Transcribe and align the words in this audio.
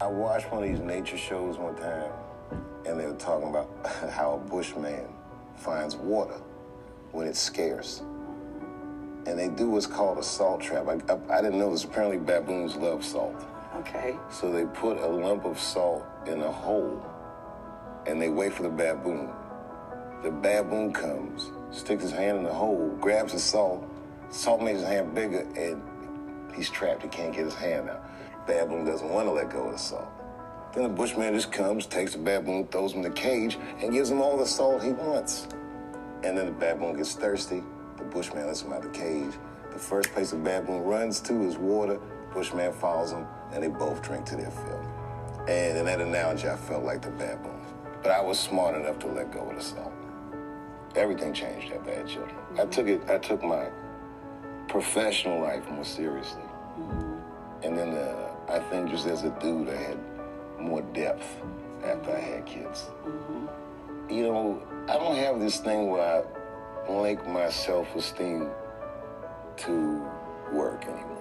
I 0.00 0.06
watched 0.06 0.52
one 0.52 0.62
of 0.62 0.68
these 0.68 0.78
nature 0.78 1.16
shows 1.16 1.58
one 1.58 1.74
time, 1.74 2.12
and 2.86 3.00
they 3.00 3.06
were 3.06 3.16
talking 3.16 3.48
about 3.48 3.68
how 4.10 4.34
a 4.34 4.48
bushman 4.48 5.08
finds 5.56 5.96
water 5.96 6.40
when 7.10 7.26
it's 7.26 7.40
scarce. 7.40 8.02
And 9.26 9.36
they 9.36 9.48
do 9.48 9.68
what's 9.70 9.88
called 9.88 10.18
a 10.18 10.22
salt 10.22 10.60
trap. 10.60 10.86
I, 10.86 11.00
I, 11.12 11.38
I 11.38 11.42
didn't 11.42 11.58
know 11.58 11.72
this. 11.72 11.82
Apparently, 11.82 12.16
baboons 12.16 12.76
love 12.76 13.04
salt. 13.04 13.44
Okay. 13.74 14.16
So 14.30 14.52
they 14.52 14.66
put 14.66 14.98
a 14.98 15.06
lump 15.06 15.44
of 15.44 15.58
salt 15.58 16.04
in 16.26 16.42
a 16.42 16.52
hole, 16.52 17.04
and 18.06 18.22
they 18.22 18.28
wait 18.28 18.52
for 18.52 18.62
the 18.62 18.68
baboon. 18.68 19.30
The 20.22 20.30
baboon 20.30 20.92
comes, 20.92 21.50
sticks 21.72 22.04
his 22.04 22.12
hand 22.12 22.38
in 22.38 22.44
the 22.44 22.54
hole, 22.54 22.96
grabs 23.00 23.32
the 23.32 23.40
salt. 23.40 23.84
Salt 24.30 24.62
makes 24.62 24.78
his 24.78 24.88
hand 24.88 25.12
bigger, 25.12 25.40
and 25.56 25.82
he's 26.54 26.70
trapped. 26.70 27.02
He 27.02 27.08
can't 27.08 27.34
get 27.34 27.46
his 27.46 27.54
hand 27.54 27.90
out. 27.90 28.07
Baboon 28.48 28.86
doesn't 28.86 29.10
want 29.10 29.28
to 29.28 29.32
let 29.32 29.50
go 29.50 29.66
of 29.66 29.72
the 29.72 29.78
salt. 29.78 30.08
Then 30.72 30.84
the 30.84 30.88
bushman 30.88 31.34
just 31.34 31.52
comes, 31.52 31.84
takes 31.84 32.12
the 32.12 32.18
baboon, 32.18 32.66
throws 32.68 32.92
him 32.92 33.04
in 33.04 33.10
the 33.12 33.16
cage, 33.16 33.58
and 33.80 33.92
gives 33.92 34.10
him 34.10 34.22
all 34.22 34.38
the 34.38 34.46
salt 34.46 34.82
he 34.82 34.90
wants. 34.90 35.46
And 36.24 36.36
then 36.36 36.46
the 36.46 36.52
baboon 36.52 36.96
gets 36.96 37.14
thirsty. 37.14 37.62
The 37.98 38.04
bushman 38.04 38.46
lets 38.46 38.62
him 38.62 38.72
out 38.72 38.84
of 38.84 38.92
the 38.92 38.98
cage. 38.98 39.34
The 39.70 39.78
first 39.78 40.10
place 40.12 40.30
the 40.30 40.36
baboon 40.36 40.82
runs 40.82 41.20
to 41.20 41.42
is 41.42 41.58
water. 41.58 42.00
Bushman 42.32 42.72
follows 42.72 43.12
him, 43.12 43.26
and 43.52 43.62
they 43.62 43.68
both 43.68 44.02
drink 44.02 44.24
to 44.26 44.36
their 44.36 44.50
fill. 44.50 44.80
And 45.46 45.78
in 45.78 45.84
that 45.84 46.00
analogy, 46.00 46.48
I 46.48 46.56
felt 46.56 46.84
like 46.84 47.02
the 47.02 47.10
baboon. 47.10 47.60
But 48.02 48.12
I 48.12 48.22
was 48.22 48.38
smart 48.38 48.74
enough 48.74 48.98
to 49.00 49.08
let 49.08 49.30
go 49.30 49.50
of 49.50 49.56
the 49.56 49.62
salt. 49.62 49.92
Everything 50.96 51.34
changed 51.34 51.70
at 51.72 51.84
Bad 51.84 52.08
Children. 52.08 52.36
I 52.58 52.64
took 52.64 52.88
it. 52.88 53.02
I 53.10 53.18
took 53.18 53.42
my 53.42 53.68
professional 54.68 55.40
life 55.40 55.68
more 55.70 55.84
seriously, 55.84 56.42
and 57.62 57.76
then 57.76 57.90
uh, 57.90 58.27
I 58.50 58.58
think 58.58 58.90
just 58.90 59.06
as 59.06 59.24
a 59.24 59.30
dude, 59.40 59.68
I 59.68 59.76
had 59.76 59.98
more 60.58 60.82
depth 60.82 61.26
after 61.84 62.16
I 62.16 62.20
had 62.20 62.46
kids. 62.46 62.86
You 64.08 64.22
know, 64.22 64.62
I 64.88 64.94
don't 64.94 65.16
have 65.16 65.38
this 65.38 65.58
thing 65.58 65.90
where 65.90 66.24
I 66.24 66.90
link 66.90 67.26
my 67.28 67.50
self-esteem 67.50 68.48
to 69.58 70.10
work 70.52 70.84
anymore. 70.84 71.18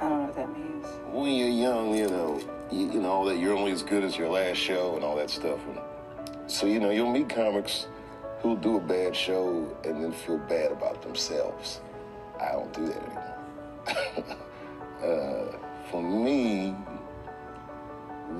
I 0.00 0.08
don't 0.08 0.18
know 0.18 0.24
what 0.26 0.36
that 0.36 0.56
means. 0.56 0.86
When 1.10 1.32
you're 1.32 1.48
young, 1.48 1.96
you 1.96 2.08
know, 2.08 2.40
you, 2.70 2.92
you 2.92 3.00
know 3.00 3.28
that 3.28 3.38
you're 3.38 3.56
only 3.56 3.72
as 3.72 3.82
good 3.82 4.04
as 4.04 4.16
your 4.16 4.28
last 4.28 4.58
show 4.58 4.94
and 4.94 5.04
all 5.04 5.16
that 5.16 5.30
stuff. 5.30 5.58
And 5.66 6.50
so 6.50 6.66
you 6.66 6.78
know, 6.78 6.90
you'll 6.90 7.10
meet 7.10 7.28
comics 7.28 7.88
who'll 8.40 8.54
do 8.54 8.76
a 8.76 8.80
bad 8.80 9.16
show 9.16 9.76
and 9.84 10.04
then 10.04 10.12
feel 10.12 10.38
bad 10.38 10.70
about 10.70 11.02
themselves. 11.02 11.80
I 12.40 12.52
don't 12.52 12.72
do 12.72 12.86
that 12.86 13.02
anymore. 13.02 14.36
uh, 15.58 15.67
for 15.90 16.02
me, 16.02 16.74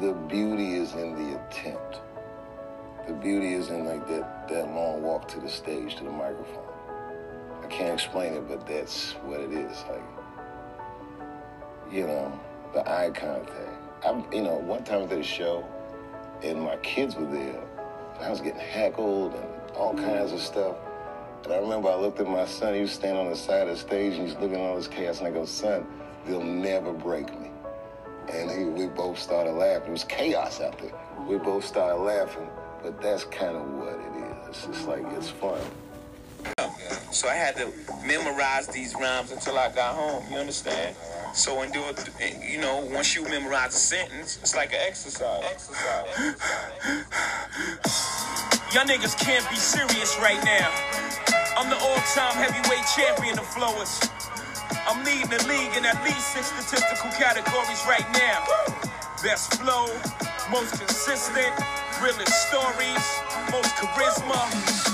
the 0.00 0.12
beauty 0.12 0.74
is 0.74 0.92
in 0.94 1.14
the 1.14 1.40
attempt. 1.40 2.00
The 3.06 3.14
beauty 3.14 3.54
is 3.54 3.70
in 3.70 3.86
like 3.86 4.06
that, 4.08 4.48
that 4.48 4.66
long 4.74 5.02
walk 5.02 5.28
to 5.28 5.40
the 5.40 5.48
stage, 5.48 5.96
to 5.96 6.04
the 6.04 6.10
microphone. 6.10 6.64
I 7.62 7.66
can't 7.68 7.94
explain 7.94 8.34
it, 8.34 8.48
but 8.48 8.66
that's 8.66 9.12
what 9.24 9.40
it 9.40 9.52
is. 9.52 9.84
Like, 9.90 10.02
you 11.90 12.06
know, 12.06 12.38
the 12.74 12.88
eye 12.88 13.10
contact. 13.10 13.56
I'm, 14.04 14.30
you 14.32 14.42
know, 14.42 14.56
one 14.56 14.84
time 14.84 15.04
I 15.04 15.06
did 15.06 15.20
a 15.20 15.22
show, 15.22 15.64
and 16.42 16.60
my 16.60 16.76
kids 16.76 17.16
were 17.16 17.26
there. 17.26 17.62
And 18.16 18.24
I 18.24 18.30
was 18.30 18.40
getting 18.40 18.60
heckled 18.60 19.34
and 19.34 19.70
all 19.76 19.94
kinds 19.94 20.32
of 20.32 20.40
stuff. 20.40 20.76
And 21.44 21.52
I 21.52 21.58
remember 21.58 21.88
I 21.88 21.94
looked 21.94 22.20
at 22.20 22.26
my 22.26 22.44
son. 22.44 22.74
He 22.74 22.80
was 22.80 22.92
standing 22.92 23.24
on 23.24 23.30
the 23.30 23.36
side 23.36 23.68
of 23.68 23.68
the 23.68 23.76
stage, 23.76 24.18
and 24.18 24.28
he's 24.28 24.36
looking 24.36 24.56
at 24.56 24.60
all 24.60 24.76
this 24.76 24.88
chaos. 24.88 25.18
And 25.18 25.28
I 25.28 25.30
go, 25.30 25.44
"Son, 25.44 25.86
they'll 26.26 26.42
never 26.42 26.92
break 26.92 27.28
me." 27.40 27.50
And 28.32 28.50
he, 28.50 28.64
we 28.64 28.88
both 28.88 29.18
started 29.18 29.52
laughing. 29.52 29.88
It 29.88 29.92
was 29.92 30.04
chaos 30.04 30.60
out 30.60 30.78
there. 30.78 30.92
We 31.26 31.38
both 31.38 31.64
started 31.64 32.02
laughing, 32.02 32.46
but 32.82 33.00
that's 33.00 33.24
kind 33.24 33.56
of 33.56 33.68
what 33.70 33.94
it 33.94 34.14
is. 34.24 34.48
It's 34.48 34.66
just 34.66 34.88
like 34.88 35.04
it's 35.16 35.30
fun. 35.30 35.60
So 37.10 37.26
I 37.28 37.34
had 37.34 37.56
to 37.56 37.72
memorize 38.06 38.68
these 38.68 38.94
rhymes 38.94 39.32
until 39.32 39.58
I 39.58 39.70
got 39.70 39.94
home. 39.94 40.22
You 40.30 40.38
understand? 40.38 40.94
So 41.34 41.62
and 41.62 41.72
do 41.72 41.82
it, 41.88 42.10
you 42.48 42.58
know, 42.60 42.86
once 42.92 43.16
you 43.16 43.24
memorize 43.24 43.74
a 43.74 43.78
sentence, 43.78 44.38
it's 44.40 44.54
like 44.54 44.72
an 44.72 44.80
exercise. 44.86 45.42
Exercise. 45.44 46.06
Y'all 48.74 48.84
niggas 48.84 49.18
can't 49.18 49.48
be 49.50 49.56
serious 49.56 50.16
right 50.20 50.42
now. 50.44 50.70
I'm 51.56 51.70
the 51.70 51.76
all-time 51.76 52.36
heavyweight 52.36 52.84
champion 52.94 53.38
of 53.38 53.46
flowers. 53.46 54.00
I'm 54.88 55.04
leading 55.04 55.28
the 55.28 55.44
league 55.44 55.76
in 55.76 55.84
at 55.84 56.02
least 56.02 56.32
six 56.32 56.48
statistical 56.48 57.10
categories 57.12 57.84
right 57.84 58.08
now. 58.16 58.40
Best 59.22 59.60
flow, 59.60 59.84
most 60.50 60.80
consistent, 60.80 61.52
realest 62.00 62.32
stories, 62.48 63.04
most 63.52 63.68
charisma. 63.76 64.40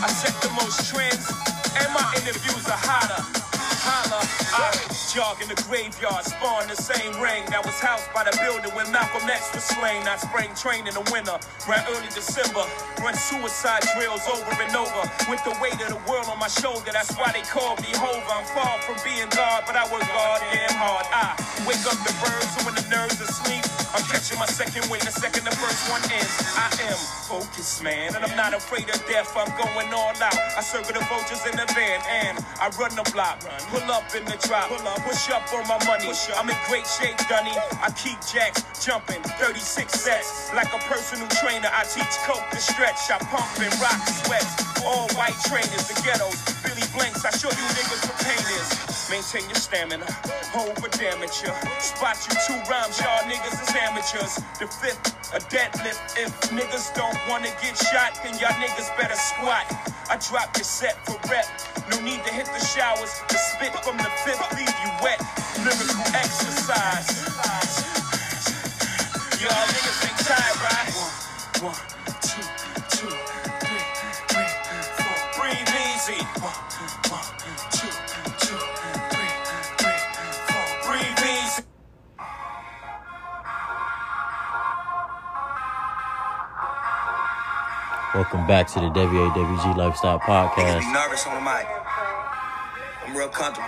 I 0.02 0.10
set 0.10 0.34
the 0.42 0.50
most 0.58 0.90
trends, 0.90 1.30
and 1.78 1.86
my 1.94 2.10
interviews 2.18 2.66
are 2.66 2.82
hotter. 2.82 3.22
Holla, 3.86 4.43
Jog 5.14 5.38
in 5.42 5.46
the 5.46 5.58
graveyard, 5.66 6.26
spawn 6.26 6.66
the 6.66 6.74
same 6.74 7.14
ring 7.22 7.46
that 7.46 7.62
was 7.62 7.78
housed 7.78 8.06
by 8.10 8.26
the 8.26 8.34
building 8.42 8.70
when 8.74 8.90
Malcolm 8.90 9.30
X 9.30 9.50
was 9.54 9.62
slain. 9.62 10.02
I 10.06 10.18
spring 10.18 10.50
train 10.58 10.86
in 10.90 10.94
the 10.94 11.06
winter, 11.14 11.38
around 11.66 11.86
early 11.90 12.10
December. 12.10 12.66
Run 12.98 13.14
suicide 13.14 13.86
drills 13.94 14.26
over 14.26 14.54
and 14.58 14.74
over 14.74 15.02
with 15.30 15.42
the 15.46 15.54
weight 15.62 15.78
of 15.82 15.90
the 15.94 16.02
world 16.10 16.26
on 16.26 16.38
my 16.42 16.50
shoulder. 16.50 16.90
That's 16.90 17.14
why 17.14 17.30
they 17.30 17.46
call 17.46 17.78
me 17.82 17.94
Hova. 17.94 18.26
I'm 18.26 18.46
far 18.54 18.78
from 18.86 18.98
being 19.06 19.30
God, 19.30 19.62
but 19.66 19.74
I 19.78 19.86
work 19.90 20.06
hard 20.06 20.42
and 20.50 20.74
hard. 20.74 21.06
I 21.10 21.38
wake 21.66 21.82
up 21.86 21.98
the 22.02 22.14
birds 22.22 22.54
when 22.66 22.74
the 22.74 22.86
nerves 22.90 23.18
are 23.22 23.30
asleep. 23.30 23.62
I'm 23.94 24.02
catching 24.10 24.38
my 24.42 24.50
second 24.50 24.90
wind 24.90 25.06
the 25.06 25.14
second 25.14 25.46
the 25.46 25.54
first 25.54 25.86
one 25.86 26.02
ends. 26.10 26.34
I 26.58 26.66
am 26.90 26.98
focused, 27.30 27.82
man, 27.82 28.18
and 28.18 28.26
I'm 28.26 28.34
not 28.34 28.54
afraid 28.54 28.90
of 28.90 28.98
death. 29.06 29.30
I'm 29.38 29.50
going 29.54 29.94
all 29.94 30.10
out. 30.18 30.38
I 30.58 30.62
circle 30.62 30.94
the 30.94 31.06
vultures 31.06 31.46
in 31.46 31.54
the 31.54 31.66
van, 31.74 32.02
and 32.10 32.42
I 32.58 32.70
run 32.74 32.90
the 32.98 33.06
block. 33.14 33.46
Pull 33.70 33.86
up 33.90 34.10
in 34.14 34.26
the 34.26 34.34
drop, 34.46 34.68
push 35.04 35.30
up 35.30 35.52
on 35.52 35.66
my 35.68 35.78
money. 35.86 36.08
I'm 36.36 36.48
in 36.48 36.56
great 36.68 36.86
shape, 36.86 37.16
Dunny. 37.28 37.52
I 37.80 37.90
keep 37.96 38.18
jacks 38.24 38.64
jumping, 38.84 39.22
36 39.40 39.92
sets. 39.92 40.52
Like 40.54 40.72
a 40.72 40.78
personal 40.90 41.28
trainer, 41.28 41.68
I 41.72 41.84
teach 41.84 42.14
coke 42.26 42.44
to 42.50 42.58
stretch. 42.58 43.10
I 43.10 43.18
pump 43.30 43.48
and 43.60 43.72
rock 43.80 44.00
sweats. 44.24 44.84
All 44.84 45.08
white 45.16 45.36
trainers, 45.48 45.88
the 45.88 45.96
ghettos, 46.04 46.36
Billy 46.62 46.86
Blanks. 46.92 47.24
I 47.24 47.30
show 47.30 47.48
you 47.48 47.66
niggas 47.72 48.04
what 48.06 48.18
pain 48.20 48.44
is. 48.60 49.03
Maintain 49.14 49.46
your 49.46 49.54
stamina, 49.54 50.10
over 50.58 50.88
damage 50.98 51.46
ya. 51.46 51.54
Spot 51.78 52.18
you 52.26 52.34
two 52.50 52.58
rhymes, 52.66 52.98
y'all 52.98 53.22
niggas 53.30 53.62
is 53.62 53.70
amateurs. 53.78 54.42
The 54.58 54.66
fifth, 54.66 55.06
a 55.30 55.38
deadlift. 55.54 56.18
If 56.18 56.34
niggas 56.50 56.92
don't 56.96 57.14
wanna 57.30 57.54
get 57.62 57.78
shot, 57.78 58.18
then 58.24 58.34
y'all 58.42 58.58
niggas 58.58 58.90
better 58.98 59.14
squat. 59.14 59.70
I 60.10 60.18
drop 60.18 60.56
your 60.56 60.64
set 60.64 60.98
for 61.06 61.14
rep. 61.30 61.46
No 61.92 62.00
need 62.02 62.26
to 62.26 62.34
hit 62.34 62.46
the 62.46 62.58
showers. 62.58 63.22
The 63.30 63.38
spit 63.38 63.72
from 63.86 63.98
the 63.98 64.10
fifth 64.26 64.42
leave 64.58 64.74
you 64.82 64.90
wet. 65.00 65.22
Lyrical 65.62 66.10
exercise. 66.18 67.06
Y'all 69.38 69.66
niggas 69.78 70.10
ain't 70.10 70.18
tired, 70.26 70.58
right? 70.58 70.90
One, 71.62 71.70
one, 71.70 71.93
Welcome 88.14 88.46
back 88.46 88.68
to 88.68 88.74
the 88.78 88.86
WAWG 88.90 89.76
Lifestyle 89.76 90.20
Niggas 90.20 90.50
Podcast. 90.54 90.80
be 90.80 90.92
nervous 90.92 91.26
on 91.26 91.34
the 91.34 91.40
mic. 91.40 91.66
I'm 93.04 93.16
real 93.16 93.28
comfortable. 93.28 93.66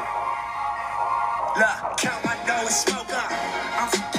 Look, 1.57 1.99
count 1.99 2.25
my 2.25 2.37
dough 2.47 2.61
and 2.61 2.71
smoke 2.71 3.13
up. 3.13 4.16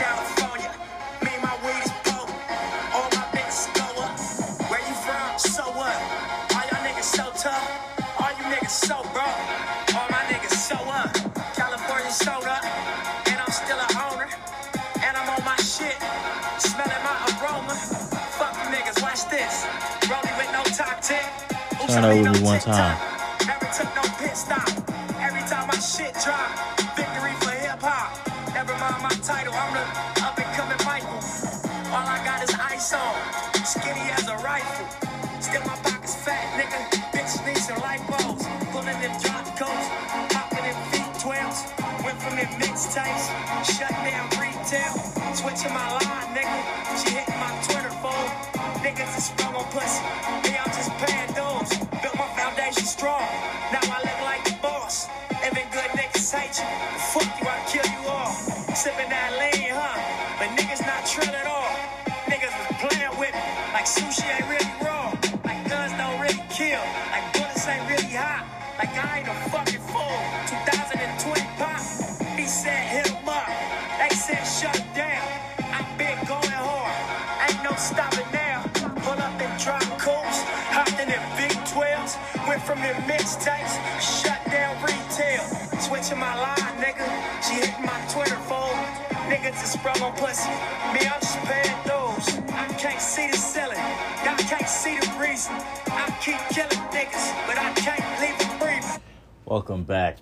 I 32.07 32.19
got 32.25 32.43
is 32.43 32.53
ice 32.59 32.93
on, 32.93 33.15
skinny 33.63 34.11
as 34.11 34.27
a 34.27 34.35
rifle. 34.43 34.85
Still 35.39 35.61
my 35.61 35.75
pockets 35.79 36.15
fat, 36.15 36.43
nigga. 36.59 36.79
Bitches 37.15 37.45
need 37.45 37.57
some 37.57 37.77
lipos. 37.77 38.43
Pulling 38.71 38.99
them 38.99 39.15
drop 39.23 39.45
coats, 39.57 39.87
popping 40.33 40.63
them 40.67 40.75
feet 40.91 41.13
12s. 41.23 42.03
Went 42.03 42.21
from 42.21 42.35
them 42.35 42.51
mixtapes, 42.59 43.31
shut 43.63 43.91
down 44.03 44.27
retail, 44.35 44.93
switching 45.33 45.73
my 45.73 45.91
line 45.93 46.06
sushi 63.97 64.27
ain't 64.29 64.47
really 64.49 64.73
raw. 64.85 65.09
Like 65.43 65.61
guns 65.69 65.93
don't 65.97 66.19
really 66.21 66.43
kill. 66.49 66.83
Like 67.13 67.25
bullets 67.33 67.67
ain't 67.67 67.83
really 67.89 68.13
hot. 68.13 68.45
Like 68.77 68.93
I 68.93 69.19
ain't 69.19 69.27
a 69.27 69.37
fucking 69.49 69.81
fool. 69.89 70.17
2020 70.45 71.41
pop. 71.57 71.81
He 72.37 72.45
said 72.45 72.81
hit 72.93 73.09
'em 73.11 73.29
up. 73.29 73.49
They 73.99 74.13
said 74.15 74.43
shut 74.45 74.79
down. 74.93 75.25
I've 75.77 75.91
been 75.97 76.19
going 76.29 76.53
hard. 76.53 76.95
Ain't 77.45 77.61
no 77.63 77.73
stopping 77.77 78.29
now. 78.33 78.63
Pull 79.03 79.19
up 79.27 79.41
and 79.41 79.53
drop 79.63 79.83
coast. 79.97 80.41
Hopped 80.75 80.99
in 81.01 81.07
them 81.09 81.25
big 81.37 81.55
12s. 81.73 82.13
Went 82.47 82.61
from 82.61 82.79
them 82.85 82.97
mixtapes. 83.09 83.73
Shut 83.99 84.41
down 84.51 84.73
retail. 84.85 85.43
Switching 85.85 86.19
my 86.19 86.33
line, 86.45 86.73
nigga. 86.83 87.07
She 87.43 87.55
hitting 87.55 87.85
my. 87.85 87.96
Niggas 89.47 89.63
is 89.63 89.71
sprung 89.71 90.01
on 90.01 90.11
pussy. 90.17 90.49
Me, 90.91 91.07
I'm 91.07 91.21
just 91.21 91.37
paying 91.45 91.77
those. 91.85 92.37
I 92.51 92.67
can't 92.77 92.99
see 92.99 93.31
the 93.31 93.37
ceiling. 93.37 93.77
Y'all 94.25 94.35
can't 94.35 94.67
see 94.67 94.99
the 94.99 95.17
reason. 95.17 95.53
I 95.87 96.13
keep 96.21 96.37
killing 96.49 96.85
niggas, 96.91 97.47
but 97.47 97.57
I 97.57 97.71
can't 97.75 98.21
leave 98.21 98.37
them 98.39 98.59
breathing. 98.59 99.01
Welcome 99.45 99.85
back 99.85 100.17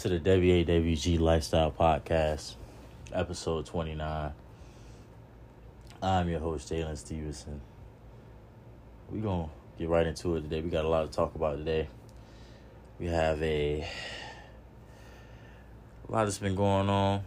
to 0.00 0.10
the 0.10 0.20
WAWG 0.20 1.18
Lifestyle 1.18 1.72
Podcast, 1.72 2.56
episode 3.10 3.64
29. 3.64 4.32
I'm 6.02 6.28
your 6.28 6.40
host, 6.40 6.70
Jalen 6.70 6.98
Stevenson. 6.98 7.58
We're 9.10 9.22
going 9.22 9.44
to 9.46 9.50
get 9.78 9.88
right 9.88 10.06
into 10.06 10.36
it 10.36 10.42
today. 10.42 10.60
We 10.60 10.68
got 10.68 10.84
a 10.84 10.88
lot 10.88 11.10
to 11.10 11.16
talk 11.16 11.34
about 11.36 11.56
today. 11.56 11.88
We 13.00 13.06
have 13.06 13.42
a, 13.42 13.88
a 16.06 16.12
lot 16.12 16.24
that's 16.24 16.36
been 16.36 16.54
going 16.54 16.90
on 16.90 17.22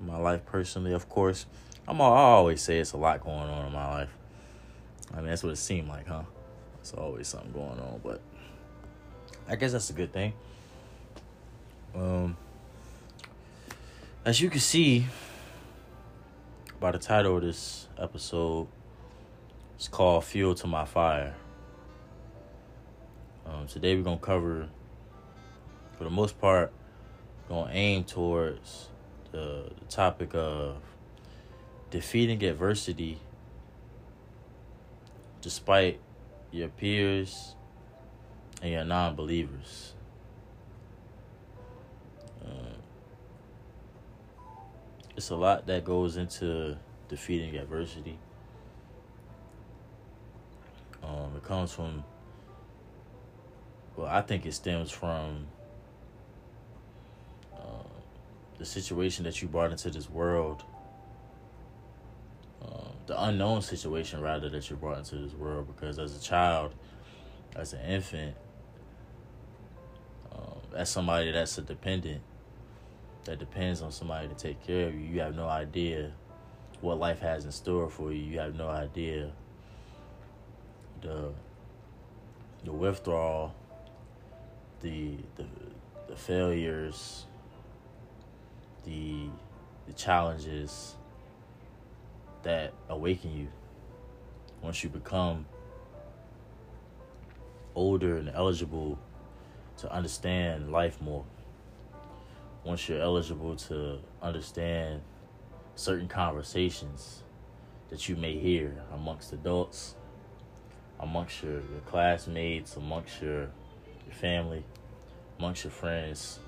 my 0.00 0.18
life 0.18 0.44
personally, 0.46 0.92
of 0.92 1.08
course. 1.08 1.46
I'm, 1.88 2.00
I 2.00 2.04
always 2.04 2.60
say 2.62 2.78
it's 2.78 2.92
a 2.92 2.96
lot 2.96 3.22
going 3.22 3.38
on 3.38 3.66
in 3.66 3.72
my 3.72 3.88
life. 3.88 4.10
I 5.12 5.16
mean, 5.16 5.26
that's 5.26 5.42
what 5.42 5.52
it 5.52 5.56
seemed 5.56 5.88
like, 5.88 6.06
huh? 6.06 6.22
It's 6.80 6.92
always 6.92 7.28
something 7.28 7.52
going 7.52 7.78
on, 7.78 8.00
but 8.02 8.20
I 9.48 9.56
guess 9.56 9.72
that's 9.72 9.90
a 9.90 9.92
good 9.92 10.12
thing. 10.12 10.32
Um, 11.94 12.36
as 14.24 14.40
you 14.40 14.50
can 14.50 14.60
see 14.60 15.06
by 16.80 16.90
the 16.90 16.98
title 16.98 17.36
of 17.36 17.42
this 17.42 17.88
episode, 17.98 18.66
it's 19.76 19.88
called 19.88 20.24
"Fuel 20.24 20.54
to 20.56 20.66
My 20.66 20.84
Fire." 20.84 21.34
Um, 23.46 23.66
today 23.68 23.94
we're 23.94 24.02
gonna 24.02 24.18
cover, 24.18 24.68
for 25.96 26.04
the 26.04 26.10
most 26.10 26.40
part, 26.40 26.72
gonna 27.48 27.70
aim 27.72 28.04
towards 28.04 28.88
the, 29.36 29.70
topic 29.88 30.34
of 30.34 30.76
defeating 31.90 32.42
adversity 32.42 33.20
despite 35.40 36.00
your 36.50 36.68
peers 36.68 37.54
and 38.60 38.72
your 38.72 38.84
non-believers. 38.84 39.94
Uh, 42.44 42.74
it's 45.16 45.30
a 45.30 45.36
lot 45.36 45.66
that 45.68 45.84
goes 45.84 46.16
into 46.16 46.76
defeating 47.08 47.56
adversity. 47.56 48.18
Um, 51.04 51.30
it 51.36 51.44
comes 51.44 51.72
from, 51.72 52.02
well, 53.96 54.08
I 54.08 54.22
think 54.22 54.44
it 54.46 54.52
stems 54.52 54.90
from 54.90 55.46
uh, 57.54 57.86
the 58.58 58.64
situation 58.64 59.24
that 59.24 59.42
you 59.42 59.48
brought 59.48 59.70
into 59.70 59.90
this 59.90 60.08
world, 60.08 60.64
um, 62.62 62.92
the 63.06 63.22
unknown 63.24 63.62
situation 63.62 64.20
rather 64.20 64.48
that 64.48 64.70
you 64.70 64.76
brought 64.76 64.98
into 64.98 65.16
this 65.16 65.34
world. 65.34 65.66
Because 65.66 65.98
as 65.98 66.16
a 66.16 66.20
child, 66.20 66.74
as 67.54 67.72
an 67.72 67.80
infant, 67.80 68.34
um, 70.32 70.60
as 70.74 70.88
somebody 70.88 71.30
that's 71.32 71.58
a 71.58 71.62
dependent, 71.62 72.22
that 73.24 73.38
depends 73.38 73.82
on 73.82 73.90
somebody 73.90 74.28
to 74.28 74.34
take 74.34 74.64
care 74.66 74.88
of 74.88 74.94
you, 74.94 75.00
you 75.00 75.20
have 75.20 75.34
no 75.34 75.48
idea 75.48 76.12
what 76.80 76.98
life 76.98 77.18
has 77.20 77.44
in 77.44 77.52
store 77.52 77.88
for 77.90 78.12
you. 78.12 78.22
You 78.22 78.38
have 78.38 78.54
no 78.54 78.68
idea 78.68 79.32
the 81.00 81.32
the 82.64 82.72
withdrawal, 82.72 83.54
the 84.80 85.16
the 85.36 85.44
the 86.08 86.16
failures, 86.16 87.26
the 88.86 89.28
the 89.86 89.92
challenges 89.92 90.96
that 92.42 92.72
awaken 92.88 93.36
you 93.36 93.48
once 94.62 94.82
you 94.82 94.88
become 94.88 95.46
older 97.74 98.16
and 98.16 98.30
eligible 98.30 98.98
to 99.76 99.92
understand 99.92 100.72
life 100.72 101.00
more. 101.00 101.24
Once 102.64 102.88
you're 102.88 103.00
eligible 103.00 103.54
to 103.54 103.98
understand 104.22 105.00
certain 105.76 106.08
conversations 106.08 107.22
that 107.90 108.08
you 108.08 108.16
may 108.16 108.36
hear 108.36 108.74
amongst 108.92 109.32
adults, 109.32 109.94
amongst 110.98 111.42
your, 111.42 111.52
your 111.52 111.80
classmates, 111.84 112.76
amongst 112.76 113.20
your, 113.20 113.42
your 114.06 114.14
family, 114.14 114.64
amongst 115.38 115.62
your 115.62 115.70
friends, 115.70 116.40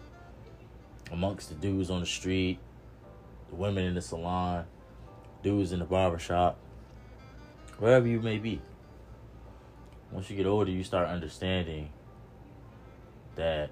amongst 1.11 1.49
the 1.49 1.55
dudes 1.55 1.91
on 1.91 2.01
the 2.01 2.07
street, 2.07 2.59
the 3.51 3.57
women 3.57 3.85
in 3.85 3.95
the 3.95 4.03
salon, 4.03 4.65
dudes 5.43 5.73
in 5.73 5.79
the 5.79 5.85
barbershop, 5.85 6.59
wherever 7.79 8.07
you 8.07 8.21
may 8.21 8.39
be. 8.39 8.61
Once 10.11 10.31
you 10.31 10.37
get 10.37 10.47
older, 10.47 10.71
you 10.71 10.83
start 10.83 11.09
understanding 11.09 11.91
that 13.35 13.71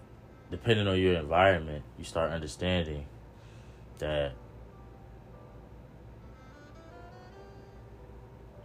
depending 0.51 0.87
on 0.87 0.99
your 1.01 1.15
environment, 1.15 1.83
you 1.99 2.05
start 2.05 2.31
understanding 2.31 3.07
that 3.99 4.33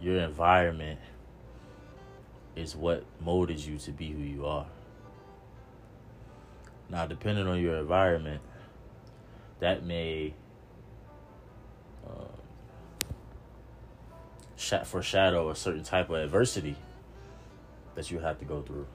your 0.00 0.18
environment 0.18 1.00
is 2.54 2.76
what 2.76 3.04
molded 3.20 3.58
you 3.58 3.78
to 3.78 3.90
be 3.90 4.10
who 4.10 4.20
you 4.20 4.46
are. 4.46 4.66
Now, 6.90 7.06
depending 7.06 7.46
on 7.46 7.60
your 7.60 7.76
environment, 7.76 8.42
that 9.62 9.84
may 9.84 10.34
um, 12.04 12.26
sh- 14.56 14.74
foreshadow 14.84 15.50
a 15.50 15.54
certain 15.54 15.84
type 15.84 16.10
of 16.10 16.16
adversity 16.16 16.74
that 17.94 18.10
you 18.10 18.18
have 18.18 18.40
to 18.40 18.44
go 18.44 18.60
through, 18.60 18.88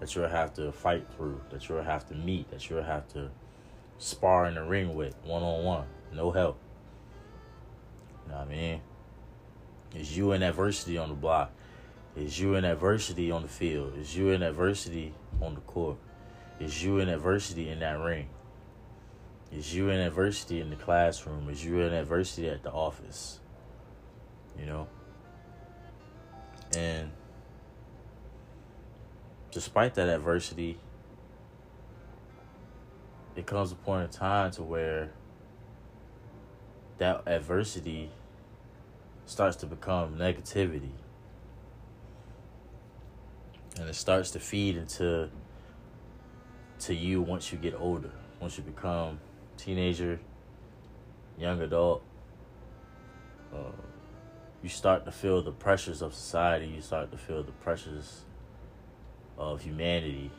that 0.00 0.14
you'll 0.14 0.26
have 0.26 0.54
to 0.54 0.72
fight 0.72 1.06
through, 1.14 1.38
that 1.50 1.68
you'll 1.68 1.82
have 1.82 2.08
to 2.08 2.14
meet, 2.14 2.50
that 2.50 2.70
you'll 2.70 2.82
have 2.82 3.06
to 3.08 3.28
spar 3.98 4.46
in 4.46 4.54
the 4.54 4.62
ring 4.64 4.94
with 4.94 5.14
one 5.22 5.42
on 5.42 5.62
one, 5.62 5.86
no 6.14 6.30
help. 6.30 6.58
You 8.24 8.32
know 8.32 8.38
what 8.38 8.48
I 8.48 8.50
mean? 8.50 8.80
It's 9.94 10.16
you 10.16 10.32
in 10.32 10.42
adversity 10.42 10.96
on 10.96 11.10
the 11.10 11.14
block. 11.14 11.52
It's 12.16 12.38
you 12.38 12.54
in 12.54 12.64
adversity 12.64 13.30
on 13.30 13.42
the 13.42 13.48
field. 13.48 13.92
It's 13.98 14.14
you 14.14 14.30
in 14.30 14.42
adversity 14.42 15.12
on 15.42 15.56
the 15.56 15.60
court. 15.60 15.98
It's 16.58 16.82
you 16.82 17.00
in 17.00 17.10
adversity 17.10 17.68
in 17.68 17.80
that 17.80 18.00
ring. 18.00 18.28
It's 19.50 19.72
you 19.72 19.88
in 19.88 19.98
adversity 19.98 20.60
in 20.60 20.70
the 20.70 20.76
classroom. 20.76 21.48
Is 21.48 21.64
you 21.64 21.80
in 21.80 21.92
adversity 21.92 22.48
at 22.48 22.62
the 22.62 22.70
office. 22.70 23.40
You 24.58 24.66
know? 24.66 24.88
And 26.76 27.10
despite 29.50 29.94
that 29.94 30.08
adversity, 30.08 30.78
it 33.36 33.46
comes 33.46 33.72
a 33.72 33.76
point 33.76 34.04
in 34.04 34.10
time 34.10 34.50
to 34.52 34.62
where 34.62 35.12
that 36.98 37.22
adversity 37.26 38.10
starts 39.24 39.56
to 39.56 39.66
become 39.66 40.16
negativity. 40.16 40.90
And 43.78 43.88
it 43.88 43.94
starts 43.94 44.30
to 44.32 44.40
feed 44.40 44.76
into 44.76 45.30
to 46.80 46.94
you 46.94 47.22
once 47.22 47.52
you 47.52 47.58
get 47.58 47.74
older, 47.74 48.10
once 48.40 48.58
you 48.58 48.64
become 48.64 49.20
teenager, 49.58 50.18
young 51.38 51.60
adult. 51.60 52.02
Uh, 53.54 53.72
you 54.62 54.68
start 54.68 55.04
to 55.04 55.12
feel 55.12 55.42
the 55.42 55.52
pressures 55.52 56.00
of 56.00 56.14
society. 56.14 56.66
You 56.66 56.80
start 56.80 57.10
to 57.12 57.18
feel 57.18 57.42
the 57.42 57.52
pressures 57.52 58.24
of 59.36 59.60
humanity. 59.60 60.30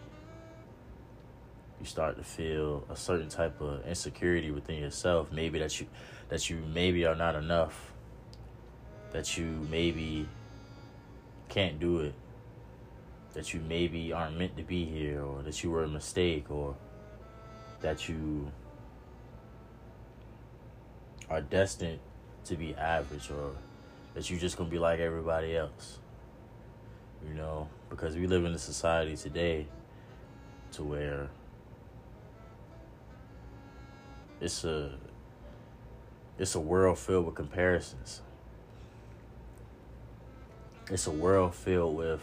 You 1.79 1.85
start 1.85 2.17
to 2.17 2.23
feel 2.23 2.83
a 2.89 2.95
certain 2.95 3.29
type 3.29 3.61
of 3.61 3.85
insecurity 3.85 4.51
within 4.51 4.79
yourself. 4.79 5.31
Maybe 5.31 5.59
that 5.59 5.79
you 5.79 5.87
that 6.29 6.49
you 6.49 6.57
maybe 6.73 7.05
are 7.05 7.15
not 7.15 7.35
enough. 7.35 7.93
That 9.11 9.37
you 9.37 9.45
maybe 9.71 10.27
can't 11.47 11.79
do 11.79 12.01
it, 12.01 12.13
that 13.33 13.53
you 13.53 13.61
maybe 13.67 14.13
aren't 14.13 14.37
meant 14.37 14.55
to 14.57 14.63
be 14.63 14.85
here, 14.85 15.23
or 15.23 15.41
that 15.43 15.63
you 15.63 15.71
were 15.71 15.83
a 15.83 15.87
mistake, 15.87 16.51
or 16.51 16.75
that 17.81 18.07
you 18.07 18.51
are 21.29 21.41
destined 21.41 21.99
to 22.45 22.55
be 22.55 22.75
average, 22.75 23.29
or 23.29 23.51
that 24.13 24.29
you're 24.29 24.39
just 24.39 24.57
gonna 24.57 24.69
be 24.69 24.79
like 24.79 24.99
everybody 24.99 25.55
else. 25.55 25.99
You 27.27 27.33
know, 27.35 27.67
because 27.89 28.15
we 28.15 28.27
live 28.27 28.45
in 28.45 28.53
a 28.53 28.59
society 28.59 29.15
today 29.15 29.67
to 30.71 30.83
where 30.83 31.29
it's 34.39 34.63
a 34.63 34.97
it's 36.37 36.55
a 36.55 36.59
world 36.59 36.97
filled 36.97 37.25
with 37.25 37.35
comparisons. 37.35 38.21
It's 40.89 41.05
a 41.05 41.11
world 41.11 41.53
filled 41.53 41.97
with 41.97 42.21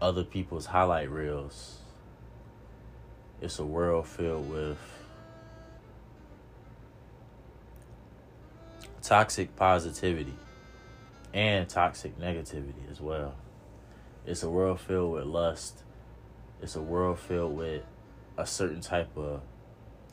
other 0.00 0.22
people's 0.22 0.66
highlight 0.66 1.10
reels. 1.10 1.78
It's 3.42 3.58
a 3.58 3.64
world 3.66 4.06
filled 4.06 4.48
with 4.48 4.78
toxic 9.04 9.54
positivity 9.54 10.34
and 11.34 11.68
toxic 11.68 12.18
negativity 12.18 12.90
as 12.90 13.02
well. 13.02 13.34
It's 14.26 14.42
a 14.42 14.48
world 14.48 14.80
filled 14.80 15.12
with 15.12 15.26
lust. 15.26 15.82
It's 16.62 16.74
a 16.74 16.80
world 16.80 17.18
filled 17.18 17.54
with 17.54 17.82
a 18.38 18.46
certain 18.46 18.80
type 18.80 19.14
of 19.16 19.42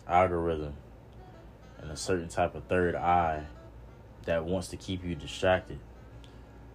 algorithm 0.06 0.74
and 1.80 1.90
a 1.90 1.96
certain 1.96 2.28
type 2.28 2.54
of 2.54 2.66
third 2.66 2.94
eye 2.96 3.46
that 4.26 4.44
wants 4.44 4.68
to 4.68 4.78
keep 4.78 5.06
you 5.06 5.16
distracted 5.16 5.80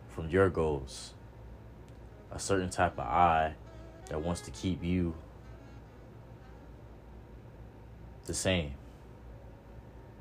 from 0.09 0.31
your 0.31 0.49
goals. 0.49 1.13
A 2.33 2.39
certain 2.39 2.71
type 2.71 2.95
of 2.95 3.07
eye 3.07 3.55
that 4.09 4.23
wants 4.23 4.41
to 4.43 4.51
keep 4.51 4.83
you 4.83 5.15
the 8.25 8.35
same, 8.35 8.73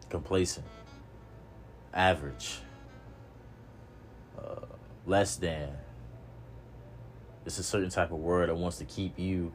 complacent, 0.09 0.65
average, 1.95 2.59
uh, 4.37 4.65
less 5.05 5.37
than. 5.37 5.69
It's 7.45 7.57
a 7.59 7.63
certain 7.63 7.89
type 7.89 8.11
of 8.11 8.17
word 8.17 8.49
that 8.49 8.55
wants 8.55 8.77
to 8.79 8.85
keep 8.85 9.17
you 9.17 9.53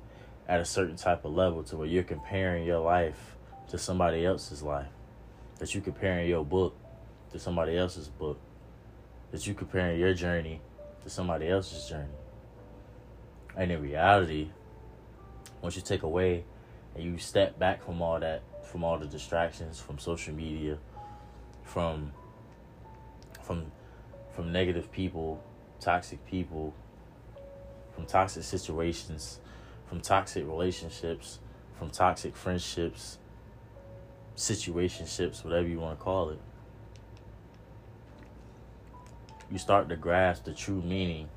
at 0.49 0.61
a 0.61 0.65
certain 0.65 0.97
type 0.97 1.25
of 1.25 1.33
level 1.33 1.63
to 1.65 1.77
where 1.77 1.87
you're 1.87 2.03
comparing 2.03 2.65
your 2.65 2.81
life 2.81 3.37
to 3.69 3.79
somebody 3.79 4.25
else's 4.25 4.63
life. 4.63 4.89
That 5.59 5.75
you're 5.75 5.83
comparing 5.83 6.29
your 6.29 6.45
book 6.45 6.75
to 7.33 7.39
somebody 7.39 7.77
else's 7.77 8.09
book. 8.09 8.39
That 9.31 9.47
you're 9.47 9.55
comparing 9.55 10.01
your 10.01 10.15
journey 10.15 10.61
to 11.05 11.11
somebody 11.11 11.49
else's 11.49 11.89
journey. 11.89 12.09
And 13.57 13.71
in 13.71 13.83
reality, 13.83 14.51
once 15.61 15.77
you 15.77 15.83
take 15.83 16.03
away 16.03 16.45
and 16.95 17.05
you 17.05 17.19
step 17.19 17.59
back 17.59 17.85
from 17.85 18.01
all 18.01 18.19
that, 18.21 18.43
from 18.65 18.85
all 18.85 18.99
the 18.99 19.07
distractions, 19.07 19.81
from 19.81 19.99
social 19.99 20.35
media, 20.35 20.79
from 21.65 22.13
from 23.51 23.73
from 24.33 24.53
negative 24.53 24.93
people, 24.93 25.43
toxic 25.81 26.25
people, 26.25 26.73
from 27.93 28.07
toxic 28.07 28.45
situations, 28.45 29.41
from 29.89 30.01
toxic 30.01 30.47
relationships, 30.47 31.41
from 31.77 31.91
toxic 31.91 32.37
friendships, 32.37 33.19
situationships, 34.37 35.43
whatever 35.43 35.67
you 35.67 35.81
want 35.81 35.99
to 35.99 36.05
call 36.05 36.31
it. 36.31 36.39
You 39.51 39.59
start 39.59 39.89
to 39.89 39.97
grasp 39.97 40.45
the 40.45 40.55
true 40.55 40.81
meaning 40.81 41.29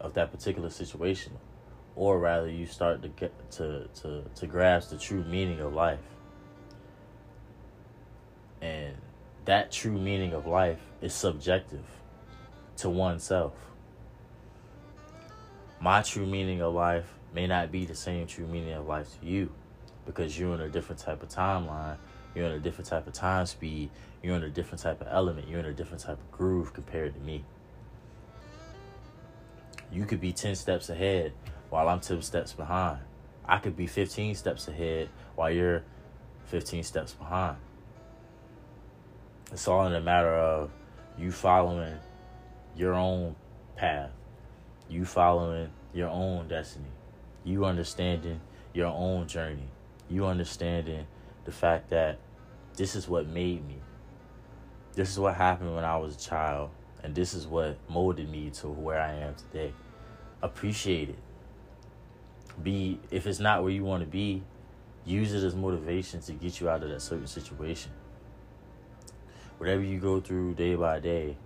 of 0.00 0.14
that 0.14 0.32
particular 0.32 0.70
situation, 0.70 1.34
or 1.94 2.18
rather, 2.18 2.50
you 2.50 2.66
start 2.66 3.02
to 3.02 3.08
get 3.08 3.32
to 3.52 3.86
to 4.02 4.24
to 4.34 4.46
grasp 4.48 4.90
the 4.90 4.98
true 4.98 5.22
meaning 5.22 5.60
of 5.60 5.72
life, 5.72 6.00
and 8.60 8.96
that 9.46 9.72
true 9.72 9.96
meaning 9.96 10.34
of 10.34 10.46
life 10.46 10.80
is 11.00 11.14
subjective 11.14 11.84
to 12.76 12.90
oneself. 12.90 13.54
My 15.80 16.02
true 16.02 16.26
meaning 16.26 16.60
of 16.60 16.74
life 16.74 17.14
may 17.32 17.46
not 17.46 17.70
be 17.70 17.84
the 17.84 17.94
same 17.94 18.26
true 18.26 18.46
meaning 18.46 18.72
of 18.72 18.86
life 18.86 19.08
to 19.20 19.26
you 19.26 19.50
because 20.04 20.38
you're 20.38 20.54
in 20.54 20.60
a 20.60 20.68
different 20.68 21.00
type 21.00 21.22
of 21.22 21.28
timeline, 21.28 21.96
you're 22.34 22.46
in 22.46 22.52
a 22.52 22.58
different 22.58 22.88
type 22.88 23.06
of 23.06 23.12
time 23.12 23.46
speed, 23.46 23.90
you're 24.22 24.36
in 24.36 24.42
a 24.42 24.50
different 24.50 24.82
type 24.82 25.00
of 25.00 25.06
element, 25.10 25.48
you're 25.48 25.60
in 25.60 25.66
a 25.66 25.72
different 25.72 26.02
type 26.02 26.18
of 26.18 26.30
groove 26.32 26.72
compared 26.72 27.14
to 27.14 27.20
me. 27.20 27.44
You 29.92 30.04
could 30.06 30.20
be 30.20 30.32
10 30.32 30.56
steps 30.56 30.88
ahead 30.88 31.32
while 31.70 31.88
I'm 31.88 32.00
10 32.00 32.20
steps 32.22 32.52
behind. 32.52 32.98
I 33.44 33.58
could 33.58 33.76
be 33.76 33.86
15 33.86 34.34
steps 34.34 34.66
ahead 34.66 35.08
while 35.36 35.50
you're 35.50 35.84
15 36.46 36.82
steps 36.82 37.12
behind. 37.12 37.58
It's 39.52 39.68
all 39.68 39.86
in 39.86 39.94
a 39.94 40.00
matter 40.00 40.34
of 40.34 40.70
you 41.16 41.30
following 41.30 41.94
your 42.76 42.94
own 42.94 43.36
path, 43.76 44.10
you 44.88 45.04
following 45.04 45.70
your 45.94 46.08
own 46.08 46.48
destiny, 46.48 46.90
you 47.44 47.64
understanding 47.64 48.40
your 48.74 48.88
own 48.88 49.28
journey, 49.28 49.68
you 50.10 50.26
understanding 50.26 51.06
the 51.44 51.52
fact 51.52 51.90
that 51.90 52.18
this 52.76 52.96
is 52.96 53.08
what 53.08 53.28
made 53.28 53.66
me. 53.66 53.76
This 54.94 55.10
is 55.10 55.18
what 55.18 55.36
happened 55.36 55.76
when 55.76 55.84
I 55.84 55.96
was 55.96 56.16
a 56.16 56.18
child, 56.18 56.70
and 57.04 57.14
this 57.14 57.32
is 57.32 57.46
what 57.46 57.78
molded 57.88 58.28
me 58.28 58.50
to 58.50 58.68
where 58.68 59.00
I 59.00 59.12
am 59.12 59.36
today. 59.36 59.72
Appreciate 60.42 61.10
it. 61.10 61.18
Be 62.62 62.98
if 63.12 63.28
it's 63.28 63.38
not 63.38 63.62
where 63.62 63.72
you 63.72 63.84
want 63.84 64.02
to 64.02 64.08
be, 64.08 64.42
use 65.04 65.32
it 65.32 65.44
as 65.44 65.54
motivation 65.54 66.20
to 66.22 66.32
get 66.32 66.60
you 66.60 66.68
out 66.68 66.82
of 66.82 66.88
that 66.88 67.00
certain 67.00 67.28
situation. 67.28 67.92
Whatever 69.58 69.82
you 69.82 69.98
go 69.98 70.20
through 70.20 70.54
day 70.54 70.74
by 70.74 71.00
day, 71.00 71.36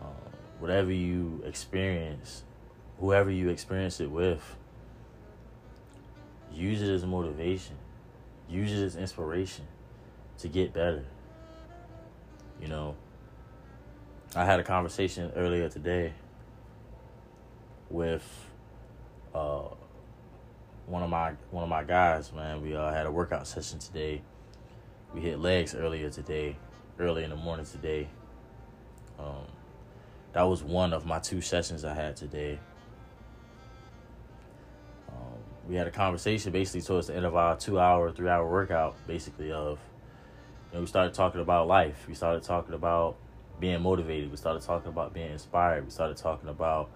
uh, 0.00 0.06
whatever 0.58 0.92
you 0.92 1.42
experience, 1.46 2.42
whoever 2.98 3.30
you 3.30 3.48
experience 3.48 4.00
it 4.00 4.10
with, 4.10 4.56
use 6.52 6.82
it 6.82 6.88
as 6.88 7.04
motivation, 7.04 7.76
use 8.48 8.72
it 8.72 8.84
as 8.84 8.96
inspiration 8.96 9.66
to 10.38 10.48
get 10.48 10.72
better. 10.72 11.04
You 12.60 12.68
know, 12.68 12.96
I 14.34 14.44
had 14.44 14.58
a 14.58 14.64
conversation 14.64 15.30
earlier 15.36 15.68
today 15.68 16.12
with 17.90 18.24
uh, 19.34 19.68
one 20.86 21.02
of 21.02 21.10
my 21.10 21.34
one 21.50 21.62
of 21.62 21.70
my 21.70 21.84
guys. 21.84 22.32
Man, 22.32 22.62
we 22.62 22.74
uh, 22.74 22.92
had 22.92 23.06
a 23.06 23.10
workout 23.10 23.46
session 23.46 23.78
today. 23.78 24.22
We 25.14 25.20
hit 25.20 25.38
legs 25.38 25.76
earlier 25.76 26.10
today, 26.10 26.56
early 26.98 27.22
in 27.22 27.30
the 27.30 27.36
morning 27.36 27.64
today. 27.64 28.08
Um, 29.16 29.46
that 30.32 30.42
was 30.42 30.64
one 30.64 30.92
of 30.92 31.06
my 31.06 31.20
two 31.20 31.40
sessions 31.40 31.84
I 31.84 31.94
had 31.94 32.16
today. 32.16 32.58
Um, 35.08 35.38
we 35.68 35.76
had 35.76 35.86
a 35.86 35.92
conversation 35.92 36.50
basically 36.50 36.82
towards 36.82 37.06
the 37.06 37.14
end 37.14 37.24
of 37.24 37.36
our 37.36 37.56
two 37.56 37.78
hour, 37.78 38.10
three 38.10 38.28
hour 38.28 38.50
workout, 38.50 38.96
basically 39.06 39.52
of 39.52 39.78
you 40.72 40.78
know, 40.78 40.80
we 40.80 40.86
started 40.88 41.14
talking 41.14 41.40
about 41.40 41.68
life. 41.68 42.06
We 42.08 42.14
started 42.14 42.42
talking 42.42 42.74
about 42.74 43.14
being 43.60 43.80
motivated. 43.82 44.32
We 44.32 44.36
started 44.36 44.62
talking 44.62 44.88
about 44.88 45.14
being 45.14 45.30
inspired. 45.30 45.84
We 45.84 45.90
started 45.92 46.16
talking 46.16 46.48
about 46.48 46.90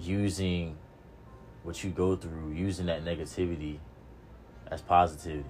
using 0.00 0.78
what 1.62 1.84
you 1.84 1.90
go 1.90 2.16
through, 2.16 2.52
using 2.52 2.86
that 2.86 3.04
negativity 3.04 3.80
as 4.70 4.80
positivity 4.80 5.44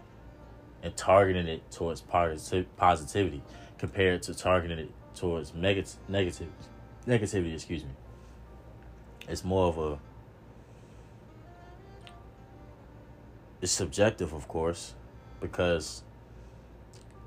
and 0.83 0.97
targeting 0.97 1.47
it 1.47 1.71
towards 1.71 2.01
positivity 2.01 3.43
compared 3.79 4.23
to 4.23 4.35
targeting 4.35 4.79
it 4.79 4.91
towards 5.15 5.55
negative 5.55 5.95
negative 6.09 6.49
negativity, 7.07 7.55
excuse 7.55 7.85
me. 7.85 7.91
It's 9.29 9.45
more 9.45 9.69
of 9.69 9.79
a 9.79 9.99
it's 13.61 13.73
subjective 13.73 14.33
of 14.33 14.49
course 14.49 14.95
because 15.41 16.03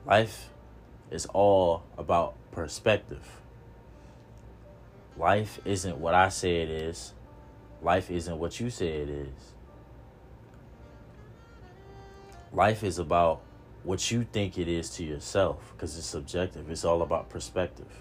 life 0.06 0.50
is 1.12 1.26
all 1.28 1.84
about 1.98 2.36
perspective. 2.52 3.42
Life 5.18 5.60
isn't 5.64 5.98
what 5.98 6.14
I 6.14 6.30
say 6.30 6.62
it 6.62 6.70
is. 6.70 7.14
Life 7.82 8.12
isn't 8.12 8.38
what 8.38 8.60
you 8.60 8.70
say 8.70 8.88
it 8.88 9.10
is. 9.10 9.54
Life 12.52 12.84
is 12.84 13.00
about 13.00 13.42
what 13.86 14.12
you 14.12 14.24
think 14.24 14.58
it 14.58 14.68
is 14.68 14.90
to 14.90 15.04
yourself 15.04 15.74
because 15.76 15.98
it's 15.98 16.08
subjective. 16.08 16.70
It's 16.70 16.84
all 16.84 17.04
about 17.04 17.30
perspective. 17.30 17.92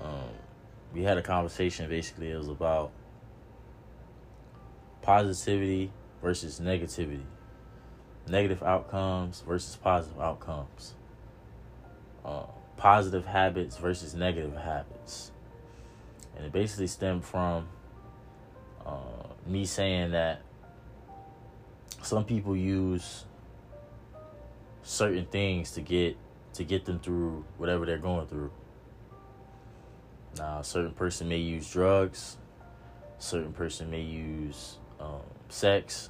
Um, 0.00 0.30
we 0.94 1.02
had 1.02 1.18
a 1.18 1.22
conversation 1.22 1.88
basically, 1.88 2.30
it 2.30 2.38
was 2.38 2.48
about 2.48 2.90
positivity 5.02 5.92
versus 6.22 6.60
negativity, 6.60 7.24
negative 8.26 8.62
outcomes 8.62 9.42
versus 9.46 9.76
positive 9.76 10.20
outcomes. 10.20 10.94
Um, 12.24 12.46
positive 12.78 13.26
habits 13.26 13.76
versus 13.76 14.14
negative 14.14 14.56
habits. 14.56 15.32
And 16.36 16.46
it 16.46 16.52
basically 16.52 16.86
stemmed 16.86 17.24
from 17.24 17.68
uh, 18.86 18.96
me 19.46 19.66
saying 19.66 20.12
that 20.12 20.40
some 22.02 22.24
people 22.24 22.56
use 22.56 23.24
certain 24.88 25.26
things 25.26 25.72
to 25.72 25.82
get 25.82 26.16
to 26.54 26.64
get 26.64 26.86
them 26.86 26.98
through 26.98 27.44
whatever 27.58 27.84
they're 27.84 27.98
going 27.98 28.26
through. 28.26 28.50
Now, 30.38 30.60
a 30.60 30.64
certain 30.64 30.92
person 30.92 31.28
may 31.28 31.36
use 31.36 31.70
drugs, 31.70 32.38
a 33.18 33.22
certain 33.22 33.52
person 33.52 33.90
may 33.90 34.00
use 34.00 34.78
um, 34.98 35.20
sex, 35.50 36.08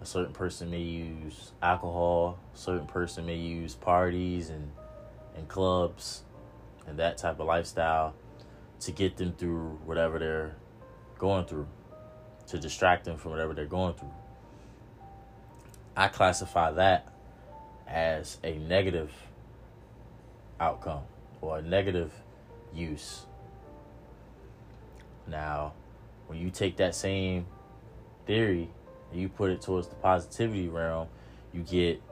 a 0.00 0.06
certain 0.06 0.32
person 0.32 0.70
may 0.70 0.80
use 0.80 1.52
alcohol, 1.62 2.38
a 2.52 2.58
certain 2.58 2.86
person 2.86 3.24
may 3.24 3.36
use 3.36 3.74
parties 3.74 4.50
and 4.50 4.72
and 5.36 5.46
clubs 5.46 6.24
and 6.88 6.98
that 6.98 7.16
type 7.16 7.38
of 7.38 7.46
lifestyle 7.46 8.14
to 8.80 8.90
get 8.90 9.16
them 9.16 9.32
through 9.34 9.78
whatever 9.84 10.18
they're 10.18 10.56
going 11.18 11.44
through, 11.44 11.68
to 12.48 12.58
distract 12.58 13.04
them 13.04 13.16
from 13.16 13.30
whatever 13.30 13.54
they're 13.54 13.66
going 13.66 13.94
through. 13.94 14.14
I 15.96 16.08
classify 16.08 16.72
that 16.72 17.12
as 17.86 18.38
a 18.42 18.58
negative 18.58 19.12
outcome 20.58 21.02
or 21.40 21.58
a 21.58 21.62
negative 21.62 22.12
use. 22.74 23.26
Now, 25.28 25.72
when 26.26 26.38
you 26.38 26.50
take 26.50 26.76
that 26.76 26.94
same 26.94 27.46
theory 28.26 28.68
and 29.10 29.20
you 29.20 29.28
put 29.28 29.50
it 29.50 29.60
towards 29.60 29.88
the 29.88 29.94
positivity 29.96 30.68
realm, 30.68 31.08
you 31.52 31.62
get 31.62 32.02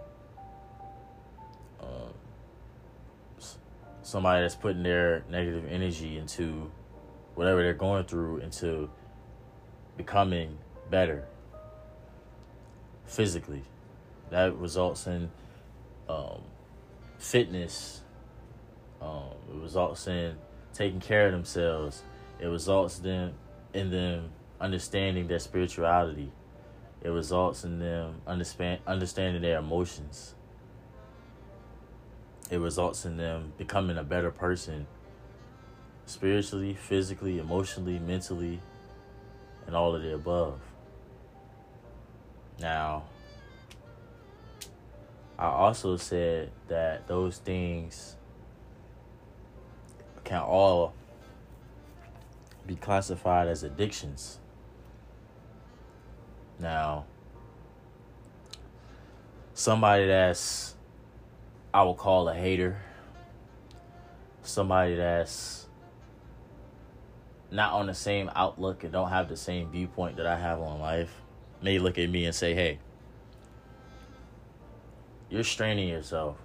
um, 1.80 2.14
somebody 4.02 4.42
that's 4.42 4.54
putting 4.54 4.82
their 4.82 5.24
negative 5.30 5.64
energy 5.70 6.16
into 6.18 6.70
whatever 7.34 7.62
they're 7.62 7.74
going 7.74 8.04
through 8.04 8.38
into 8.38 8.88
becoming 9.96 10.58
better 10.90 11.24
physically. 13.06 13.62
That 14.30 14.56
results 14.56 15.06
in 15.06 15.30
um, 16.08 16.42
fitness. 17.18 18.00
Um, 19.00 19.30
it 19.50 19.56
results 19.60 20.06
in 20.06 20.36
taking 20.72 21.00
care 21.00 21.26
of 21.26 21.32
themselves. 21.32 22.02
It 22.40 22.46
results 22.46 23.00
in 23.00 23.34
in 23.72 23.90
them 23.90 24.30
understanding 24.60 25.26
their 25.26 25.38
spirituality. 25.38 26.30
It 27.02 27.08
results 27.08 27.64
in 27.64 27.78
them 27.78 28.22
understand 28.26 28.80
understanding 28.86 29.42
their 29.42 29.58
emotions. 29.58 30.34
It 32.50 32.58
results 32.58 33.04
in 33.04 33.16
them 33.16 33.52
becoming 33.58 33.98
a 33.98 34.04
better 34.04 34.30
person 34.30 34.86
spiritually, 36.06 36.74
physically, 36.74 37.38
emotionally, 37.38 37.98
mentally, 37.98 38.60
and 39.66 39.74
all 39.74 39.94
of 39.94 40.02
the 40.02 40.14
above. 40.14 40.60
Now, 42.60 43.04
I 45.38 45.46
also 45.46 45.96
said 45.96 46.50
that 46.68 47.08
those 47.08 47.38
things 47.38 48.16
can 50.22 50.40
all 50.40 50.94
be 52.66 52.76
classified 52.76 53.48
as 53.48 53.62
addictions. 53.62 54.38
Now, 56.58 57.04
somebody 59.54 60.06
that's 60.06 60.74
I 61.72 61.82
will 61.82 61.94
call 61.94 62.28
a 62.28 62.34
hater, 62.34 62.80
somebody 64.42 64.94
that's 64.94 65.66
not 67.50 67.72
on 67.72 67.86
the 67.86 67.94
same 67.94 68.30
outlook 68.34 68.84
and 68.84 68.92
don't 68.92 69.10
have 69.10 69.28
the 69.28 69.36
same 69.36 69.70
viewpoint 69.70 70.16
that 70.16 70.26
I 70.26 70.38
have 70.38 70.60
on 70.60 70.80
life 70.80 71.12
may 71.60 71.78
look 71.80 71.98
at 71.98 72.08
me 72.08 72.24
and 72.24 72.34
say, 72.34 72.54
"Hey, 72.54 72.78
you're 75.34 75.42
straining 75.42 75.88
yourself. 75.88 76.36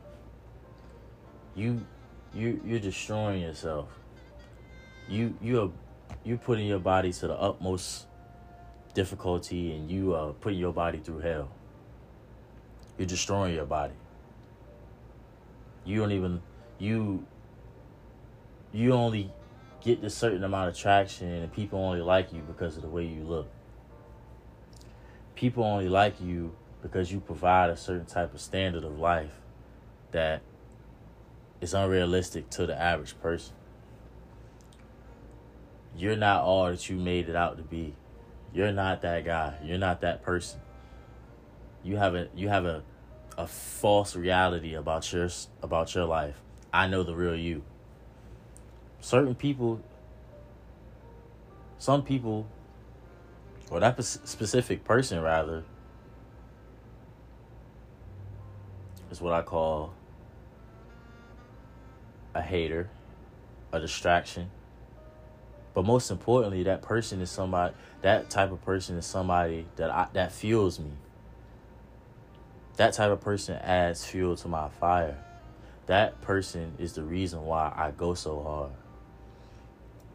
You 1.56 1.86
you 2.34 2.60
you're 2.66 2.80
destroying 2.80 3.44
yourself. 3.44 3.88
You 5.08 5.38
you 5.40 5.62
are 5.62 5.70
you 6.24 6.38
putting 6.38 6.66
your 6.66 6.80
body 6.80 7.14
to 7.14 7.28
the 7.28 7.36
utmost 7.36 8.08
difficulty 8.96 9.76
and 9.76 9.92
you 9.92 10.16
are 10.16 10.34
putting 10.34 10.58
your 10.58 10.74
body 10.74 10.98
through 10.98 11.20
hell. 11.20 11.50
You're 12.98 13.08
destroying 13.08 13.54
your 13.54 13.66
body. 13.66 13.94
You 15.86 16.00
don't 16.00 16.12
even 16.12 16.42
you 16.80 17.28
you 18.74 18.94
only 18.94 19.32
get 19.82 20.02
this 20.02 20.16
certain 20.16 20.44
amount 20.44 20.70
of 20.70 20.76
traction 20.76 21.28
and 21.28 21.54
people 21.54 21.78
only 21.78 22.02
like 22.02 22.34
you 22.34 22.42
because 22.42 22.76
of 22.76 22.82
the 22.82 22.90
way 22.90 23.06
you 23.06 23.22
look. 23.22 23.48
People 25.36 25.64
only 25.64 25.90
like 25.90 26.20
you 26.20 26.56
because 26.82 27.12
you 27.12 27.20
provide 27.20 27.70
a 27.70 27.78
certain 27.78 28.06
type 28.06 28.34
of 28.34 28.42
standard 28.42 28.84
of 28.84 28.98
life 28.98 29.34
that 30.12 30.42
is 31.62 31.74
unrealistic 31.74 32.50
to 32.50 32.66
the 32.66 32.80
average 32.80 33.20
person. 33.22 33.54
You're 35.96 36.16
not 36.16 36.44
all 36.44 36.70
that 36.70 36.90
you 36.90 36.96
made 36.96 37.30
it 37.30 37.36
out 37.36 37.58
to 37.58 37.64
be. 37.64 37.96
You're 38.54 38.72
not 38.72 39.02
that 39.02 39.26
guy. 39.26 39.58
You're 39.64 39.78
not 39.78 40.02
that 40.02 40.24
person. 40.24 40.62
You 41.84 41.98
have 41.98 42.16
a 42.16 42.28
you 42.36 42.50
have 42.50 42.66
a 42.66 42.84
a 43.38 43.48
false 43.48 44.16
reality 44.16 44.74
about 44.74 45.12
your 45.12 45.30
about 45.62 45.94
your 45.96 46.06
life. 46.06 46.42
I 46.74 46.88
know 46.88 47.04
the 47.04 47.16
real 47.16 47.36
you. 47.36 47.64
Certain 49.02 49.36
people 49.36 49.82
some 51.78 52.04
people 52.04 52.46
or 53.72 53.80
that 53.80 54.04
specific 54.04 54.84
person 54.84 55.22
rather 55.22 55.64
is 59.12 59.22
what 59.22 59.34
I 59.34 59.42
call 59.42 59.94
a 62.34 62.42
hater, 62.42 62.90
a 63.72 63.80
distraction. 63.80 64.50
But 65.74 65.86
most 65.86 66.12
importantly, 66.12 66.64
that 66.64 66.82
person 66.82 67.22
is 67.22 67.30
somebody 67.30 67.74
that 68.02 68.30
type 68.30 68.52
of 68.52 68.64
person 68.64 68.98
is 68.98 69.06
somebody 69.06 69.66
that 69.76 69.90
I, 69.90 70.08
that 70.14 70.32
fuels 70.32 70.80
me. 70.80 70.92
That 72.78 72.94
type 72.94 73.12
of 73.12 73.22
person 73.22 73.56
adds 73.56 74.06
fuel 74.06 74.36
to 74.38 74.48
my 74.48 74.70
fire. 74.70 75.18
That 75.88 76.22
person 76.22 76.74
is 76.80 76.94
the 76.94 77.04
reason 77.04 77.44
why 77.44 77.74
I 77.76 77.92
go 77.92 78.14
so 78.14 78.42
hard. 78.42 78.72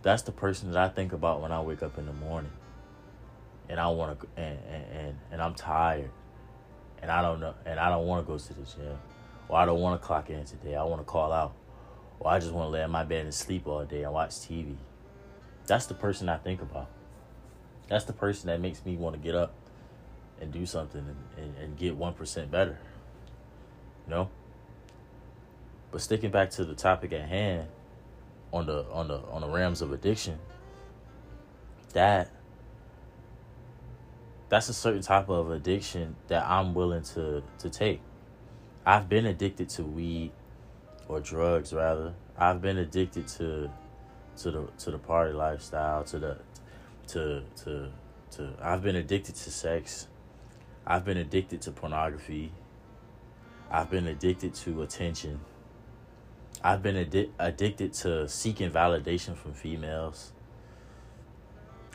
That's 0.02 0.22
the 0.22 0.32
person 0.32 0.72
that 0.72 0.82
I 0.82 0.88
think 0.88 1.12
about 1.12 1.40
when 1.40 1.52
I 1.52 1.60
wake 1.60 1.82
up 1.82 1.98
in 1.98 2.06
the 2.06 2.12
morning. 2.12 2.52
And 3.68 3.80
I 3.80 3.88
want 3.88 4.20
to 4.20 4.26
and, 4.36 4.58
and 4.68 4.84
and 4.92 5.18
and 5.32 5.42
I'm 5.42 5.54
tired 5.54 6.10
and 7.04 7.12
I 7.12 7.20
don't 7.20 7.38
know, 7.38 7.52
and 7.66 7.78
I 7.78 7.90
don't 7.90 8.06
want 8.06 8.24
to 8.24 8.32
go 8.32 8.38
to 8.38 8.54
the 8.54 8.62
gym, 8.62 8.96
or 9.50 9.58
I 9.58 9.66
don't 9.66 9.78
want 9.78 10.00
to 10.00 10.06
clock 10.06 10.30
in 10.30 10.42
today. 10.46 10.74
I 10.74 10.84
want 10.84 11.02
to 11.02 11.04
call 11.04 11.32
out, 11.32 11.52
or 12.18 12.30
I 12.30 12.38
just 12.38 12.50
want 12.50 12.68
to 12.68 12.70
lay 12.70 12.82
in 12.82 12.90
my 12.90 13.04
bed 13.04 13.24
and 13.24 13.34
sleep 13.34 13.66
all 13.66 13.84
day 13.84 14.04
and 14.04 14.12
watch 14.14 14.30
TV. 14.30 14.74
That's 15.66 15.84
the 15.84 15.92
person 15.92 16.30
I 16.30 16.38
think 16.38 16.62
about. 16.62 16.88
That's 17.88 18.06
the 18.06 18.14
person 18.14 18.46
that 18.46 18.58
makes 18.58 18.86
me 18.86 18.96
want 18.96 19.16
to 19.16 19.20
get 19.20 19.34
up 19.34 19.52
and 20.40 20.50
do 20.50 20.64
something 20.64 21.04
and, 21.06 21.44
and, 21.44 21.58
and 21.58 21.76
get 21.76 21.94
one 21.94 22.14
percent 22.14 22.50
better. 22.50 22.78
You 24.06 24.10
know. 24.10 24.30
But 25.90 26.00
sticking 26.00 26.30
back 26.30 26.48
to 26.52 26.64
the 26.64 26.74
topic 26.74 27.12
at 27.12 27.28
hand, 27.28 27.68
on 28.50 28.64
the 28.64 28.86
on 28.90 29.08
the 29.08 29.18
on 29.30 29.42
the 29.42 29.48
realms 29.48 29.82
of 29.82 29.92
addiction, 29.92 30.38
that 31.92 32.30
that's 34.48 34.68
a 34.68 34.74
certain 34.74 35.02
type 35.02 35.28
of 35.28 35.50
addiction 35.50 36.16
that 36.28 36.44
I'm 36.46 36.74
willing 36.74 37.02
to 37.14 37.42
to 37.58 37.70
take. 37.70 38.00
I've 38.86 39.08
been 39.08 39.26
addicted 39.26 39.68
to 39.70 39.82
weed 39.82 40.32
or 41.08 41.20
drugs 41.20 41.72
rather. 41.72 42.14
I've 42.36 42.60
been 42.60 42.78
addicted 42.78 43.28
to 43.28 43.70
to 44.38 44.50
the 44.50 44.68
to 44.78 44.90
the 44.90 44.98
party 44.98 45.32
lifestyle, 45.32 46.04
to 46.04 46.18
the 46.18 46.38
to 47.08 47.42
to 47.64 47.90
to 48.32 48.52
I've 48.60 48.82
been 48.82 48.96
addicted 48.96 49.34
to 49.36 49.50
sex. 49.50 50.08
I've 50.86 51.04
been 51.04 51.16
addicted 51.16 51.62
to 51.62 51.72
pornography. 51.72 52.52
I've 53.70 53.90
been 53.90 54.06
addicted 54.06 54.54
to 54.54 54.82
attention. 54.82 55.40
I've 56.62 56.82
been 56.82 56.96
addi- 56.96 57.30
addicted 57.38 57.92
to 57.94 58.28
seeking 58.28 58.70
validation 58.70 59.36
from 59.36 59.52
females 59.54 60.32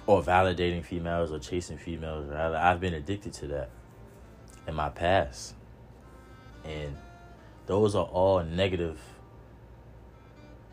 or 0.10 0.24
validating 0.24 0.84
females 0.84 1.32
or 1.32 1.38
chasing 1.38 1.78
females 1.78 2.26
rather 2.28 2.58
i've 2.58 2.80
been 2.80 2.96
addicted 2.96 3.32
to 3.32 3.46
that 3.46 3.70
in 4.70 4.76
my 4.76 4.90
past. 4.90 5.56
And 6.64 6.96
those 7.66 7.96
are 7.96 8.06
all 8.06 8.44
negative 8.44 9.00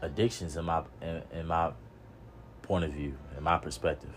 addictions 0.02 0.56
in 0.56 0.64
my 0.64 0.82
in, 1.02 1.22
in 1.32 1.46
my 1.46 1.72
point 2.62 2.84
of 2.84 2.92
view 2.92 3.14
in 3.36 3.42
my 3.42 3.58
perspective 3.58 4.14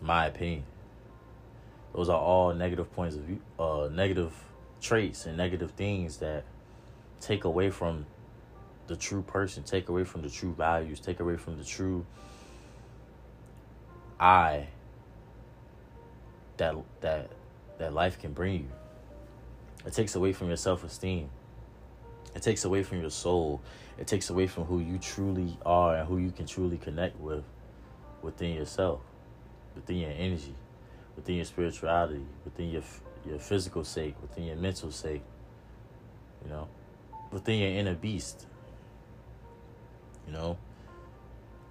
my 0.00 0.26
opinion. 0.26 0.64
Those 1.94 2.08
are 2.08 2.18
all 2.18 2.54
negative 2.54 2.92
points 2.92 3.16
of 3.16 3.22
view 3.22 3.40
uh 3.58 3.88
negative 3.92 4.32
traits 4.80 5.26
and 5.26 5.36
negative 5.36 5.72
things 5.72 6.16
that 6.18 6.44
take 7.20 7.44
away 7.44 7.70
from 7.70 8.06
the 8.88 8.96
true 8.96 9.22
person, 9.22 9.62
take 9.62 9.88
away 9.88 10.02
from 10.02 10.22
the 10.22 10.30
true 10.30 10.54
values, 10.54 10.98
take 10.98 11.20
away 11.20 11.36
from 11.36 11.56
the 11.56 11.64
true 11.64 12.04
I 14.22 14.68
that 16.56 16.76
that 17.00 17.30
that 17.78 17.92
life 17.92 18.20
can 18.20 18.32
bring 18.32 18.54
you. 18.54 18.68
It 19.84 19.92
takes 19.94 20.14
away 20.14 20.32
from 20.32 20.46
your 20.46 20.56
self-esteem. 20.56 21.28
It 22.36 22.42
takes 22.42 22.64
away 22.64 22.84
from 22.84 23.00
your 23.00 23.10
soul. 23.10 23.60
It 23.98 24.06
takes 24.06 24.30
away 24.30 24.46
from 24.46 24.64
who 24.64 24.78
you 24.78 24.98
truly 24.98 25.58
are 25.66 25.96
and 25.96 26.06
who 26.06 26.18
you 26.18 26.30
can 26.30 26.46
truly 26.46 26.78
connect 26.78 27.18
with 27.18 27.42
within 28.22 28.54
yourself, 28.54 29.00
within 29.74 29.96
your 29.96 30.12
energy, 30.16 30.54
within 31.16 31.34
your 31.34 31.44
spirituality, 31.44 32.24
within 32.44 32.70
your 32.70 32.82
your 33.26 33.40
physical 33.40 33.82
sake, 33.82 34.14
within 34.22 34.44
your 34.44 34.56
mental 34.56 34.92
sake. 34.92 35.24
You 36.44 36.50
know, 36.50 36.68
within 37.32 37.58
your 37.58 37.70
inner 37.70 37.94
beast. 37.94 38.46
You 40.28 40.32
know, 40.32 40.58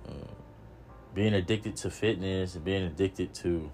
uh, 0.06 0.41
being 1.14 1.34
addicted 1.34 1.76
to 1.78 1.90
fitness 1.90 2.56
and 2.56 2.64
being 2.64 2.84
addicted 2.84 3.34
to 3.34 3.70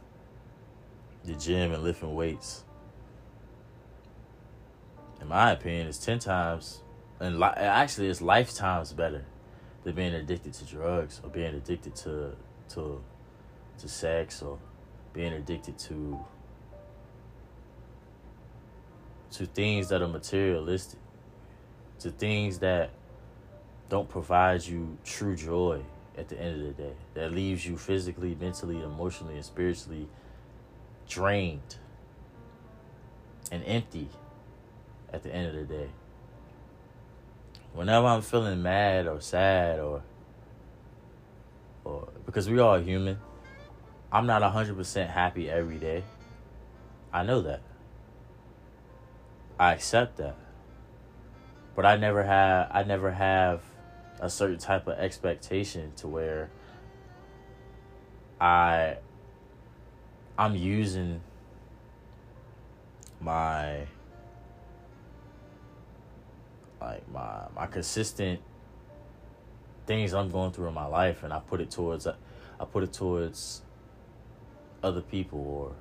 the 1.23 1.34
gym 1.36 1.71
and 1.73 1.84
lifting 1.84 2.15
weights 2.15 2.63
in 5.21 5.28
my 5.28 5.52
opinion, 5.52 5.88
is 5.88 5.97
ten 5.97 6.19
times, 6.19 6.82
and 7.19 7.39
li- 7.39 7.47
actually, 7.56 8.08
it's 8.08 8.21
lifetimes 8.21 8.93
better 8.93 9.26
than 9.84 9.95
being 9.95 10.13
addicted 10.13 10.54
to 10.54 10.65
drugs 10.65 11.21
or 11.23 11.30
being 11.30 11.56
addicted 11.56 11.95
to 11.95 12.36
to 12.69 13.04
to 13.80 13.88
sex 13.88 14.41
or 14.41 14.58
being 15.13 15.34
addicted 15.34 15.78
to 15.78 16.19
to 19.32 19.45
things 19.47 19.89
that 19.89 20.02
are 20.02 20.08
materialistic, 20.08 21.00
to 22.00 22.12
things 22.12 22.60
that 22.60 22.91
don't 23.89 24.10
provide 24.10 24.65
you 24.65 24.97
true 25.04 25.36
joy 25.36 25.82
at 26.17 26.30
the 26.30 26.39
end 26.39 26.62
of 26.62 26.75
the 26.75 26.84
day, 26.84 26.93
that 27.13 27.32
leaves 27.32 27.65
you 27.65 27.77
physically, 27.77 28.36
mentally, 28.39 28.82
emotionally, 28.82 29.36
and 29.36 29.45
spiritually 29.45 30.08
drained 31.08 31.77
and 33.51 33.63
empty 33.65 34.10
at 35.13 35.23
the 35.23 35.34
end 35.34 35.47
of 35.47 35.56
the 35.56 35.73
day. 35.73 35.89
Whenever 37.73 38.08
I'm 38.08 38.21
feeling 38.21 38.62
mad 38.62 39.08
or 39.08 39.21
sad 39.21 39.80
or 39.80 40.01
or 41.84 42.10
because 42.25 42.49
we 42.49 42.60
all 42.60 42.80
human, 42.80 43.19
I'm 44.12 44.25
not 44.25 44.41
100% 44.41 45.10
happy 45.10 45.49
every 45.49 45.77
day. 45.77 46.03
I 47.13 47.23
know 47.23 47.41
that. 47.41 47.62
I 49.60 49.73
accept 49.73 50.17
that. 50.17 50.36
But 51.75 51.86
I 51.86 51.95
never 51.95 52.23
have 52.23 52.69
I 52.71 52.84
never 52.84 53.12
have 53.12 53.62
a 54.19 54.30
certain 54.30 54.58
type 54.58 54.88
of 54.88 54.97
expectation 54.97 55.91
to 55.97 56.08
where 56.08 56.49
I 58.39 58.97
I'm 60.38 60.56
using 60.56 61.21
my 63.19 63.88
like 66.80 67.10
my 67.12 67.47
my 67.56 67.65
consistent 67.67 68.39
things 69.86 70.13
I'm 70.13 70.30
going 70.30 70.51
through 70.51 70.67
in 70.67 70.73
my 70.73 70.86
life, 70.86 71.23
and 71.23 71.34
I 71.34 71.39
put 71.39 71.62
it 71.62 71.71
towards 71.71 72.08
I 72.08 72.65
put 72.65 72.84
it 72.84 72.93
towards 72.93 73.62
other 74.84 75.01
people 75.01 75.39
or 75.39 75.75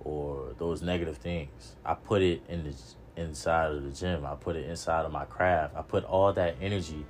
or 0.00 0.54
those 0.58 0.82
negative 0.82 1.16
things. 1.16 1.76
I 1.84 1.94
put 1.94 2.20
it 2.20 2.42
in 2.48 2.64
the 2.64 2.74
inside 3.16 3.70
of 3.70 3.82
the 3.82 3.90
gym. 3.90 4.26
I 4.26 4.34
put 4.34 4.56
it 4.56 4.68
inside 4.68 5.06
of 5.06 5.12
my 5.12 5.24
craft. 5.24 5.74
I 5.76 5.82
put 5.82 6.04
all 6.04 6.32
that 6.34 6.56
energy, 6.60 7.06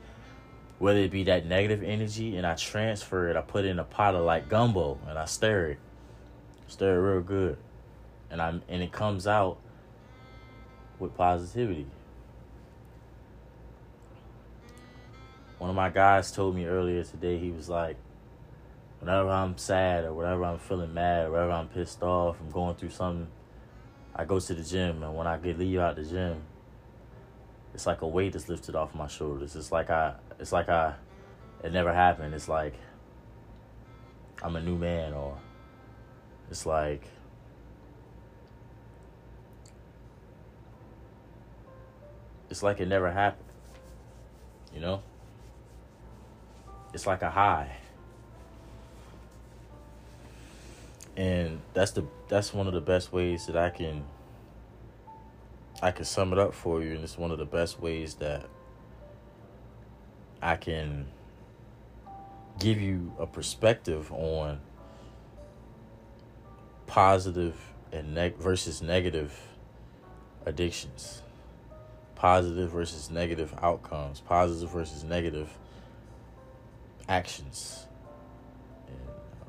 whether 0.79 0.99
it 0.99 1.11
be 1.11 1.25
that 1.25 1.47
negative 1.47 1.83
energy, 1.83 2.37
and 2.37 2.47
I 2.47 2.55
transfer 2.55 3.29
it. 3.29 3.37
I 3.37 3.41
put 3.41 3.65
it 3.65 3.69
in 3.69 3.79
a 3.79 3.85
pot 3.85 4.15
of 4.15 4.25
like 4.25 4.49
gumbo, 4.49 4.99
and 5.09 5.19
I 5.19 5.25
stir 5.25 5.71
it, 5.71 5.79
stir 6.69 6.97
it 6.97 7.13
real 7.13 7.23
good, 7.23 7.57
and 8.31 8.41
I 8.41 8.49
and 8.69 8.83
it 8.83 8.93
comes 8.93 9.27
out 9.27 9.59
with 10.99 11.17
positivity. 11.17 11.87
one 15.65 15.71
of 15.71 15.77
my 15.77 15.89
guys 15.89 16.31
told 16.31 16.55
me 16.55 16.67
earlier 16.67 17.03
today, 17.05 17.39
he 17.39 17.51
was 17.51 17.71
like, 17.71 17.97
whenever 19.01 19.31
I'm 19.31 19.57
sad 19.57 20.05
or 20.05 20.13
whenever 20.13 20.45
I'm 20.45 20.59
feeling 20.59 20.93
mad 20.93 21.25
or 21.25 21.31
whenever 21.31 21.53
I'm 21.53 21.69
pissed 21.69 22.03
off, 22.03 22.37
I'm 22.39 22.51
going 22.51 22.75
through 22.75 22.91
something, 22.91 23.29
I 24.15 24.27
go 24.27 24.39
to 24.39 24.55
the 24.55 24.63
gym. 24.63 25.03
And 25.03 25.17
when 25.17 25.27
I 25.27 25.39
get 25.39 25.59
leave 25.59 25.79
out 25.79 25.97
the 25.97 26.05
gym, 26.05 26.43
it's 27.73 27.87
like 27.87 28.03
a 28.03 28.07
weight 28.07 28.35
is 28.35 28.47
lifted 28.47 28.75
off 28.75 28.95
my 28.95 29.07
shoulders. 29.07 29.57
It's 29.57 29.73
like 29.73 29.89
I, 29.89 30.17
it's 30.39 30.53
like 30.53 30.69
I, 30.69 30.95
it 31.63 31.73
never 31.73 31.93
happened. 31.93 32.35
It's 32.35 32.49
like 32.49 32.75
I'm 34.43 34.57
a 34.57 34.61
new 34.61 34.77
man 34.77 35.13
or 35.13 35.39
it's 36.51 36.67
like 36.67 37.07
it's 42.51 42.63
like 42.63 42.81
it 42.81 42.89
never 42.89 43.11
happened. 43.11 43.43
You 44.75 44.81
know? 44.81 45.03
it's 46.95 47.07
like 47.07 47.23
a 47.23 47.31
high. 47.31 47.77
And 51.17 51.61
that's 51.75 51.91
the 51.91 52.07
that's 52.29 52.55
one 52.55 52.67
of 52.67 52.73
the 52.73 52.81
best 52.81 53.13
ways 53.13 53.47
that 53.47 53.57
I 53.57 53.71
can 53.71 54.05
I 55.83 55.91
can 55.91 56.05
sum 56.05 56.33
it 56.33 56.39
up 56.39 56.55
for 56.55 56.83
you 56.83 56.95
and 56.95 57.05
it's 57.05 57.19
one 57.19 57.31
of 57.31 57.39
the 57.39 57.45
best 57.45 57.81
ways 57.81 58.15
that 58.15 58.47
I 60.45 60.57
can 60.57 61.07
give 62.59 62.79
you 62.81 63.13
a 63.19 63.27
perspective 63.27 64.13
on 64.13 64.61
positive 66.87 67.59
and 67.93 68.15
neg- 68.15 68.37
versus 68.37 68.83
negative 68.83 69.35
addictions 70.45 71.23
positive 72.15 72.71
versus 72.71 73.11
negative 73.11 73.55
outcomes 73.63 74.21
positive 74.21 74.71
versus 74.71 75.03
negative 75.03 75.49
actions 77.09 77.87
and 78.87 78.97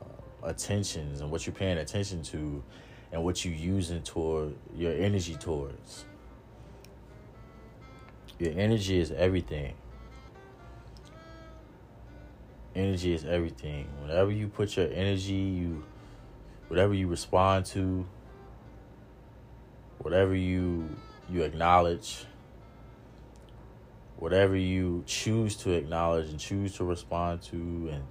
uh, 0.02 0.48
attentions 0.48 1.20
and 1.20 1.30
what 1.30 1.46
you're 1.46 1.54
paying 1.54 1.78
attention 1.78 2.24
to 2.24 2.64
and 3.12 3.22
what 3.22 3.44
you're 3.44 3.54
using 3.54 4.02
toward 4.02 4.56
your 4.76 4.94
energy 4.94 5.36
towards. 5.36 6.06
Your 8.40 8.52
energy 8.58 9.00
is 9.00 9.12
everything. 9.12 9.74
Energy 12.76 13.14
is 13.14 13.24
everything. 13.26 13.88
Whenever 14.02 14.32
you 14.32 14.48
put 14.48 14.76
your 14.76 14.92
energy, 14.92 15.34
you 15.34 15.84
whatever 16.68 16.94
you 16.94 17.08
respond 17.08 17.66
to, 17.68 18.06
whatever 20.00 20.36
you 20.36 20.90
you 21.30 21.44
acknowledge, 21.44 22.26
whatever 24.18 24.56
you 24.56 25.04
choose 25.06 25.56
to 25.58 25.72
acknowledge 25.72 26.30
and 26.30 26.40
choose 26.40 26.76
to 26.76 26.84
respond 26.84 27.42
to 27.42 27.90
and 27.92 28.04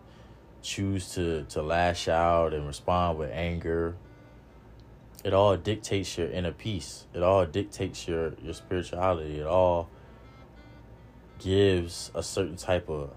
choose 0.62 1.12
to, 1.14 1.44
to 1.44 1.62
lash 1.62 2.08
out 2.08 2.54
and 2.54 2.66
respond 2.66 3.18
with 3.18 3.30
anger 3.30 3.94
it 5.24 5.32
all 5.32 5.56
dictates 5.56 6.16
your 6.16 6.28
inner 6.28 6.52
peace 6.52 7.06
it 7.14 7.22
all 7.22 7.44
dictates 7.44 8.08
your 8.08 8.34
your 8.42 8.54
spirituality 8.54 9.40
it 9.40 9.46
all 9.46 9.88
gives 11.38 12.10
a 12.14 12.22
certain 12.22 12.56
type 12.56 12.88
of 12.88 13.10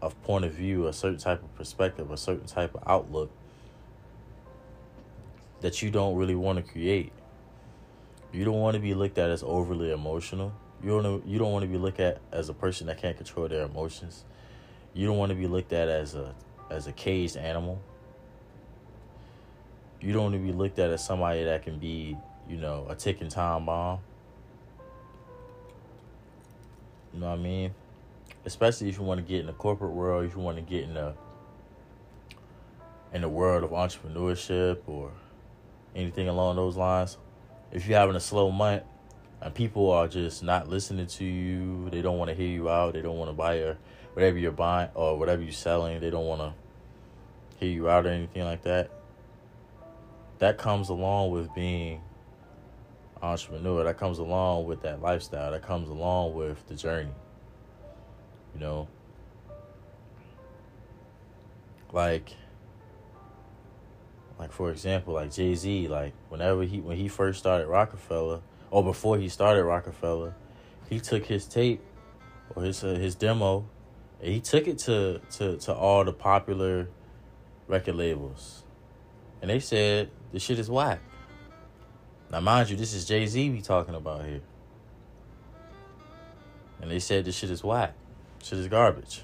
of 0.00 0.20
point 0.22 0.44
of 0.44 0.52
view 0.52 0.86
a 0.86 0.92
certain 0.92 1.18
type 1.18 1.42
of 1.42 1.54
perspective 1.56 2.10
a 2.10 2.16
certain 2.16 2.46
type 2.46 2.74
of 2.74 2.82
outlook 2.86 3.30
that 5.60 5.82
you 5.82 5.90
don't 5.90 6.16
really 6.16 6.36
want 6.36 6.64
to 6.64 6.72
create 6.72 7.12
you 8.32 8.44
don't 8.44 8.60
want 8.60 8.74
to 8.74 8.80
be 8.80 8.94
looked 8.94 9.18
at 9.18 9.30
as 9.30 9.42
overly 9.42 9.90
emotional 9.90 10.52
you 10.82 11.02
don't 11.02 11.26
you 11.26 11.38
don't 11.38 11.52
want 11.52 11.62
to 11.62 11.68
be 11.68 11.76
looked 11.76 12.00
at 12.00 12.20
as 12.30 12.48
a 12.48 12.54
person 12.54 12.86
that 12.86 12.98
can't 12.98 13.16
control 13.16 13.48
their 13.48 13.64
emotions. 13.64 14.24
You 14.94 15.06
don't 15.06 15.18
want 15.18 15.30
to 15.30 15.36
be 15.36 15.46
looked 15.46 15.72
at 15.72 15.88
as 15.88 16.14
a 16.14 16.34
as 16.70 16.86
a 16.86 16.92
caged 16.92 17.36
animal. 17.36 17.80
You 20.00 20.12
don't 20.12 20.22
want 20.22 20.34
to 20.34 20.40
be 20.40 20.52
looked 20.52 20.78
at 20.78 20.90
as 20.90 21.04
somebody 21.04 21.42
that 21.44 21.64
can 21.64 21.78
be, 21.78 22.16
you 22.48 22.56
know, 22.56 22.86
a 22.88 22.94
ticking 22.94 23.28
time 23.28 23.66
bomb. 23.66 23.98
You 27.12 27.20
know 27.20 27.30
what 27.30 27.38
I 27.38 27.42
mean? 27.42 27.74
Especially 28.48 28.88
if 28.88 28.96
you 28.96 29.04
want 29.04 29.20
to 29.20 29.26
get 29.26 29.40
in 29.40 29.46
the 29.46 29.52
corporate 29.52 29.92
world, 29.92 30.24
if 30.24 30.34
you 30.34 30.40
want 30.40 30.56
to 30.56 30.62
get 30.62 30.84
in 30.84 30.94
the 30.94 31.14
in 33.12 33.20
the 33.20 33.28
world 33.28 33.62
of 33.62 33.70
entrepreneurship 33.70 34.80
or 34.86 35.12
anything 35.94 36.28
along 36.28 36.56
those 36.56 36.76
lines. 36.76 37.18
If 37.72 37.86
you're 37.86 37.98
having 37.98 38.16
a 38.16 38.20
slow 38.20 38.50
month, 38.50 38.84
and 39.40 39.54
people 39.54 39.90
are 39.90 40.08
just 40.08 40.42
not 40.42 40.68
listening 40.68 41.06
to 41.06 41.24
you. 41.24 41.90
They 41.90 42.02
don't 42.02 42.18
want 42.18 42.30
to 42.30 42.34
hear 42.34 42.48
you 42.48 42.68
out. 42.68 42.94
They 42.94 43.02
don't 43.02 43.18
want 43.18 43.30
to 43.30 43.34
buy 43.34 43.58
your 43.58 43.76
whatever 44.14 44.38
you're 44.38 44.50
buying 44.50 44.90
or 44.94 45.18
whatever 45.18 45.42
you're 45.42 45.52
selling. 45.52 46.00
They 46.00 46.10
don't 46.10 46.26
want 46.26 46.40
to 46.40 46.52
hear 47.60 47.70
you 47.70 47.88
out 47.88 48.06
or 48.06 48.10
anything 48.10 48.44
like 48.44 48.62
that. 48.62 48.90
That 50.38 50.58
comes 50.58 50.88
along 50.88 51.30
with 51.30 51.54
being 51.54 52.00
entrepreneur. 53.22 53.84
That 53.84 53.98
comes 53.98 54.18
along 54.18 54.66
with 54.66 54.82
that 54.82 55.02
lifestyle. 55.02 55.52
That 55.52 55.62
comes 55.62 55.88
along 55.88 56.34
with 56.34 56.66
the 56.66 56.74
journey. 56.74 57.12
You 58.54 58.60
know, 58.60 58.88
like 61.92 62.32
like 64.38 64.52
for 64.52 64.70
example, 64.70 65.14
like 65.14 65.32
Jay 65.32 65.54
Z, 65.54 65.88
like 65.88 66.12
whenever 66.28 66.62
he 66.62 66.80
when 66.80 66.96
he 66.96 67.08
first 67.08 67.38
started 67.38 67.66
Roc-A-Fella, 67.66 68.40
or 68.70 68.84
before 68.84 69.18
he 69.18 69.28
started 69.28 69.64
Roc-A-Fella, 69.64 70.34
he 70.88 71.00
took 71.00 71.26
his 71.26 71.46
tape 71.46 71.80
or 72.54 72.62
his 72.62 72.84
uh, 72.84 72.94
his 72.94 73.14
demo, 73.14 73.68
and 74.20 74.32
he 74.32 74.40
took 74.40 74.68
it 74.68 74.78
to 74.78 75.20
to 75.32 75.56
to 75.58 75.74
all 75.74 76.04
the 76.04 76.12
popular 76.12 76.88
record 77.66 77.96
labels, 77.96 78.62
and 79.42 79.50
they 79.50 79.60
said 79.60 80.10
the 80.32 80.38
shit 80.38 80.58
is 80.58 80.70
whack. 80.70 81.00
Now, 82.30 82.40
mind 82.40 82.70
you, 82.70 82.76
this 82.76 82.92
is 82.92 83.06
Jay 83.06 83.26
Z 83.26 83.50
we 83.50 83.60
talking 83.60 83.94
about 83.94 84.24
here, 84.24 84.42
and 86.80 86.90
they 86.90 86.98
said 86.98 87.24
this 87.24 87.34
shit 87.36 87.50
is 87.50 87.64
whack, 87.64 87.94
shit 88.42 88.58
is 88.58 88.68
garbage. 88.68 89.22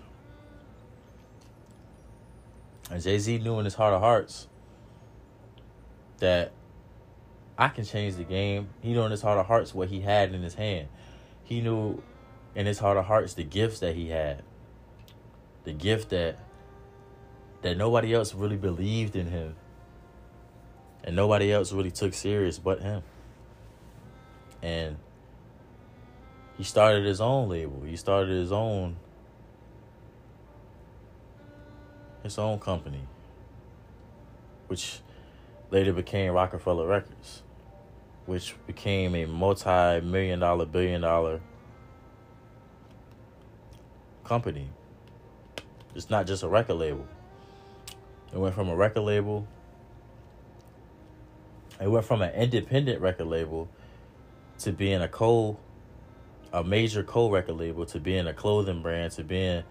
And 2.91 3.03
Jay 3.03 3.19
Z 3.19 3.39
knew 3.39 3.59
in 3.59 3.65
his 3.65 3.75
heart 3.75 3.95
of 3.95 4.01
hearts 4.01 4.47
that 6.19 6.53
I 7.57 7.69
can 7.69 7.85
change 7.85 8.17
the 8.17 8.25
game. 8.25 8.69
He 8.81 8.93
knew 8.93 9.03
in 9.03 9.11
his 9.11 9.23
heart 9.23 9.39
of 9.39 9.47
hearts 9.47 9.75
what 9.75 9.89
he 9.89 10.01
had 10.01 10.35
in 10.35 10.43
his 10.43 10.55
hand. 10.55 10.89
He 11.43 11.61
knew 11.61 12.03
in 12.55 12.67
his 12.67 12.79
heart 12.79 12.97
of 12.97 13.07
hearts 13.07 13.35
the 13.35 13.45
gifts 13.45 13.81
that 13.81 13.95
he 13.95 14.09
had. 14.09 14.43
The 15.65 15.73
gift 15.73 16.11
that 16.11 16.39
that 17.63 17.79
nobody 17.79 18.13
else 18.13 18.35
really 18.35 18.57
believed 18.57 19.17
in 19.17 19.29
him. 19.29 19.57
And 21.03 21.17
nobody 21.17 21.53
else 21.53 21.73
really 21.73 21.91
took 21.91 22.13
serious 22.13 22.59
but 22.59 22.81
him. 22.81 23.03
And 24.63 24.97
he 26.57 26.65
started 26.65 27.05
his 27.05 27.21
own 27.21 27.49
label. 27.49 27.83
He 27.83 27.97
started 27.97 28.31
his 28.31 28.53
own 28.53 28.97
his 32.25 32.39
own 32.39 32.59
company, 32.59 33.03
which 34.67 35.01
later 35.71 35.93
became 35.93 36.33
Roc-A-Fella 36.33 36.87
Records, 36.87 37.43
which 38.27 38.57
became 38.67 39.15
a 39.15 39.27
multi 39.27 40.01
million 40.01 40.41
dollar, 40.41 40.67
billion 40.67 41.03
dollar 41.03 41.41
company. 44.25 44.69
It's 45.95 46.11
not 46.11 46.27
just 46.27 46.43
a 46.43 46.49
record 46.49 46.75
label. 46.75 47.07
It 48.33 48.39
went 48.39 48.55
from 48.55 48.69
a 48.69 48.75
record 48.75 49.03
label, 49.03 49.47
it 51.81 51.89
went 51.89 52.05
from 52.05 52.23
an 52.23 52.33
independent 52.35 53.01
record 53.01 53.27
label 53.27 53.69
to 54.61 54.73
being 54.73 55.03
a 55.03 55.09
co 55.09 55.59
a 56.53 56.65
major 56.65 57.03
co 57.03 57.31
record 57.31 57.57
label 57.57 57.85
to 57.85 58.01
being 58.01 58.27
a 58.27 58.33
clothing 58.33 58.81
brand 58.81 59.13
to 59.13 59.25
being 59.25 59.63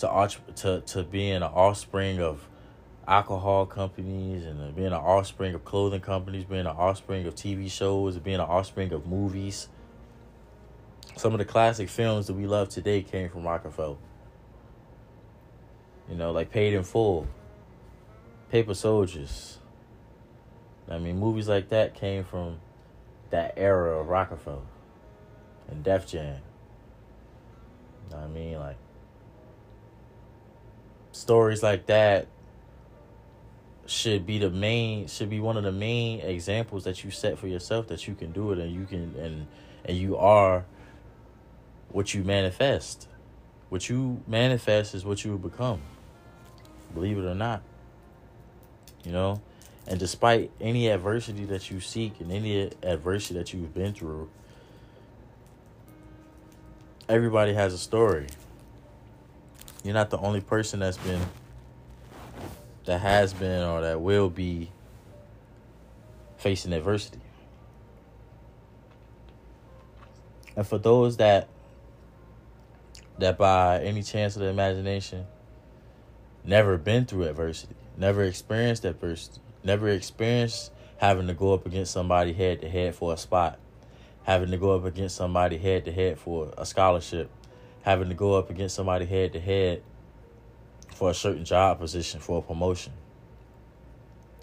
to 0.00 0.36
to 0.56 0.80
to 0.80 1.02
being 1.02 1.36
an 1.36 1.42
offspring 1.42 2.20
of 2.20 2.46
alcohol 3.06 3.66
companies 3.66 4.44
and 4.44 4.74
being 4.74 4.88
an 4.88 4.92
offspring 4.94 5.54
of 5.54 5.64
clothing 5.64 6.00
companies, 6.00 6.44
being 6.44 6.60
an 6.60 6.66
offspring 6.68 7.26
of 7.26 7.34
TV 7.34 7.70
shows, 7.70 8.18
being 8.18 8.36
an 8.36 8.42
offspring 8.42 8.92
of 8.92 9.06
movies. 9.06 9.68
Some 11.16 11.32
of 11.32 11.38
the 11.38 11.44
classic 11.44 11.88
films 11.88 12.28
that 12.28 12.34
we 12.34 12.46
love 12.46 12.68
today 12.68 13.02
came 13.02 13.28
from 13.28 13.44
Roc-A-Fella. 13.44 13.96
You 16.08 16.16
know, 16.16 16.30
like 16.30 16.50
Paid 16.50 16.74
in 16.74 16.84
Full, 16.84 17.26
Paper 18.50 18.74
Soldiers. 18.74 19.58
I 20.88 20.98
mean, 20.98 21.18
movies 21.18 21.48
like 21.48 21.68
that 21.70 21.94
came 21.94 22.24
from 22.24 22.58
that 23.30 23.54
era 23.56 24.00
of 24.00 24.08
Roc-A-Fella 24.08 24.62
and 25.68 25.82
Def 25.84 26.06
Jam. 26.06 26.40
I 28.16 28.26
mean, 28.26 28.58
like 28.58 28.76
stories 31.20 31.62
like 31.62 31.86
that 31.86 32.26
should 33.86 34.24
be 34.24 34.38
the 34.38 34.50
main 34.50 35.06
should 35.06 35.28
be 35.28 35.40
one 35.40 35.56
of 35.56 35.64
the 35.64 35.72
main 35.72 36.20
examples 36.20 36.84
that 36.84 37.04
you 37.04 37.10
set 37.10 37.38
for 37.38 37.46
yourself 37.46 37.88
that 37.88 38.08
you 38.08 38.14
can 38.14 38.32
do 38.32 38.52
it 38.52 38.58
and 38.58 38.72
you 38.72 38.86
can 38.86 39.14
and 39.18 39.46
and 39.84 39.96
you 39.98 40.16
are 40.16 40.64
what 41.90 42.14
you 42.14 42.22
manifest. 42.22 43.08
What 43.68 43.88
you 43.88 44.22
manifest 44.26 44.94
is 44.94 45.04
what 45.04 45.24
you 45.24 45.36
become 45.38 45.80
believe 46.94 47.18
it 47.18 47.24
or 47.24 47.34
not 47.34 47.62
you 49.04 49.12
know? 49.12 49.40
And 49.86 49.98
despite 49.98 50.50
any 50.60 50.88
adversity 50.88 51.44
that 51.46 51.70
you 51.70 51.80
seek 51.80 52.20
and 52.20 52.30
any 52.30 52.70
adversity 52.82 53.34
that 53.34 53.52
you've 53.52 53.74
been 53.74 53.92
through 53.92 54.28
everybody 57.08 57.54
has 57.54 57.72
a 57.72 57.78
story 57.78 58.26
you're 59.84 59.94
not 59.94 60.10
the 60.10 60.18
only 60.18 60.40
person 60.40 60.80
that's 60.80 60.96
been 60.98 61.22
that 62.86 63.00
has 63.00 63.32
been 63.32 63.62
or 63.62 63.80
that 63.82 64.00
will 64.00 64.28
be 64.28 64.70
facing 66.38 66.72
adversity. 66.72 67.20
And 70.56 70.66
for 70.66 70.78
those 70.78 71.16
that 71.18 71.48
that 73.18 73.36
by 73.36 73.80
any 73.82 74.02
chance 74.02 74.34
of 74.34 74.42
the 74.42 74.48
imagination 74.48 75.26
never 76.44 76.78
been 76.78 77.04
through 77.04 77.24
adversity, 77.24 77.76
never 77.96 78.24
experienced 78.24 78.84
adversity, 78.84 79.40
never 79.62 79.88
experienced 79.88 80.72
having 80.96 81.26
to 81.26 81.34
go 81.34 81.54
up 81.54 81.66
against 81.66 81.92
somebody 81.92 82.32
head 82.32 82.60
to 82.62 82.68
head 82.68 82.94
for 82.94 83.12
a 83.12 83.16
spot, 83.16 83.58
having 84.24 84.50
to 84.50 84.56
go 84.56 84.74
up 84.74 84.84
against 84.84 85.16
somebody 85.16 85.58
head 85.58 85.84
to 85.84 85.92
head 85.92 86.18
for 86.18 86.52
a 86.56 86.66
scholarship, 86.66 87.30
having 87.82 88.08
to 88.08 88.14
go 88.14 88.34
up 88.34 88.50
against 88.50 88.74
somebody 88.74 89.06
head 89.06 89.32
to 89.32 89.40
head 89.40 89.82
for 90.94 91.10
a 91.10 91.14
certain 91.14 91.44
job 91.44 91.78
position, 91.78 92.20
for 92.20 92.38
a 92.38 92.42
promotion. 92.42 92.92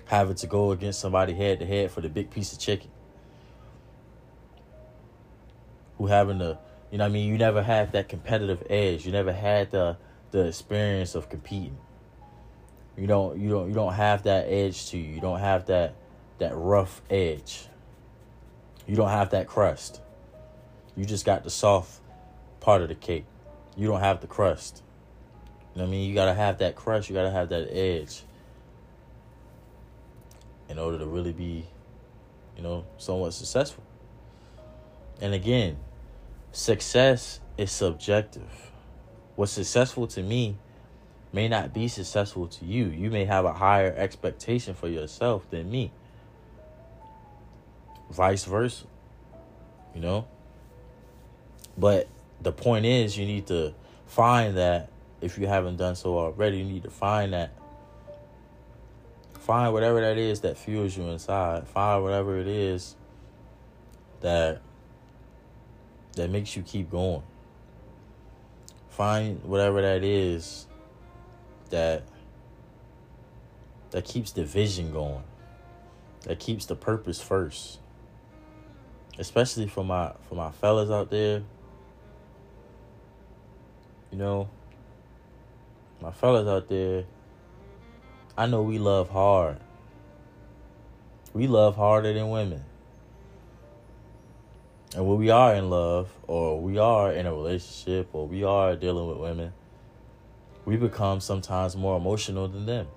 Having 0.05 0.35
to 0.35 0.47
go 0.47 0.71
against 0.71 0.99
somebody 0.99 1.33
head 1.33 1.59
to 1.59 1.65
head 1.65 1.91
for 1.91 2.01
the 2.01 2.09
big 2.09 2.31
piece 2.31 2.53
of 2.53 2.59
chicken. 2.59 2.89
Who 5.97 6.07
having 6.07 6.39
to, 6.39 6.57
you 6.91 6.97
know 6.97 7.05
I 7.05 7.09
mean, 7.09 7.27
you 7.29 7.37
never 7.37 7.61
had 7.61 7.91
that 7.91 8.07
competitive 8.07 8.63
edge. 8.69 9.05
You 9.05 9.11
never 9.11 9.33
had 9.33 9.71
the 9.71 9.97
the 10.31 10.47
experience 10.47 11.15
of 11.15 11.29
competing. 11.29 11.77
You 12.97 13.07
don't 13.07 13.39
you 13.39 13.49
don't 13.49 13.67
you 13.67 13.73
don't 13.73 13.93
have 13.93 14.23
that 14.23 14.47
edge 14.47 14.89
to 14.89 14.97
you. 14.97 15.13
You 15.13 15.21
don't 15.21 15.39
have 15.39 15.67
that 15.67 15.95
that 16.39 16.55
rough 16.55 17.01
edge. 17.09 17.67
You 18.87 18.95
don't 18.95 19.09
have 19.09 19.31
that 19.31 19.47
crust. 19.47 20.01
You 20.95 21.05
just 21.05 21.25
got 21.25 21.43
the 21.43 21.49
soft 21.49 21.99
part 22.67 22.81
of 22.81 22.89
the 22.89 22.95
cake. 22.95 23.23
You 23.77 23.87
don't 23.87 24.01
have 24.01 24.19
the 24.19 24.27
crust. 24.27 24.83
You 25.73 25.79
know 25.79 25.85
what 25.85 25.87
I 25.87 25.91
mean? 25.91 26.09
You 26.09 26.13
gotta 26.13 26.33
have 26.33 26.57
that 26.57 26.75
crust, 26.75 27.07
you 27.07 27.15
gotta 27.15 27.31
have 27.31 27.47
that 27.47 27.69
edge 27.71 28.23
in 30.67 30.77
order 30.77 30.99
to 30.99 31.05
really 31.05 31.31
be, 31.31 31.65
you 32.57 32.63
know, 32.63 32.83
somewhat 32.97 33.33
successful. 33.33 33.85
And 35.21 35.33
again, 35.33 35.77
success 36.51 37.39
is 37.57 37.71
subjective. 37.71 38.71
What's 39.37 39.53
successful 39.53 40.05
to 40.07 40.21
me 40.21 40.57
may 41.31 41.47
not 41.47 41.73
be 41.73 41.87
successful 41.87 42.47
to 42.47 42.65
you. 42.65 42.87
You 42.87 43.09
may 43.09 43.23
have 43.23 43.45
a 43.45 43.53
higher 43.53 43.93
expectation 43.95 44.73
for 44.73 44.89
yourself 44.89 45.49
than 45.51 45.71
me. 45.71 45.93
Vice 48.11 48.43
versa. 48.43 48.87
You 49.95 50.01
know? 50.01 50.27
But 51.77 52.09
the 52.41 52.51
point 52.51 52.85
is, 52.85 53.17
you 53.17 53.25
need 53.25 53.47
to 53.47 53.73
find 54.05 54.57
that 54.57 54.89
if 55.21 55.37
you 55.37 55.47
haven't 55.47 55.77
done 55.77 55.95
so 55.95 56.17
already, 56.17 56.57
you 56.57 56.63
need 56.63 56.83
to 56.83 56.89
find 56.89 57.33
that. 57.33 57.51
Find 59.39 59.73
whatever 59.73 60.01
that 60.01 60.17
is 60.17 60.41
that 60.41 60.57
fuels 60.57 60.97
you 60.97 61.03
inside. 61.03 61.67
Find 61.67 62.03
whatever 62.03 62.37
it 62.37 62.47
is 62.47 62.95
that 64.21 64.61
that 66.15 66.29
makes 66.29 66.55
you 66.55 66.63
keep 66.63 66.91
going. 66.91 67.23
Find 68.89 69.43
whatever 69.43 69.81
that 69.81 70.03
is 70.03 70.67
that 71.69 72.03
that 73.91 74.05
keeps 74.05 74.31
the 74.31 74.43
vision 74.43 74.91
going. 74.91 75.23
That 76.23 76.39
keeps 76.39 76.65
the 76.65 76.75
purpose 76.75 77.21
first. 77.21 77.79
Especially 79.17 79.67
for 79.67 79.85
my 79.85 80.13
for 80.27 80.35
my 80.35 80.51
fellas 80.51 80.89
out 80.89 81.09
there. 81.09 81.43
You 84.11 84.17
know, 84.17 84.49
my 86.01 86.11
fellas 86.11 86.47
out 86.47 86.69
there, 86.69 87.03
I 88.37 88.45
know 88.45 88.63
we 88.63 88.79
love 88.79 89.09
hard. 89.09 89.57
We 91.33 91.47
love 91.47 91.75
harder 91.75 92.13
than 92.13 92.29
women. 92.29 92.63
And 94.95 95.07
when 95.07 95.19
we 95.19 95.29
are 95.29 95.53
in 95.53 95.69
love, 95.69 96.09
or 96.25 96.59
we 96.59 96.77
are 96.77 97.11
in 97.11 97.25
a 97.25 97.33
relationship, 97.33 98.09
or 98.13 98.27
we 98.27 98.43
are 98.43 98.75
dealing 98.75 99.07
with 99.07 99.17
women, 99.17 99.53
we 100.65 100.77
become 100.77 101.19
sometimes 101.19 101.75
more 101.75 101.97
emotional 101.97 102.47
than 102.47 102.65
them, 102.65 102.87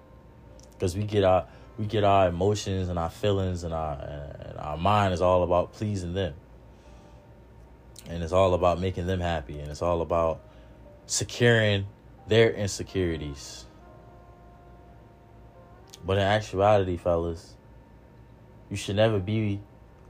because 0.73 0.96
we 0.96 1.05
get 1.05 1.25
our 1.25 1.46
we 1.79 1.87
get 1.87 2.05
our 2.05 2.29
emotions 2.29 2.88
and 2.88 2.99
our 2.99 3.11
feelings 3.11 3.64
and 3.64 3.75
our 3.75 3.94
and 3.94 4.59
our 4.59 4.77
mind 4.77 5.14
is 5.14 5.20
all 5.20 5.42
about 5.42 5.73
pleasing 5.73 6.14
them, 6.14 6.35
and 8.09 8.23
it's 8.23 8.33
all 8.33 8.55
about 8.55 8.81
making 8.81 9.07
them 9.07 9.20
happy, 9.20 9.59
and 9.59 9.70
it's 9.70 9.83
all 9.83 10.01
about 10.01 10.40
securing 11.11 11.87
their 12.29 12.53
insecurities. 12.53 13.64
But 16.07 16.18
in 16.18 16.23
actuality, 16.23 16.96
fellas, 16.96 17.57
you 18.70 18.77
should 18.77 18.94
never 18.94 19.18
be 19.18 19.61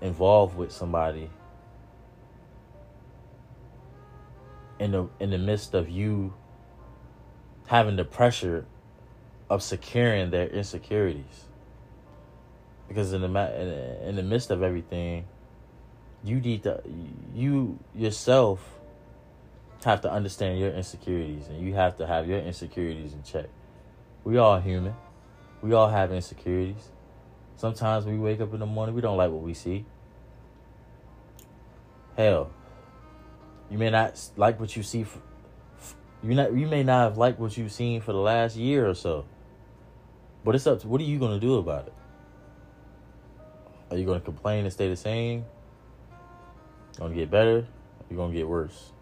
involved 0.02 0.58
with 0.58 0.70
somebody 0.70 1.30
in 4.78 4.90
the 4.90 5.08
in 5.18 5.30
the 5.30 5.38
midst 5.38 5.72
of 5.72 5.88
you 5.88 6.34
having 7.66 7.96
the 7.96 8.04
pressure 8.04 8.66
of 9.48 9.62
securing 9.62 10.30
their 10.30 10.48
insecurities. 10.48 11.46
Because 12.88 13.14
in 13.14 13.22
the 13.22 14.06
in, 14.06 14.16
the 14.16 14.22
midst 14.22 14.50
of 14.50 14.62
everything, 14.62 15.24
you 16.22 16.40
need 16.40 16.62
to 16.64 16.82
you 17.34 17.78
yourself 17.94 18.79
have 19.84 20.00
to 20.02 20.10
understand 20.10 20.58
your 20.58 20.70
insecurities 20.70 21.48
and 21.48 21.64
you 21.64 21.74
have 21.74 21.96
to 21.96 22.06
have 22.06 22.28
your 22.28 22.38
insecurities 22.38 23.12
in 23.12 23.22
check. 23.22 23.46
We 24.24 24.36
all 24.36 24.60
human. 24.60 24.94
We 25.62 25.72
all 25.72 25.88
have 25.88 26.12
insecurities. 26.12 26.90
Sometimes 27.56 28.06
we 28.06 28.16
wake 28.16 28.40
up 28.40 28.52
in 28.54 28.60
the 28.60 28.66
morning, 28.66 28.94
we 28.94 29.00
don't 29.00 29.16
like 29.16 29.30
what 29.30 29.42
we 29.42 29.54
see. 29.54 29.84
Hell, 32.16 32.50
you 33.70 33.78
may 33.78 33.90
not 33.90 34.18
like 34.36 34.58
what 34.58 34.76
you 34.76 34.82
see. 34.82 35.04
For, 35.04 35.20
you 36.22 36.34
not 36.34 36.52
you 36.52 36.66
may 36.66 36.82
not 36.82 37.04
have 37.04 37.18
liked 37.18 37.38
what 37.38 37.56
you've 37.56 37.72
seen 37.72 38.00
for 38.00 38.12
the 38.12 38.18
last 38.18 38.56
year 38.56 38.88
or 38.88 38.94
so. 38.94 39.24
But 40.44 40.54
it's 40.54 40.66
up 40.66 40.80
to 40.80 40.88
what 40.88 41.00
are 41.00 41.04
you 41.04 41.18
gonna 41.18 41.40
do 41.40 41.56
about 41.56 41.86
it? 41.86 41.94
Are 43.90 43.96
you 43.96 44.06
gonna 44.06 44.20
complain 44.20 44.64
and 44.64 44.72
stay 44.72 44.88
the 44.88 44.96
same? 44.96 45.44
Gonna 46.98 47.14
get 47.14 47.30
better? 47.30 47.66
You're 48.08 48.16
gonna 48.16 48.34
get 48.34 48.48
worse. 48.48 48.92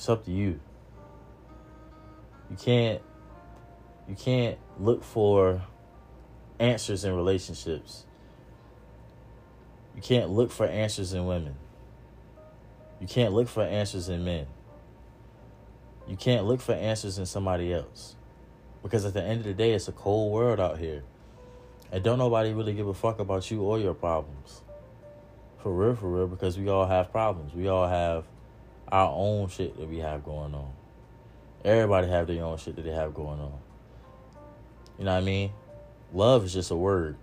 It's 0.00 0.08
up 0.08 0.24
to 0.24 0.30
you. 0.30 0.58
You 2.48 2.56
can't 2.56 3.02
you 4.08 4.14
can't 4.14 4.56
look 4.78 5.04
for 5.04 5.60
answers 6.58 7.04
in 7.04 7.14
relationships. 7.14 8.06
You 9.94 10.00
can't 10.00 10.30
look 10.30 10.52
for 10.52 10.64
answers 10.64 11.12
in 11.12 11.26
women. 11.26 11.54
You 12.98 13.08
can't 13.08 13.34
look 13.34 13.46
for 13.46 13.62
answers 13.62 14.08
in 14.08 14.24
men. 14.24 14.46
You 16.08 16.16
can't 16.16 16.46
look 16.46 16.62
for 16.62 16.72
answers 16.72 17.18
in 17.18 17.26
somebody 17.26 17.70
else. 17.70 18.16
Because 18.82 19.04
at 19.04 19.12
the 19.12 19.22
end 19.22 19.40
of 19.40 19.44
the 19.44 19.52
day, 19.52 19.72
it's 19.72 19.88
a 19.88 19.92
cold 19.92 20.32
world 20.32 20.60
out 20.60 20.78
here. 20.78 21.02
And 21.92 22.02
don't 22.02 22.18
nobody 22.18 22.54
really 22.54 22.72
give 22.72 22.86
a 22.86 22.94
fuck 22.94 23.18
about 23.18 23.50
you 23.50 23.60
or 23.60 23.78
your 23.78 23.92
problems. 23.92 24.62
For 25.58 25.70
real, 25.70 25.94
for 25.94 26.08
real, 26.08 26.26
because 26.26 26.58
we 26.58 26.70
all 26.70 26.86
have 26.86 27.12
problems. 27.12 27.52
We 27.52 27.68
all 27.68 27.86
have 27.86 28.24
our 28.90 29.12
own 29.14 29.48
shit 29.48 29.76
that 29.78 29.88
we 29.88 29.98
have 29.98 30.24
going 30.24 30.54
on. 30.54 30.72
Everybody 31.64 32.08
have 32.08 32.26
their 32.26 32.44
own 32.44 32.58
shit 32.58 32.76
that 32.76 32.82
they 32.82 32.90
have 32.90 33.14
going 33.14 33.40
on. 33.40 33.58
You 34.98 35.04
know 35.04 35.12
what 35.12 35.18
I 35.18 35.24
mean? 35.24 35.50
Love 36.12 36.44
is 36.44 36.52
just 36.52 36.70
a 36.70 36.76
word. 36.76 37.16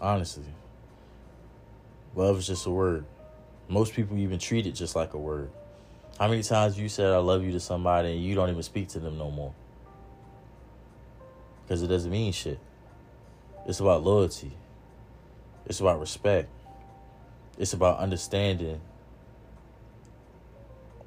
Honestly. 0.00 0.44
Love 2.14 2.38
is 2.38 2.46
just 2.46 2.66
a 2.66 2.70
word. 2.70 3.04
Most 3.68 3.94
people 3.94 4.18
even 4.18 4.38
treat 4.38 4.66
it 4.66 4.72
just 4.72 4.96
like 4.96 5.14
a 5.14 5.18
word. 5.18 5.50
How 6.18 6.28
many 6.28 6.42
times 6.42 6.78
you 6.78 6.88
said 6.88 7.12
I 7.12 7.18
love 7.18 7.44
you 7.44 7.52
to 7.52 7.60
somebody 7.60 8.12
and 8.12 8.22
you 8.22 8.34
don't 8.34 8.50
even 8.50 8.62
speak 8.62 8.88
to 8.88 8.98
them 8.98 9.16
no 9.16 9.30
more? 9.30 9.54
Because 11.62 11.82
it 11.82 11.86
doesn't 11.86 12.10
mean 12.10 12.32
shit. 12.32 12.58
It's 13.66 13.80
about 13.80 14.02
loyalty. 14.02 14.52
It's 15.66 15.80
about 15.80 16.00
respect. 16.00 16.48
It's 17.60 17.74
about 17.74 17.98
understanding 17.98 18.80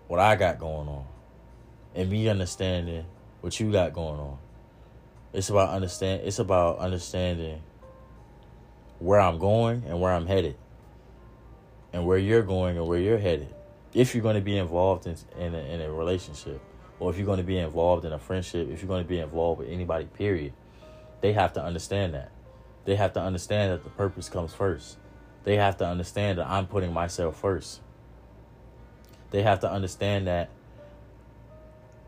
what 0.08 0.20
I 0.20 0.36
got 0.36 0.60
going 0.60 0.88
on. 0.88 1.06
And 1.96 2.12
me 2.12 2.30
understanding 2.30 3.06
what 3.42 3.60
you 3.60 3.72
got 3.72 3.92
going 3.94 4.20
on. 4.20 4.38
It's 5.34 5.50
about 5.50 5.70
understand 5.70 6.22
it's 6.26 6.38
about 6.38 6.78
understanding 6.78 7.60
where 9.00 9.20
I'm 9.20 9.40
going 9.40 9.84
and 9.88 10.00
where 10.00 10.14
I'm 10.14 10.28
headed. 10.28 10.56
And 11.92 12.06
where 12.06 12.20
you're 12.20 12.44
going 12.44 12.78
and 12.78 12.86
where 12.86 13.00
you're 13.00 13.18
headed. 13.18 13.50
If 13.96 14.14
you're 14.14 14.22
going 14.22 14.36
to 14.36 14.42
be 14.42 14.60
involved 14.60 15.08
in 15.08 15.16
in 15.40 15.56
a, 15.56 15.58
in 15.58 15.82
a 15.82 15.92
relationship 15.92 16.62
or 17.00 17.10
if 17.10 17.18
you're 17.18 17.26
going 17.26 17.38
to 17.38 17.44
be 17.44 17.58
involved 17.58 18.06
in 18.06 18.14
a 18.14 18.20
friendship, 18.20 18.70
if 18.70 18.80
you're 18.80 18.88
going 18.88 19.04
to 19.04 19.10
be 19.10 19.18
involved 19.18 19.62
with 19.62 19.70
anybody 19.70 20.06
period, 20.06 20.54
they 21.22 21.34
have 21.34 21.54
to 21.54 21.64
understand 21.64 22.14
that. 22.14 22.32
They 22.86 22.96
have 22.96 23.14
to 23.14 23.22
understand 23.22 23.72
that 23.74 23.84
the 23.84 23.90
purpose 23.90 24.30
comes 24.30 24.54
first. 24.54 24.98
They 25.44 25.58
have 25.58 25.78
to 25.78 25.86
understand 25.86 26.40
that 26.40 26.48
I'm 26.48 26.68
putting 26.68 26.94
myself 26.94 27.40
first. 27.40 27.82
They 29.32 29.42
have 29.42 29.60
to 29.62 29.72
understand 29.72 30.28
that 30.28 30.50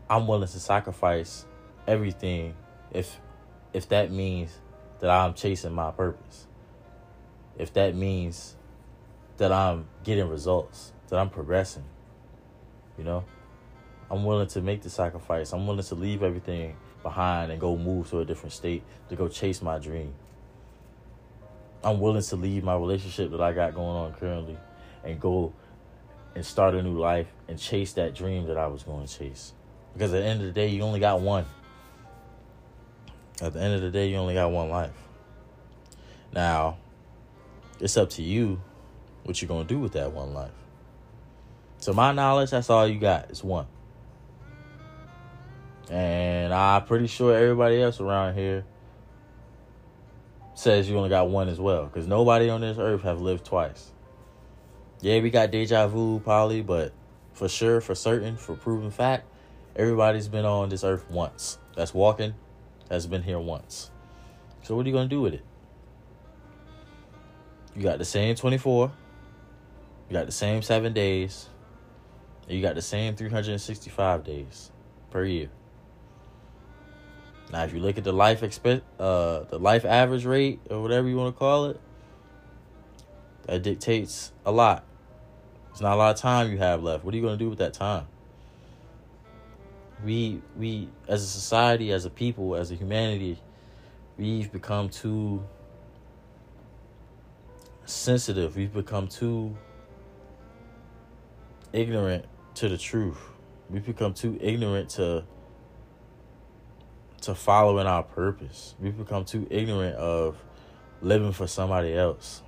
I'm 0.08 0.26
willing 0.26 0.48
to 0.48 0.60
sacrifice 0.60 1.44
everything 1.86 2.54
if 2.92 3.18
if 3.72 3.88
that 3.88 4.10
means 4.10 4.58
that 5.00 5.10
I'm 5.10 5.34
chasing 5.34 5.72
my 5.72 5.90
purpose. 5.90 6.46
If 7.58 7.72
that 7.74 7.94
means 7.94 8.56
that 9.36 9.52
I'm 9.52 9.86
getting 10.04 10.28
results, 10.28 10.92
that 11.08 11.18
I'm 11.18 11.30
progressing. 11.30 11.84
You 12.96 13.04
know? 13.04 13.24
I'm 14.10 14.24
willing 14.24 14.46
to 14.48 14.60
make 14.60 14.82
the 14.82 14.90
sacrifice. 14.90 15.52
I'm 15.52 15.66
willing 15.66 15.84
to 15.84 15.94
leave 15.94 16.22
everything 16.22 16.76
behind 17.02 17.50
and 17.50 17.60
go 17.60 17.76
move 17.76 18.08
to 18.10 18.20
a 18.20 18.24
different 18.24 18.52
state 18.52 18.82
to 19.08 19.16
go 19.16 19.28
chase 19.28 19.60
my 19.60 19.78
dream. 19.78 20.14
I'm 21.86 22.00
willing 22.00 22.20
to 22.20 22.36
leave 22.36 22.64
my 22.64 22.74
relationship 22.74 23.30
that 23.30 23.40
I 23.40 23.52
got 23.52 23.72
going 23.72 23.96
on 23.96 24.12
currently 24.14 24.58
and 25.04 25.20
go 25.20 25.52
and 26.34 26.44
start 26.44 26.74
a 26.74 26.82
new 26.82 26.98
life 26.98 27.28
and 27.46 27.60
chase 27.60 27.92
that 27.92 28.12
dream 28.12 28.48
that 28.48 28.58
I 28.58 28.66
was 28.66 28.82
going 28.82 29.06
to 29.06 29.18
chase. 29.18 29.52
Because 29.92 30.12
at 30.12 30.22
the 30.22 30.26
end 30.26 30.40
of 30.40 30.46
the 30.46 30.52
day, 30.52 30.66
you 30.66 30.82
only 30.82 30.98
got 30.98 31.20
one. 31.20 31.46
At 33.40 33.52
the 33.52 33.60
end 33.60 33.74
of 33.74 33.82
the 33.82 33.92
day, 33.92 34.08
you 34.08 34.16
only 34.16 34.34
got 34.34 34.50
one 34.50 34.68
life. 34.68 34.90
Now, 36.32 36.78
it's 37.78 37.96
up 37.96 38.10
to 38.10 38.22
you 38.22 38.60
what 39.22 39.40
you're 39.40 39.48
going 39.48 39.68
to 39.68 39.72
do 39.72 39.78
with 39.78 39.92
that 39.92 40.10
one 40.10 40.34
life. 40.34 40.50
To 41.82 41.92
my 41.92 42.10
knowledge, 42.10 42.50
that's 42.50 42.68
all 42.68 42.88
you 42.88 42.98
got. 42.98 43.30
It's 43.30 43.44
one. 43.44 43.68
And 45.88 46.52
I'm 46.52 46.84
pretty 46.84 47.06
sure 47.06 47.36
everybody 47.36 47.80
else 47.80 48.00
around 48.00 48.34
here 48.34 48.64
says 50.56 50.88
you 50.88 50.96
only 50.96 51.10
got 51.10 51.28
one 51.28 51.48
as 51.48 51.60
well. 51.60 51.84
Because 51.84 52.08
nobody 52.08 52.48
on 52.48 52.62
this 52.62 52.78
earth 52.78 53.02
have 53.02 53.20
lived 53.20 53.44
twice. 53.44 53.92
Yeah, 55.02 55.20
we 55.20 55.30
got 55.30 55.50
deja 55.50 55.86
vu, 55.86 56.18
probably, 56.20 56.62
but 56.62 56.92
for 57.34 57.48
sure, 57.48 57.80
for 57.80 57.94
certain, 57.94 58.36
for 58.36 58.56
proven 58.56 58.90
fact, 58.90 59.28
everybody's 59.76 60.26
been 60.26 60.46
on 60.46 60.70
this 60.70 60.82
earth 60.82 61.08
once. 61.10 61.58
That's 61.76 61.92
walking, 61.92 62.34
has 62.90 63.06
been 63.06 63.22
here 63.22 63.38
once. 63.38 63.90
So 64.62 64.74
what 64.74 64.86
are 64.86 64.88
you 64.88 64.94
gonna 64.94 65.08
do 65.08 65.20
with 65.20 65.34
it? 65.34 65.44
You 67.74 67.82
got 67.82 67.98
the 67.98 68.06
same 68.06 68.34
24, 68.34 68.90
you 70.08 70.12
got 70.14 70.24
the 70.24 70.32
same 70.32 70.62
seven 70.62 70.94
days, 70.94 71.50
you 72.48 72.62
got 72.62 72.74
the 72.74 72.82
same 72.82 73.14
365 73.14 74.24
days 74.24 74.72
per 75.10 75.24
year. 75.24 75.50
Now, 77.52 77.64
if 77.64 77.72
you 77.72 77.80
look 77.80 77.96
at 77.96 78.04
the 78.04 78.12
life 78.12 78.42
expect, 78.42 78.82
uh, 79.00 79.40
the 79.44 79.58
life 79.58 79.84
average 79.84 80.24
rate 80.24 80.60
or 80.68 80.82
whatever 80.82 81.08
you 81.08 81.16
want 81.16 81.34
to 81.34 81.38
call 81.38 81.66
it, 81.66 81.80
that 83.46 83.62
dictates 83.62 84.32
a 84.44 84.50
lot. 84.50 84.84
It's 85.70 85.80
not 85.80 85.92
a 85.92 85.96
lot 85.96 86.14
of 86.14 86.20
time 86.20 86.50
you 86.50 86.58
have 86.58 86.82
left. 86.82 87.04
What 87.04 87.14
are 87.14 87.16
you 87.16 87.22
going 87.22 87.38
to 87.38 87.44
do 87.44 87.48
with 87.48 87.58
that 87.58 87.74
time? 87.74 88.06
We 90.04 90.42
we 90.56 90.88
as 91.08 91.22
a 91.22 91.26
society, 91.26 91.92
as 91.92 92.04
a 92.04 92.10
people, 92.10 92.56
as 92.56 92.70
a 92.70 92.74
humanity, 92.74 93.38
we've 94.18 94.50
become 94.50 94.88
too 94.88 95.42
sensitive. 97.84 98.56
We've 98.56 98.72
become 98.72 99.08
too 99.08 99.56
ignorant 101.72 102.26
to 102.56 102.68
the 102.68 102.78
truth. 102.78 103.18
We've 103.70 103.84
become 103.84 104.14
too 104.14 104.38
ignorant 104.40 104.90
to 104.90 105.24
to 107.26 107.34
following 107.34 107.86
our 107.86 108.04
purpose. 108.04 108.74
We've 108.80 108.96
become 108.96 109.24
too 109.24 109.46
ignorant 109.50 109.96
of 109.96 110.42
living 111.02 111.32
for 111.32 111.46
somebody 111.46 111.92
else. 111.92 112.42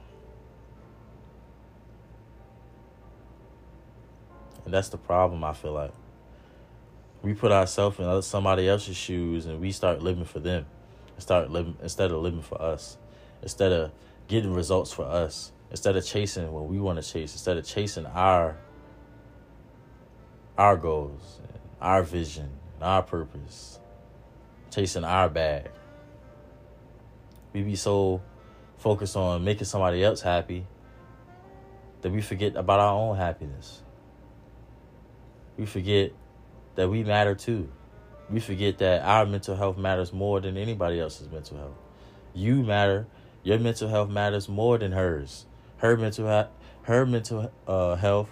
And 4.64 4.72
that's 4.72 4.88
the 4.88 4.96
problem, 4.96 5.42
I 5.42 5.52
feel 5.52 5.72
like. 5.72 5.92
We 7.22 7.34
put 7.34 7.50
ourselves 7.50 7.98
in 7.98 8.22
somebody 8.22 8.68
else's 8.68 8.96
shoes 8.96 9.46
and 9.46 9.60
we 9.60 9.72
start 9.72 10.00
living 10.00 10.24
for 10.24 10.38
them. 10.38 10.66
Start 11.18 11.50
living 11.50 11.76
instead 11.82 12.12
of 12.12 12.22
living 12.22 12.42
for 12.42 12.62
us. 12.62 12.96
Instead 13.42 13.72
of 13.72 13.90
getting 14.28 14.54
results 14.54 14.92
for 14.92 15.04
us. 15.04 15.50
Instead 15.72 15.96
of 15.96 16.06
chasing 16.06 16.52
what 16.52 16.66
we 16.66 16.78
want 16.78 17.02
to 17.02 17.12
chase. 17.12 17.32
Instead 17.32 17.56
of 17.56 17.66
chasing 17.66 18.06
our 18.06 18.56
our 20.56 20.76
goals, 20.76 21.40
our 21.80 22.02
vision, 22.02 22.50
our 22.80 23.02
purpose 23.02 23.78
chasing 24.70 25.04
our 25.04 25.28
bag. 25.28 25.70
We 27.52 27.62
be 27.62 27.76
so 27.76 28.22
focused 28.76 29.16
on 29.16 29.44
making 29.44 29.64
somebody 29.64 30.04
else 30.04 30.20
happy 30.20 30.66
that 32.02 32.12
we 32.12 32.20
forget 32.20 32.56
about 32.56 32.80
our 32.80 32.92
own 32.92 33.16
happiness. 33.16 33.82
We 35.56 35.66
forget 35.66 36.12
that 36.76 36.88
we 36.88 37.02
matter 37.02 37.34
too. 37.34 37.70
We 38.30 38.40
forget 38.40 38.78
that 38.78 39.02
our 39.02 39.26
mental 39.26 39.56
health 39.56 39.78
matters 39.78 40.12
more 40.12 40.40
than 40.40 40.56
anybody 40.56 41.00
else's 41.00 41.28
mental 41.28 41.56
health. 41.58 41.78
You 42.34 42.62
matter. 42.62 43.06
Your 43.42 43.58
mental 43.58 43.88
health 43.88 44.10
matters 44.10 44.48
more 44.48 44.78
than 44.78 44.92
hers. 44.92 45.46
Her 45.78 45.96
mental 45.96 46.26
ha- 46.26 46.48
her 46.82 47.06
mental 47.06 47.50
uh, 47.66 47.96
health 47.96 48.30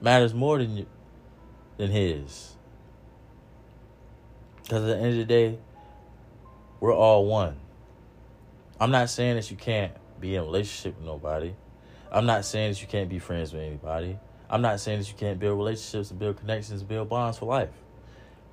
matters 0.00 0.34
more 0.34 0.58
than 0.58 0.78
you- 0.78 0.86
than 1.76 1.90
his. 1.90 2.51
Because 4.72 4.88
at 4.88 4.96
the 4.96 5.04
end 5.04 5.12
of 5.12 5.16
the 5.18 5.24
day, 5.26 5.58
we're 6.80 6.94
all 6.94 7.26
one. 7.26 7.56
I'm 8.80 8.90
not 8.90 9.10
saying 9.10 9.36
that 9.36 9.50
you 9.50 9.56
can't 9.58 9.92
be 10.18 10.34
in 10.34 10.40
relationship 10.44 10.96
with 10.96 11.04
nobody. 11.04 11.54
I'm 12.10 12.24
not 12.24 12.46
saying 12.46 12.72
that 12.72 12.80
you 12.80 12.88
can't 12.88 13.10
be 13.10 13.18
friends 13.18 13.52
with 13.52 13.60
anybody. 13.60 14.18
I'm 14.48 14.62
not 14.62 14.80
saying 14.80 15.00
that 15.00 15.08
you 15.10 15.14
can't 15.14 15.38
build 15.38 15.58
relationships 15.58 16.10
and 16.10 16.18
build 16.18 16.38
connections 16.38 16.82
build 16.82 17.10
bonds 17.10 17.36
for 17.36 17.44
life. 17.44 17.68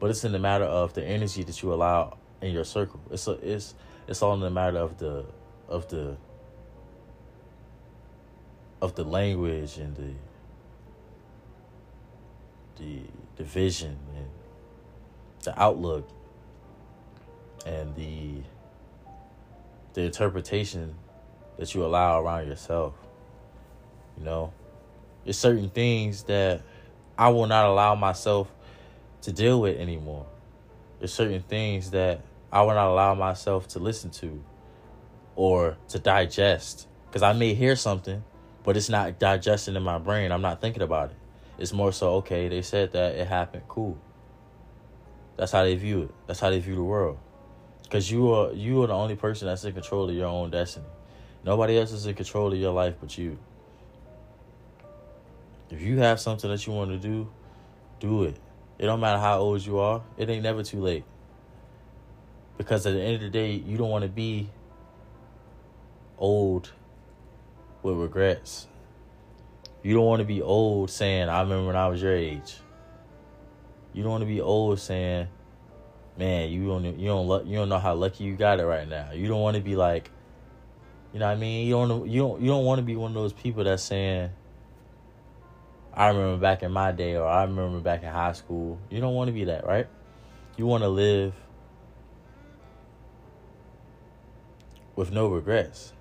But 0.02 0.10
it's 0.10 0.26
in 0.26 0.34
the 0.34 0.40
matter 0.40 0.66
of 0.66 0.94
the 0.94 1.06
energy 1.06 1.44
that 1.44 1.64
you 1.64 1.74
allow 1.74 2.18
in 2.42 2.52
your 2.52 2.66
circle. 2.66 3.00
It's 3.10 3.26
a, 3.26 3.40
it's 3.42 3.74
it's 4.06 4.22
all 4.22 4.34
in 4.34 4.42
the 4.42 4.50
matter 4.50 4.80
of 4.80 4.98
the 4.98 5.24
of 5.70 5.88
the 5.88 6.18
of 8.82 8.94
the 8.96 9.06
language 9.06 9.78
and 9.78 9.96
the 9.96 10.14
the 12.76 13.04
the 13.38 13.46
vision 13.46 13.98
and 14.18 14.28
the 15.44 15.62
outlook 15.62 16.10
and 17.66 17.96
the 17.96 18.44
the 19.94 20.02
interpretation 20.02 20.96
that 21.58 21.74
you 21.74 21.84
allow 21.84 22.22
around 22.22 22.48
yourself. 22.48 22.94
You 24.18 24.24
know, 24.24 24.54
there's 25.24 25.38
certain 25.38 25.70
things 25.70 26.24
that 26.24 26.62
I 27.18 27.30
will 27.30 27.48
not 27.48 27.66
allow 27.66 27.96
myself 27.96 28.52
to 29.24 29.32
deal 29.32 29.60
with 29.62 29.78
anymore. 29.78 30.26
There's 31.00 31.14
certain 31.14 31.42
things 31.42 31.92
that 31.92 32.22
I 32.52 32.62
will 32.62 32.74
not 32.74 32.88
allow 32.88 33.14
myself 33.14 33.68
to 33.70 33.80
listen 33.80 34.10
to 34.12 34.44
or 35.36 35.78
to 35.90 36.00
digest. 36.00 36.88
Because 37.08 37.24
I 37.24 37.34
may 37.34 37.54
hear 37.54 37.76
something, 37.76 38.24
but 38.64 38.78
it's 38.78 38.90
not 38.90 39.20
digesting 39.20 39.76
in 39.76 39.84
my 39.84 39.98
brain. 39.98 40.32
I'm 40.32 40.42
not 40.42 40.62
thinking 40.62 40.82
about 40.82 41.12
it. 41.12 41.18
It's 41.58 41.74
more 41.74 41.92
so, 41.92 42.16
okay, 42.16 42.48
they 42.48 42.62
said 42.62 42.94
that 42.94 43.16
it 43.16 43.28
happened, 43.28 43.64
cool. 43.68 43.98
That's 45.40 45.54
how 45.54 45.64
they 45.64 45.76
view 45.76 46.02
it. 46.02 46.12
That's 46.28 46.42
how 46.42 46.50
they 46.50 46.60
view 46.60 46.76
the 46.76 46.84
world. 46.84 47.18
Because 47.84 48.12
you 48.12 48.30
are 48.34 48.52
you 48.52 48.84
are 48.84 48.88
the 48.88 48.94
only 48.94 49.16
person 49.16 49.48
that's 49.48 49.64
in 49.64 49.72
control 49.72 50.10
of 50.10 50.14
your 50.14 50.28
own 50.28 50.52
destiny. 50.52 50.86
Nobody 51.46 51.80
else 51.80 51.94
is 51.94 52.06
in 52.06 52.14
control 52.14 52.52
of 52.52 52.60
your 52.60 52.74
life 52.74 52.96
but 53.00 53.18
you. 53.18 53.40
If 55.70 55.82
you 55.82 56.00
have 56.00 56.20
something 56.20 56.50
that 56.50 56.68
you 56.68 56.74
want 56.74 56.92
to 56.92 56.98
do, 56.98 57.30
do 58.02 58.24
it. 58.24 58.36
It 58.78 58.88
don't 58.88 59.00
matter 59.00 59.18
how 59.18 59.40
old 59.40 59.66
you 59.66 59.80
are. 59.80 60.02
It 60.18 60.30
ain't 60.30 60.44
never 60.44 60.62
too 60.62 60.82
late. 60.82 61.06
Because 62.58 62.86
at 62.86 62.92
the 62.92 63.02
end 63.02 63.16
of 63.16 63.22
the 63.22 63.30
day, 63.30 63.54
you 63.54 63.78
don't 63.78 63.90
want 63.90 64.04
to 64.04 64.10
be 64.10 64.50
old 66.18 66.74
with 67.82 67.96
regrets. 67.96 68.68
You 69.84 69.94
don't 69.94 70.06
want 70.06 70.20
to 70.20 70.26
be 70.26 70.42
old 70.42 70.90
saying, 70.90 71.30
I 71.30 71.40
remember 71.44 71.68
when 71.68 71.78
I 71.78 71.88
was 71.88 72.02
your 72.02 72.14
age. 72.14 72.58
You 73.94 74.04
don't 74.04 74.12
want 74.12 74.22
to 74.22 74.28
be 74.28 74.42
old 74.42 74.80
saying, 74.80 75.28
man, 76.18 76.50
you 76.52 76.68
don't 76.68 76.84
you 77.00 77.08
don't 77.08 77.48
you 77.48 77.56
don't 77.58 77.70
know 77.70 77.80
how 77.80 77.96
lucky 77.96 78.24
you 78.24 78.36
got 78.36 78.60
it 78.60 78.66
right 78.66 78.88
now. 78.88 79.12
You 79.12 79.28
don't 79.28 79.42
want 79.42 79.56
to 79.56 79.62
be 79.62 79.76
like, 79.76 80.12
you 81.14 81.20
know 81.20 81.28
what 81.28 81.32
I 81.32 81.36
mean? 81.36 81.68
You 81.68 81.74
don't 81.74 82.08
you 82.08 82.22
don't 82.22 82.42
you 82.42 82.48
don't 82.48 82.66
want 82.66 82.80
to 82.80 82.84
be 82.84 82.96
one 82.96 83.12
of 83.12 83.16
those 83.16 83.34
people 83.34 83.64
that's 83.64 83.84
saying, 83.84 84.30
I 85.94 86.08
remember 86.08 86.38
back 86.38 86.62
in 86.62 86.72
my 86.72 86.92
day 86.92 87.16
or 87.16 87.26
I 87.26 87.44
remember 87.44 87.80
back 87.80 88.04
in 88.04 88.10
high 88.10 88.34
school. 88.34 88.80
You 88.90 89.00
don't 89.00 89.16
want 89.16 89.30
to 89.30 89.34
be 89.34 89.46
that, 89.46 89.66
right? 89.66 89.88
You 90.56 90.66
want 90.66 90.84
to 90.84 90.90
live 90.90 91.34
with 94.96 95.12
no 95.12 95.28
regrets. 95.28 95.94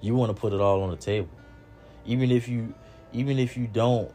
You 0.00 0.16
want 0.16 0.34
to 0.34 0.40
put 0.40 0.52
it 0.52 0.60
all 0.60 0.82
on 0.82 0.90
the 0.90 0.96
table. 0.96 1.30
Even 2.04 2.30
if 2.30 2.48
you 2.48 2.74
even 3.12 3.38
if 3.38 3.56
you 3.56 3.66
don't 3.68 4.10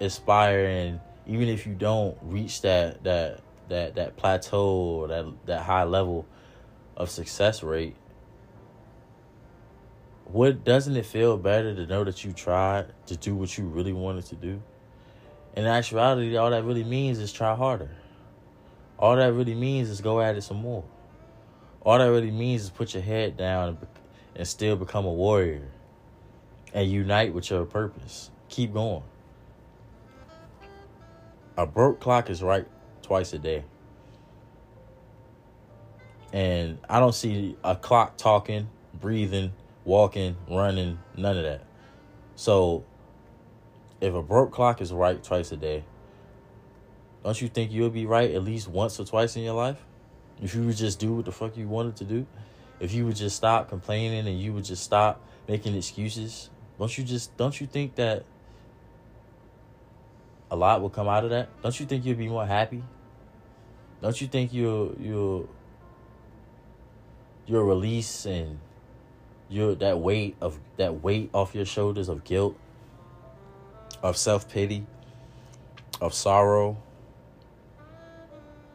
aspire 0.00 0.64
and 0.66 1.00
even 1.30 1.48
if 1.48 1.64
you 1.64 1.74
don't 1.74 2.18
reach 2.22 2.60
that 2.62 3.04
that 3.04 3.40
that 3.68 3.94
that 3.94 4.16
plateau 4.16 4.66
or 4.66 5.08
that 5.08 5.24
that 5.46 5.62
high 5.62 5.84
level 5.84 6.26
of 6.96 7.08
success 7.08 7.62
rate, 7.62 7.94
what 10.24 10.64
doesn't 10.64 10.96
it 10.96 11.06
feel 11.06 11.36
better 11.36 11.72
to 11.72 11.86
know 11.86 12.02
that 12.02 12.24
you 12.24 12.32
tried 12.32 12.86
to 13.06 13.16
do 13.16 13.36
what 13.36 13.56
you 13.56 13.64
really 13.64 13.92
wanted 13.92 14.24
to 14.26 14.34
do? 14.34 14.60
In 15.54 15.66
actuality, 15.66 16.36
all 16.36 16.50
that 16.50 16.64
really 16.64 16.82
means 16.82 17.20
is 17.20 17.32
try 17.32 17.54
harder. 17.54 17.90
All 18.98 19.14
that 19.14 19.32
really 19.32 19.54
means 19.54 19.88
is 19.88 20.00
go 20.00 20.20
at 20.20 20.34
it 20.34 20.42
some 20.42 20.58
more. 20.58 20.82
All 21.82 21.96
that 21.98 22.10
really 22.10 22.32
means 22.32 22.64
is 22.64 22.70
put 22.70 22.92
your 22.92 23.04
head 23.04 23.36
down 23.36 23.68
and, 23.68 23.78
and 24.34 24.48
still 24.48 24.74
become 24.74 25.06
a 25.06 25.12
warrior 25.12 25.68
and 26.74 26.90
unite 26.90 27.32
with 27.32 27.50
your 27.50 27.64
purpose. 27.66 28.32
Keep 28.48 28.74
going. 28.74 29.04
A 31.60 31.66
broke 31.66 32.00
clock 32.00 32.30
is 32.30 32.42
right 32.42 32.66
twice 33.02 33.34
a 33.34 33.38
day. 33.38 33.64
And 36.32 36.78
I 36.88 37.00
don't 37.00 37.14
see 37.14 37.54
a 37.62 37.76
clock 37.76 38.16
talking, 38.16 38.70
breathing, 38.94 39.52
walking, 39.84 40.38
running, 40.48 40.98
none 41.18 41.36
of 41.36 41.42
that. 41.42 41.66
So 42.34 42.82
if 44.00 44.14
a 44.14 44.22
broke 44.22 44.52
clock 44.52 44.80
is 44.80 44.90
right 44.90 45.22
twice 45.22 45.52
a 45.52 45.58
day, 45.58 45.84
don't 47.22 47.38
you 47.38 47.48
think 47.48 47.72
you'll 47.72 47.90
be 47.90 48.06
right 48.06 48.30
at 48.30 48.42
least 48.42 48.66
once 48.66 48.98
or 48.98 49.04
twice 49.04 49.36
in 49.36 49.42
your 49.42 49.52
life? 49.52 49.84
If 50.40 50.54
you 50.54 50.62
would 50.64 50.78
just 50.78 50.98
do 50.98 51.12
what 51.12 51.26
the 51.26 51.32
fuck 51.32 51.58
you 51.58 51.68
wanted 51.68 51.94
to 51.96 52.04
do, 52.04 52.26
if 52.80 52.94
you 52.94 53.04
would 53.04 53.16
just 53.16 53.36
stop 53.36 53.68
complaining 53.68 54.26
and 54.26 54.40
you 54.40 54.54
would 54.54 54.64
just 54.64 54.82
stop 54.82 55.22
making 55.46 55.76
excuses, 55.76 56.48
don't 56.78 56.96
you 56.96 57.04
just 57.04 57.36
don't 57.36 57.60
you 57.60 57.66
think 57.66 57.96
that 57.96 58.24
a 60.50 60.56
lot 60.56 60.82
will 60.82 60.90
come 60.90 61.08
out 61.08 61.24
of 61.24 61.30
that? 61.30 61.48
Don't 61.62 61.78
you 61.78 61.86
think 61.86 62.04
you'll 62.04 62.18
be 62.18 62.28
more 62.28 62.46
happy? 62.46 62.82
Don't 64.02 64.20
you 64.20 64.26
think 64.26 64.52
you'll 64.52 64.94
you'll 64.98 65.48
you'll 67.46 67.64
release 67.64 68.26
and 68.26 68.58
your 69.48 69.74
that 69.76 69.98
weight 69.98 70.36
of 70.40 70.58
that 70.76 71.02
weight 71.02 71.30
off 71.34 71.54
your 71.54 71.64
shoulders 71.64 72.08
of 72.08 72.24
guilt, 72.24 72.56
of 74.02 74.16
self 74.16 74.48
pity, 74.48 74.86
of 76.00 76.14
sorrow, 76.14 76.76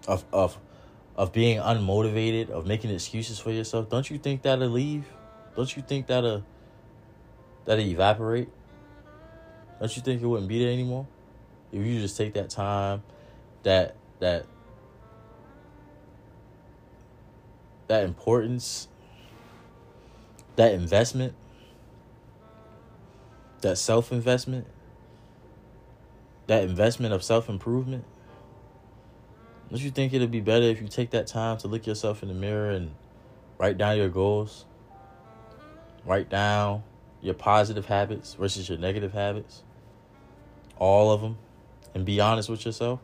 of 0.08 0.24
of 0.32 0.58
of 1.18 1.32
being 1.32 1.60
unmotivated, 1.60 2.50
of 2.50 2.68
making 2.68 2.92
excuses 2.92 3.40
for 3.40 3.52
yourself, 3.52 3.90
don't 3.90 4.10
you 4.10 4.18
think 4.18 4.42
that'll 4.42 4.68
leave? 4.68 5.06
Don't 5.56 5.76
you 5.76 5.82
think 5.82 6.08
that'll 6.08 6.44
that'll 7.64 7.84
evaporate? 7.84 8.50
Don't 9.80 9.96
you 9.96 10.02
think 10.02 10.22
it 10.22 10.26
wouldn't 10.26 10.50
be 10.50 10.60
there 10.60 10.72
anymore? 10.72 11.08
If 11.76 11.86
you 11.86 12.00
just 12.00 12.18
take 12.18 12.34
that 12.34 12.50
time, 12.50 13.04
that 13.64 13.96
that 14.20 14.46
that 17.88 18.04
importance, 18.04 18.88
that 20.56 20.74
investment, 20.74 21.36
that 23.62 23.78
self 23.78 24.12
investment, 24.12 24.68
that 26.48 26.64
investment 26.64 27.14
of 27.14 27.24
self 27.24 27.50
improvement 27.50 28.06
don't 29.70 29.82
you 29.82 29.92
think 29.92 30.14
it'd 30.14 30.32
be 30.32 30.42
better 30.42 30.66
if 30.66 30.82
you 30.82 30.88
take 30.88 31.10
that 31.12 31.28
time 31.28 31.58
to 31.58 31.68
look 31.68 31.88
yourself 31.88 32.22
in 32.22 32.30
the 32.30 32.36
mirror 32.36 32.70
and 32.70 32.92
write 33.58 33.78
down 33.78 33.98
your 33.98 34.10
goals? 34.10 34.66
Write 36.06 36.30
down 36.30 36.84
your 37.22 37.34
positive 37.34 37.88
habits 37.88 38.36
versus 38.36 38.70
your 38.70 38.78
negative 38.78 39.14
habits. 39.14 39.64
All 40.78 41.12
of 41.12 41.22
them. 41.22 41.38
And 41.96 42.06
be 42.06 42.20
honest 42.20 42.48
with 42.48 42.64
yourself. 42.64 43.00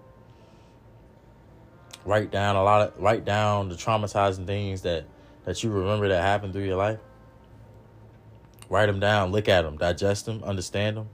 Write 2.05 2.29
down 2.29 2.55
a 2.55 2.63
lot 2.63 2.87
of 2.87 3.01
write 3.01 3.25
down 3.25 3.69
the 3.69 3.75
traumatizing 3.75 4.45
things 4.45 4.83
that 4.83 5.05
that 5.45 5.63
you 5.63 5.71
remember 5.71 6.07
that 6.09 6.21
happened 6.21 6.53
through 6.53 6.65
your 6.65 6.77
life. 6.77 6.99
Write 8.69 8.85
them 8.85 8.99
down, 8.99 9.31
look 9.31 9.49
at 9.49 9.63
them, 9.63 9.77
digest 9.77 10.27
them, 10.27 10.43
understand 10.43 10.97
them. 10.97 11.09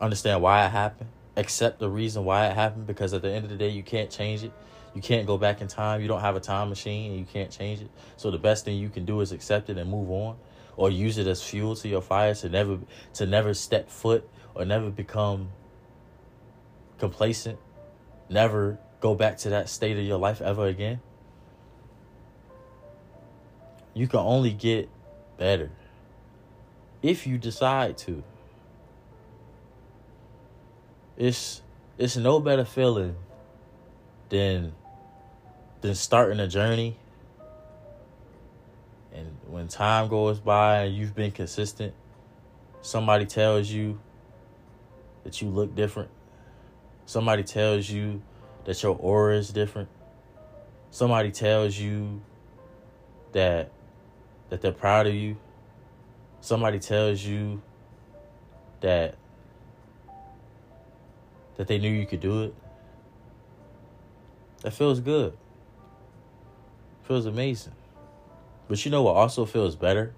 Understand 0.00 0.40
why 0.40 0.64
it 0.64 0.70
happened 0.70 1.10
accept 1.36 1.78
the 1.78 1.88
reason 1.88 2.24
why 2.24 2.46
it 2.46 2.54
happened 2.54 2.86
because 2.86 3.12
at 3.14 3.22
the 3.22 3.30
end 3.30 3.44
of 3.44 3.50
the 3.50 3.56
day 3.56 3.68
you 3.68 3.82
can't 3.82 4.10
change 4.10 4.42
it 4.42 4.52
you 4.94 5.00
can't 5.00 5.26
go 5.26 5.38
back 5.38 5.60
in 5.60 5.68
time 5.68 6.00
you 6.00 6.08
don't 6.08 6.20
have 6.20 6.36
a 6.36 6.40
time 6.40 6.68
machine 6.68 7.12
and 7.12 7.20
you 7.20 7.26
can't 7.26 7.50
change 7.50 7.80
it 7.80 7.88
so 8.16 8.30
the 8.30 8.38
best 8.38 8.64
thing 8.64 8.76
you 8.76 8.88
can 8.88 9.04
do 9.04 9.20
is 9.20 9.32
accept 9.32 9.70
it 9.70 9.78
and 9.78 9.90
move 9.90 10.10
on 10.10 10.36
or 10.76 10.90
use 10.90 11.18
it 11.18 11.26
as 11.26 11.42
fuel 11.42 11.76
to 11.76 11.88
your 11.88 12.02
fire 12.02 12.34
to 12.34 12.48
never 12.48 12.78
to 13.14 13.26
never 13.26 13.54
step 13.54 13.88
foot 13.88 14.28
or 14.54 14.64
never 14.64 14.90
become 14.90 15.48
complacent 17.00 17.58
never 18.28 18.78
go 19.00 19.14
back 19.14 19.38
to 19.38 19.48
that 19.50 19.68
state 19.68 19.96
of 19.96 20.04
your 20.04 20.18
life 20.18 20.40
ever 20.40 20.66
again 20.66 21.00
you 23.94 24.06
can 24.06 24.20
only 24.20 24.52
get 24.52 24.88
better 25.36 25.70
if 27.02 27.26
you 27.26 27.38
decide 27.38 27.98
to. 27.98 28.22
It's 31.16 31.62
it's 31.98 32.16
no 32.16 32.40
better 32.40 32.64
feeling 32.64 33.16
than 34.28 34.72
than 35.80 35.94
starting 35.94 36.40
a 36.40 36.48
journey 36.48 36.96
and 39.12 39.36
when 39.46 39.66
time 39.66 40.08
goes 40.08 40.38
by 40.38 40.84
and 40.84 40.94
you've 40.94 41.14
been 41.14 41.32
consistent, 41.32 41.92
somebody 42.80 43.26
tells 43.26 43.68
you 43.68 44.00
that 45.24 45.42
you 45.42 45.48
look 45.48 45.74
different. 45.74 46.10
Somebody 47.10 47.42
tells 47.42 47.90
you 47.90 48.22
that 48.66 48.80
your 48.84 48.96
aura 48.96 49.36
is 49.36 49.48
different. 49.48 49.88
Somebody 50.92 51.32
tells 51.32 51.76
you 51.76 52.22
that 53.32 53.72
that 54.48 54.60
they're 54.60 54.70
proud 54.70 55.08
of 55.08 55.14
you. 55.16 55.36
Somebody 56.40 56.78
tells 56.78 57.20
you 57.20 57.62
that 58.80 59.16
that 61.56 61.66
they 61.66 61.78
knew 61.78 61.90
you 61.90 62.06
could 62.06 62.20
do 62.20 62.44
it. 62.44 62.54
That 64.62 64.70
feels 64.70 65.00
good. 65.00 65.36
Feels 67.02 67.26
amazing. 67.26 67.74
But 68.68 68.84
you 68.84 68.92
know 68.92 69.02
what 69.02 69.16
also 69.16 69.46
feels 69.46 69.74
better? 69.74 70.14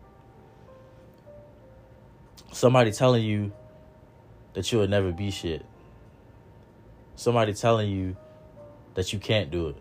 Somebody 2.53 2.93
telling 2.93 3.25
you 3.25 3.51
that 4.53 4.71
you'll 4.71 4.87
never 4.89 5.11
be 5.11 5.31
shit. 5.31 5.65
Somebody 7.23 7.55
telling 7.55 7.89
you 7.89 8.17
that 8.95 9.13
you 9.13 9.21
can't 9.21 9.49
do 9.49 9.69
it. 9.69 9.77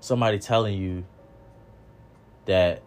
Somebody 0.00 0.38
telling 0.38 0.78
you 0.78 1.06
that 2.44 2.82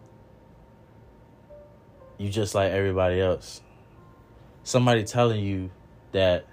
you 2.19 2.29
just 2.29 2.53
like 2.53 2.71
everybody 2.71 3.19
else. 3.19 3.61
Somebody 4.61 5.03
telling 5.03 5.43
you 5.43 5.71
that 6.11 6.45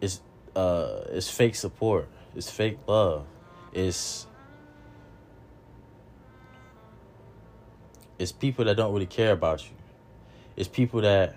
it's 0.00 0.20
uh 0.56 1.02
it's 1.10 1.30
fake 1.30 1.54
support. 1.54 2.08
It's 2.34 2.50
fake 2.50 2.78
love. 2.88 3.26
It's 3.72 4.26
it's 8.18 8.32
people 8.32 8.64
that 8.64 8.76
don't 8.76 8.92
really 8.92 9.06
care 9.06 9.30
about 9.30 9.62
you. 9.62 9.77
It's 10.58 10.66
people 10.66 11.02
that 11.02 11.36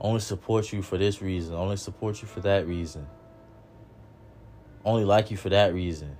only 0.00 0.20
support 0.20 0.72
you 0.72 0.80
for 0.80 0.96
this 0.96 1.20
reason, 1.20 1.52
only 1.54 1.76
support 1.76 2.22
you 2.22 2.26
for 2.26 2.40
that 2.40 2.66
reason. 2.66 3.06
Only 4.82 5.04
like 5.04 5.30
you 5.30 5.36
for 5.36 5.50
that 5.50 5.74
reason. 5.74 6.16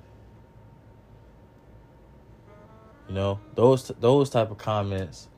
You 3.08 3.14
know, 3.14 3.40
those 3.54 3.90
those 4.00 4.28
type 4.28 4.50
of 4.50 4.58
comments 4.58 5.28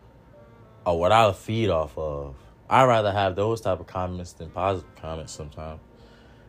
are 0.85 0.97
what 0.97 1.13
I'll 1.13 1.33
feed 1.33 1.71
off 1.71 1.97
of. 1.97 2.35
I 2.69 2.83
rather 2.83 3.13
have 3.13 3.37
those 3.37 3.61
type 3.61 3.79
of 3.79 3.87
comments 3.87 4.33
than 4.33 4.51
positive 4.51 4.97
comments 4.97 5.33
sometimes. 5.33 5.79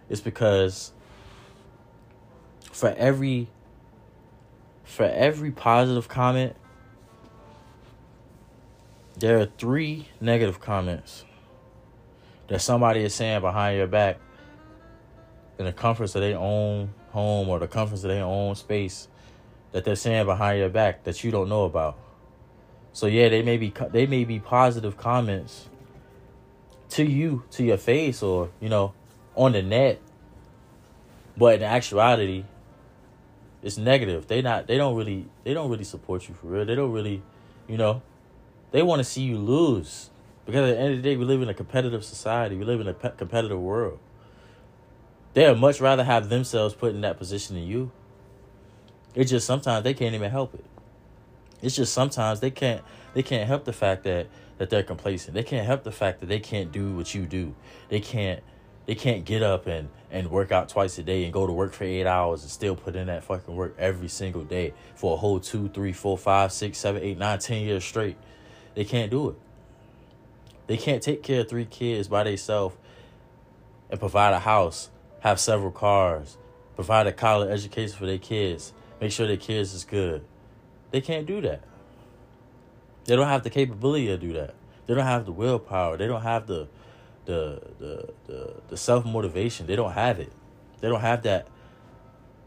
It's 0.10 0.20
because 0.20 0.94
for 2.72 2.90
every 2.98 3.50
for 4.84 5.06
every 5.06 5.52
positive 5.52 6.08
comment 6.08 6.56
there 9.20 9.40
are 9.40 9.46
three 9.58 10.08
negative 10.22 10.62
comments 10.62 11.26
that 12.48 12.62
somebody 12.62 13.02
is 13.02 13.14
saying 13.14 13.42
behind 13.42 13.78
your 13.78 13.88
back 13.88 14.18
in 15.58 15.66
the 15.66 15.74
comforts 15.74 16.16
of 16.16 16.22
their 16.22 16.38
own 16.38 16.94
home 17.10 17.50
or 17.50 17.60
the 17.60 17.68
comforts 17.68 18.04
of 18.04 18.10
their 18.10 18.24
own 18.24 18.56
space 18.56 19.10
that 19.74 19.84
they're 19.84 19.96
saying 19.96 20.26
behind 20.26 20.60
your 20.60 20.70
back 20.70 21.04
that 21.04 21.22
you 21.24 21.32
don't 21.32 21.50
know 21.50 21.66
about. 21.66 21.98
So 22.94 23.08
yeah, 23.08 23.30
they 23.30 23.42
may 23.42 23.58
be 23.58 23.74
they 23.92 24.08
may 24.08 24.24
be 24.24 24.40
positive 24.40 24.98
comments 24.98 25.68
to 26.92 27.04
you, 27.04 27.44
to 27.52 27.64
your 27.64 27.78
face, 27.78 28.24
or 28.24 28.50
you 28.60 28.70
know, 28.70 28.94
on 29.36 29.52
the 29.52 29.62
net. 29.62 30.00
But 31.38 31.56
in 31.56 31.64
actuality, 31.64 32.46
it's 33.62 33.78
negative. 33.78 34.28
They 34.28 34.42
not 34.42 34.68
they 34.68 34.78
don't 34.78 34.96
really 34.96 35.28
they 35.44 35.54
don't 35.54 35.70
really 35.70 35.84
support 35.84 36.28
you 36.28 36.34
for 36.34 36.48
real. 36.48 36.66
They 36.66 36.76
don't 36.76 36.92
really, 36.92 37.22
you 37.68 37.78
know, 37.78 38.02
they 38.72 38.82
want 38.84 39.00
to 39.00 39.04
see 39.04 39.22
you 39.24 39.38
lose. 39.38 40.10
Because 40.46 40.72
at 40.72 40.76
the 40.76 40.80
end 40.80 40.92
of 40.96 40.98
the 40.98 41.04
day, 41.04 41.16
we 41.16 41.26
live 41.26 41.42
in 41.42 41.50
a 41.50 41.54
competitive 41.54 42.04
society. 42.04 42.56
We 42.56 42.66
live 42.66 42.82
in 42.82 42.88
a 42.88 42.94
pe- 42.94 43.16
competitive 43.16 43.60
world. 43.60 44.00
They'd 45.34 45.54
much 45.56 45.80
rather 45.80 46.04
have 46.04 46.30
themselves 46.30 46.74
put 46.74 46.96
in 46.96 47.02
that 47.02 47.18
position 47.18 47.56
than 47.56 47.66
you. 47.66 47.92
It's 49.14 49.30
just 49.30 49.46
sometimes 49.46 49.84
they 49.84 49.94
can't 49.94 50.16
even 50.16 50.32
help 50.32 50.56
it. 50.56 50.66
It's 51.62 51.76
just 51.76 51.94
sometimes 51.94 52.40
they 52.40 52.52
can't 52.52 52.82
they 53.14 53.24
can't 53.24 53.48
help 53.48 53.66
the 53.66 53.74
fact 53.74 54.04
that 54.04 54.28
that 54.58 54.70
they're 54.70 54.84
complacent. 54.84 55.34
They 55.34 55.44
can't 55.44 55.66
help 55.66 55.84
the 55.84 55.92
fact 55.92 56.20
that 56.20 56.28
they 56.28 56.40
can't 56.40 56.72
do 56.72 56.96
what 56.96 57.14
you 57.14 57.26
do. 57.26 57.56
They 57.90 58.00
can't 58.00 58.42
they 58.86 58.96
can't 58.96 59.26
get 59.26 59.44
up 59.44 59.68
and 59.68 59.90
and 60.12 60.32
work 60.32 60.52
out 60.52 60.70
twice 60.70 60.98
a 60.98 61.04
day 61.04 61.24
and 61.24 61.34
go 61.34 61.46
to 61.46 61.54
work 61.54 61.74
for 61.74 61.84
eight 61.84 62.08
hours 62.08 62.42
and 62.42 62.50
still 62.50 62.76
put 62.76 62.96
in 62.96 63.08
that 63.08 63.24
fucking 63.24 63.56
work 63.56 63.76
every 63.78 64.08
single 64.08 64.44
day 64.44 64.74
for 64.96 65.14
a 65.14 65.18
whole 65.18 65.40
two, 65.40 65.70
three, 65.70 65.94
four, 65.94 66.18
five, 66.18 66.52
six, 66.52 66.80
seven, 66.80 67.04
eight, 67.04 67.18
nine, 67.18 67.40
ten 67.40 67.62
years 67.62 67.84
straight. 67.84 68.18
They 68.76 68.86
can't 68.86 69.12
do 69.12 69.30
it. 69.30 69.36
They 70.68 70.78
can't 70.78 71.02
take 71.02 71.24
care 71.24 71.42
of 71.42 71.50
three 71.50 71.66
kids 71.66 72.08
by 72.08 72.24
themselves 72.24 72.76
and 73.90 74.00
provide 74.00 74.34
a 74.34 74.40
house, 74.40 74.90
have 75.22 75.40
several 75.40 75.72
cars, 75.72 76.38
provide 76.76 77.08
a 77.08 77.12
college 77.12 77.50
education 77.50 77.98
for 77.98 78.06
their 78.06 78.20
kids, 78.20 78.72
make 79.02 79.12
sure 79.12 79.26
their 79.26 79.38
kids 79.38 79.74
is 79.74 79.84
good. 79.84 80.24
They 80.92 81.02
can't 81.02 81.26
do 81.26 81.42
that. 81.42 81.64
They 83.06 83.16
don't 83.16 83.28
have 83.28 83.44
the 83.44 83.50
capability 83.50 84.08
to 84.08 84.18
do 84.18 84.34
that. 84.34 84.54
They 84.86 84.94
don't 84.94 85.06
have 85.06 85.26
the 85.26 85.32
willpower. 85.32 85.98
They 85.98 86.08
don't 86.08 86.22
have 86.22 86.48
the 86.48 86.68
the 87.26 87.62
the 87.80 88.14
the, 88.28 88.54
the 88.70 88.78
self 88.78 89.06
motivation. 89.06 89.66
They 89.68 89.76
don't 89.76 89.94
have 89.94 90.20
it. 90.20 90.32
They 90.82 90.88
don't 90.88 91.02
have 91.02 91.24
that 91.24 91.48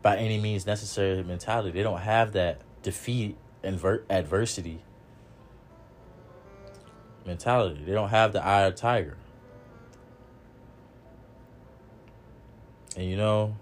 by 0.02 0.16
any 0.16 0.38
means 0.38 0.66
necessary 0.66 1.22
mentality. 1.22 1.70
They 1.70 1.82
don't 1.82 2.00
have 2.00 2.32
that 2.32 2.60
defeat 2.82 3.36
and 3.62 3.80
adversity 4.10 4.82
mentality. 7.26 7.82
They 7.84 7.92
don't 7.92 8.08
have 8.08 8.32
the 8.32 8.44
eye 8.44 8.62
of 8.62 8.74
tiger. 8.74 9.16
And 12.96 13.06
you 13.08 13.16
know, 13.16 13.56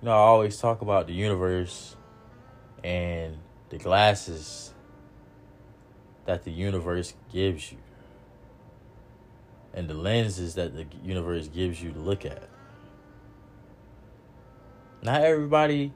you 0.00 0.06
know, 0.06 0.12
I 0.12 0.16
always 0.16 0.58
talk 0.58 0.80
about 0.80 1.06
the 1.06 1.12
universe 1.12 1.96
and 2.82 3.38
the 3.70 3.78
glasses 3.78 4.72
that 6.24 6.44
the 6.44 6.50
universe 6.50 7.14
gives 7.32 7.72
you 7.72 7.78
and 9.74 9.88
the 9.88 9.94
lenses 9.94 10.54
that 10.54 10.74
the 10.74 10.86
universe 11.02 11.48
gives 11.48 11.82
you 11.82 11.90
to 11.90 11.98
look 11.98 12.24
at. 12.24 12.48
Not 15.02 15.22
everybody 15.22 15.92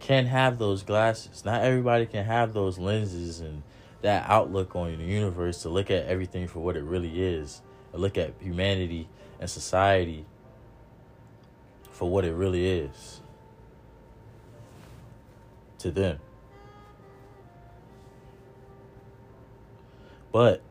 can 0.00 0.26
have 0.26 0.58
those 0.58 0.82
glasses. 0.82 1.44
Not 1.44 1.62
everybody 1.62 2.06
can 2.06 2.24
have 2.24 2.52
those 2.52 2.78
lenses 2.78 3.40
and 3.40 3.62
that 4.02 4.28
outlook 4.28 4.76
on 4.76 4.96
the 4.98 5.04
universe 5.04 5.62
to 5.62 5.68
look 5.68 5.90
at 5.90 6.06
everything 6.06 6.46
for 6.46 6.60
what 6.60 6.76
it 6.76 6.82
really 6.82 7.22
is, 7.22 7.62
and 7.92 8.02
look 8.02 8.18
at 8.18 8.34
humanity 8.40 9.08
and 9.40 9.48
society 9.48 10.26
for 11.90 12.10
what 12.10 12.24
it 12.24 12.32
really 12.32 12.66
is 12.66 13.20
to 15.78 15.90
them. 15.90 16.18
But 20.32 20.62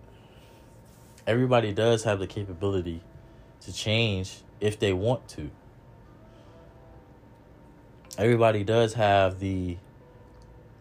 everybody 1.27 1.71
does 1.71 2.03
have 2.03 2.19
the 2.19 2.27
capability 2.27 3.01
to 3.61 3.71
change 3.71 4.41
if 4.59 4.79
they 4.79 4.91
want 4.91 5.27
to. 5.29 5.51
Everybody 8.17 8.63
does 8.63 8.95
have 8.95 9.39
the 9.39 9.77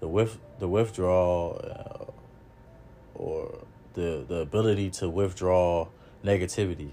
the 0.01 0.09
with 0.09 0.39
the 0.59 0.69
withdrawal 0.69 1.61
uh, 1.63 2.00
or 3.21 3.59
the 3.95 4.25
the 4.27 4.37
ability 4.37 4.89
to 4.89 5.09
withdraw 5.09 5.87
negativity, 6.25 6.91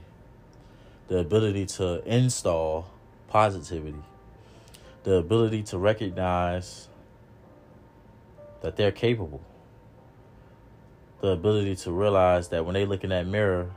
the 1.07 1.19
ability 1.19 1.65
to 1.65 2.03
install 2.05 2.91
positivity, 3.29 4.03
the 5.03 5.13
ability 5.13 5.63
to 5.63 5.77
recognize 5.77 6.89
that 8.61 8.75
they're 8.75 8.91
capable, 8.91 9.41
the 11.21 11.29
ability 11.29 11.75
to 11.75 11.91
realize 11.91 12.49
that 12.49 12.65
when 12.65 12.73
they 12.73 12.85
look 12.85 13.03
in 13.03 13.09
that 13.11 13.25
mirror, 13.25 13.71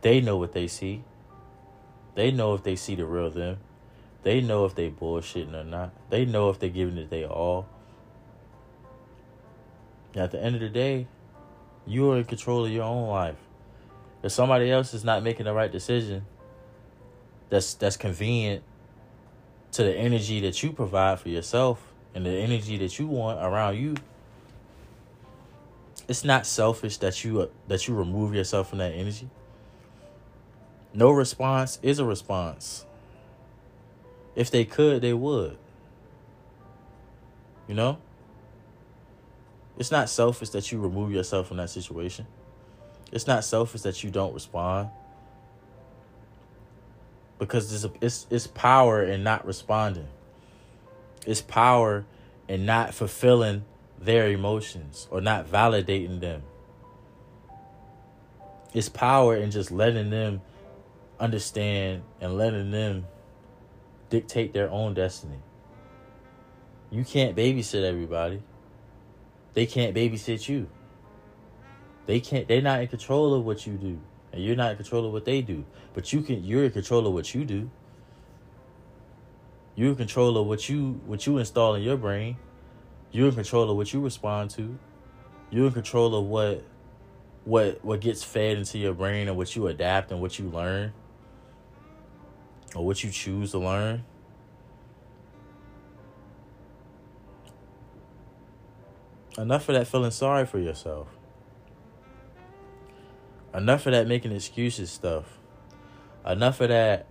they 0.00 0.20
know 0.20 0.36
what 0.36 0.52
they 0.52 0.66
see. 0.66 1.04
They 2.14 2.30
know 2.30 2.54
if 2.54 2.64
they 2.64 2.76
see 2.76 2.96
the 2.96 3.06
real 3.06 3.30
them. 3.30 3.58
They 4.24 4.40
know 4.40 4.64
if 4.64 4.74
they 4.74 4.90
bullshitting 4.90 5.54
or 5.54 5.64
not. 5.64 5.92
They 6.10 6.24
know 6.24 6.50
if 6.50 6.58
they're 6.58 6.68
giving 6.68 6.98
it 6.98 7.10
they 7.10 7.24
all. 7.24 7.68
At 10.14 10.30
the 10.30 10.42
end 10.42 10.54
of 10.54 10.60
the 10.60 10.68
day, 10.68 11.06
you 11.86 12.10
are 12.10 12.18
in 12.18 12.24
control 12.24 12.64
of 12.64 12.70
your 12.70 12.84
own 12.84 13.08
life. 13.08 13.36
If 14.22 14.32
somebody 14.32 14.70
else 14.70 14.94
is 14.94 15.04
not 15.04 15.22
making 15.22 15.46
the 15.46 15.54
right 15.54 15.72
decision, 15.72 16.26
that's 17.48 17.74
that's 17.74 17.96
convenient 17.96 18.62
to 19.72 19.82
the 19.82 19.94
energy 19.96 20.40
that 20.40 20.62
you 20.62 20.72
provide 20.72 21.18
for 21.18 21.28
yourself 21.28 21.92
and 22.14 22.26
the 22.26 22.30
energy 22.30 22.76
that 22.78 22.98
you 22.98 23.06
want 23.06 23.42
around 23.42 23.78
you. 23.78 23.94
It's 26.08 26.24
not 26.24 26.46
selfish 26.46 26.98
that 26.98 27.24
you 27.24 27.50
that 27.68 27.88
you 27.88 27.94
remove 27.94 28.34
yourself 28.34 28.68
from 28.68 28.78
that 28.78 28.92
energy. 28.92 29.28
No 30.94 31.10
response 31.10 31.78
is 31.82 31.98
a 31.98 32.04
response. 32.04 32.84
If 34.36 34.50
they 34.50 34.64
could 34.64 35.00
they 35.00 35.14
would. 35.14 35.56
You 37.66 37.74
know 37.74 37.98
it's 39.78 39.90
not 39.90 40.08
selfish 40.08 40.50
that 40.50 40.70
you 40.70 40.80
remove 40.80 41.12
yourself 41.12 41.48
from 41.48 41.56
that 41.56 41.70
situation. 41.70 42.26
It's 43.10 43.26
not 43.26 43.44
selfish 43.44 43.82
that 43.82 44.02
you 44.04 44.10
don't 44.10 44.34
respond. 44.34 44.90
Because 47.38 47.84
it's, 47.84 47.94
it's, 48.00 48.26
it's 48.30 48.46
power 48.46 49.02
in 49.02 49.22
not 49.22 49.46
responding. 49.46 50.08
It's 51.26 51.40
power 51.40 52.04
in 52.48 52.66
not 52.66 52.94
fulfilling 52.94 53.64
their 53.98 54.28
emotions 54.28 55.08
or 55.10 55.20
not 55.20 55.50
validating 55.50 56.20
them. 56.20 56.42
It's 58.74 58.88
power 58.88 59.36
in 59.36 59.50
just 59.50 59.70
letting 59.70 60.10
them 60.10 60.40
understand 61.20 62.02
and 62.20 62.36
letting 62.36 62.70
them 62.70 63.06
dictate 64.10 64.52
their 64.52 64.70
own 64.70 64.94
destiny. 64.94 65.38
You 66.90 67.04
can't 67.04 67.36
babysit 67.36 67.82
everybody 67.82 68.42
they 69.54 69.66
can't 69.66 69.94
babysit 69.94 70.48
you 70.48 70.68
they 72.06 72.20
can't 72.20 72.48
they're 72.48 72.62
not 72.62 72.80
in 72.80 72.88
control 72.88 73.34
of 73.34 73.44
what 73.44 73.66
you 73.66 73.74
do 73.74 73.98
and 74.32 74.42
you're 74.42 74.56
not 74.56 74.70
in 74.72 74.76
control 74.76 75.06
of 75.06 75.12
what 75.12 75.24
they 75.24 75.42
do. 75.42 75.64
But 75.94 76.12
you 76.12 76.22
can 76.22 76.42
you're 76.42 76.64
in 76.64 76.72
control 76.72 77.06
of 77.06 77.12
what 77.12 77.34
you 77.34 77.44
do. 77.44 77.70
You're 79.74 79.90
in 79.90 79.96
control 79.96 80.36
of 80.38 80.46
what 80.46 80.68
you 80.68 81.00
what 81.06 81.26
you 81.26 81.38
install 81.38 81.74
in 81.74 81.82
your 81.82 81.96
brain. 81.96 82.36
You're 83.10 83.28
in 83.28 83.34
control 83.34 83.70
of 83.70 83.76
what 83.76 83.92
you 83.92 84.00
respond 84.00 84.50
to. 84.50 84.78
You're 85.50 85.66
in 85.66 85.72
control 85.72 86.14
of 86.14 86.24
what 86.24 86.64
what 87.44 87.84
what 87.84 88.00
gets 88.00 88.22
fed 88.22 88.58
into 88.58 88.78
your 88.78 88.94
brain 88.94 89.28
and 89.28 89.36
what 89.36 89.54
you 89.54 89.66
adapt 89.66 90.10
and 90.10 90.20
what 90.20 90.38
you 90.38 90.48
learn 90.48 90.92
or 92.74 92.86
what 92.86 93.04
you 93.04 93.10
choose 93.10 93.50
to 93.50 93.58
learn. 93.58 94.04
Enough 99.38 99.68
of 99.70 99.74
that 99.74 99.86
feeling 99.86 100.10
sorry 100.10 100.44
for 100.44 100.58
yourself. 100.58 101.08
Enough 103.54 103.86
of 103.86 103.92
that 103.92 104.06
making 104.06 104.32
excuses 104.32 104.90
stuff. 104.90 105.38
Enough 106.26 106.60
of 106.60 106.68
that 106.68 107.06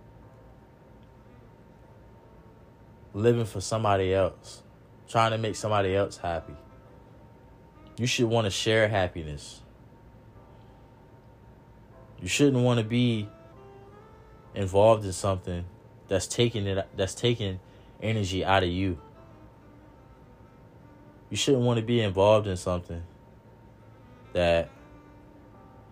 living 3.14 3.44
for 3.44 3.60
somebody 3.60 4.14
else, 4.14 4.62
trying 5.08 5.32
to 5.32 5.38
make 5.38 5.56
somebody 5.56 5.94
else 5.94 6.16
happy. 6.16 6.54
You 7.98 8.06
should 8.06 8.26
want 8.26 8.46
to 8.46 8.50
share 8.50 8.88
happiness. 8.88 9.60
You 12.20 12.28
shouldn't 12.28 12.62
want 12.62 12.78
to 12.78 12.84
be 12.84 13.28
involved 14.54 15.04
in 15.04 15.12
something 15.12 15.64
that's 16.08 16.26
taking 16.26 16.66
it 16.66 16.86
that's 16.96 17.14
taking 17.14 17.60
energy 18.00 18.44
out 18.44 18.62
of 18.62 18.68
you. 18.68 18.98
You 21.32 21.38
shouldn't 21.38 21.62
want 21.62 21.78
to 21.78 21.82
be 21.82 22.02
involved 22.02 22.46
in 22.46 22.58
something 22.58 23.02
that 24.34 24.68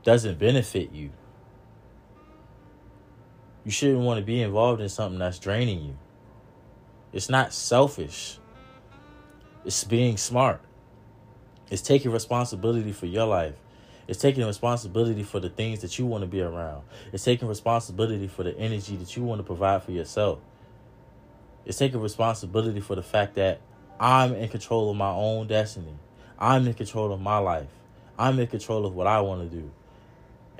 doesn't 0.02 0.38
benefit 0.38 0.92
you. 0.92 1.12
You 3.64 3.70
shouldn't 3.70 4.00
want 4.00 4.20
to 4.20 4.22
be 4.22 4.42
involved 4.42 4.82
in 4.82 4.90
something 4.90 5.18
that's 5.18 5.38
draining 5.38 5.82
you. 5.82 5.96
It's 7.14 7.30
not 7.30 7.54
selfish. 7.54 8.38
It's 9.64 9.82
being 9.82 10.18
smart. 10.18 10.60
It's 11.70 11.80
taking 11.80 12.12
responsibility 12.12 12.92
for 12.92 13.06
your 13.06 13.24
life. 13.24 13.54
It's 14.08 14.20
taking 14.20 14.44
responsibility 14.44 15.22
for 15.22 15.40
the 15.40 15.48
things 15.48 15.80
that 15.80 15.98
you 15.98 16.04
want 16.04 16.20
to 16.20 16.28
be 16.28 16.42
around. 16.42 16.82
It's 17.14 17.24
taking 17.24 17.48
responsibility 17.48 18.28
for 18.28 18.42
the 18.42 18.54
energy 18.58 18.96
that 18.96 19.16
you 19.16 19.24
want 19.24 19.38
to 19.38 19.44
provide 19.44 19.84
for 19.84 19.92
yourself. 19.92 20.40
It's 21.64 21.78
taking 21.78 22.02
responsibility 22.02 22.80
for 22.80 22.94
the 22.94 23.02
fact 23.02 23.36
that 23.36 23.62
I'm 24.00 24.34
in 24.34 24.48
control 24.48 24.90
of 24.90 24.96
my 24.96 25.10
own 25.10 25.46
destiny. 25.46 25.94
I'm 26.38 26.66
in 26.66 26.74
control 26.74 27.12
of 27.12 27.20
my 27.20 27.38
life. 27.38 27.68
I'm 28.18 28.40
in 28.40 28.48
control 28.48 28.84
of 28.84 28.94
what 28.94 29.06
I 29.06 29.20
want 29.20 29.48
to 29.48 29.56
do 29.56 29.70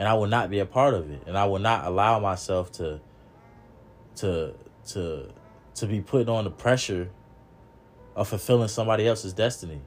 and 0.00 0.08
I 0.08 0.14
will 0.14 0.28
not 0.28 0.48
be 0.48 0.60
a 0.60 0.66
part 0.66 0.94
of 0.94 1.10
it, 1.10 1.24
and 1.26 1.36
I 1.36 1.44
will 1.44 1.58
not 1.58 1.84
allow 1.84 2.18
myself 2.20 2.72
to 2.72 3.02
to 4.16 4.54
to 4.86 5.28
to 5.74 5.86
be 5.86 6.00
put 6.00 6.26
on 6.30 6.44
the 6.44 6.50
pressure 6.50 7.10
of 8.16 8.26
fulfilling 8.26 8.68
somebody 8.68 9.06
else's 9.06 9.34
destiny. 9.34 9.82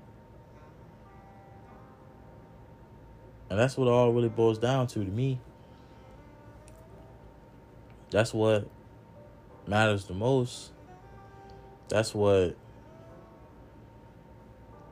And 3.49 3.57
that's 3.57 3.75
what 3.75 3.87
it 3.87 3.89
all 3.89 4.13
really 4.13 4.29
boils 4.29 4.59
down 4.59 4.85
to 4.85 5.03
to 5.03 5.09
me. 5.09 5.39
That's 8.11 8.35
what 8.35 8.67
matters 9.65 10.05
the 10.05 10.13
most. 10.13 10.73
That's 11.89 12.13
what 12.13 12.55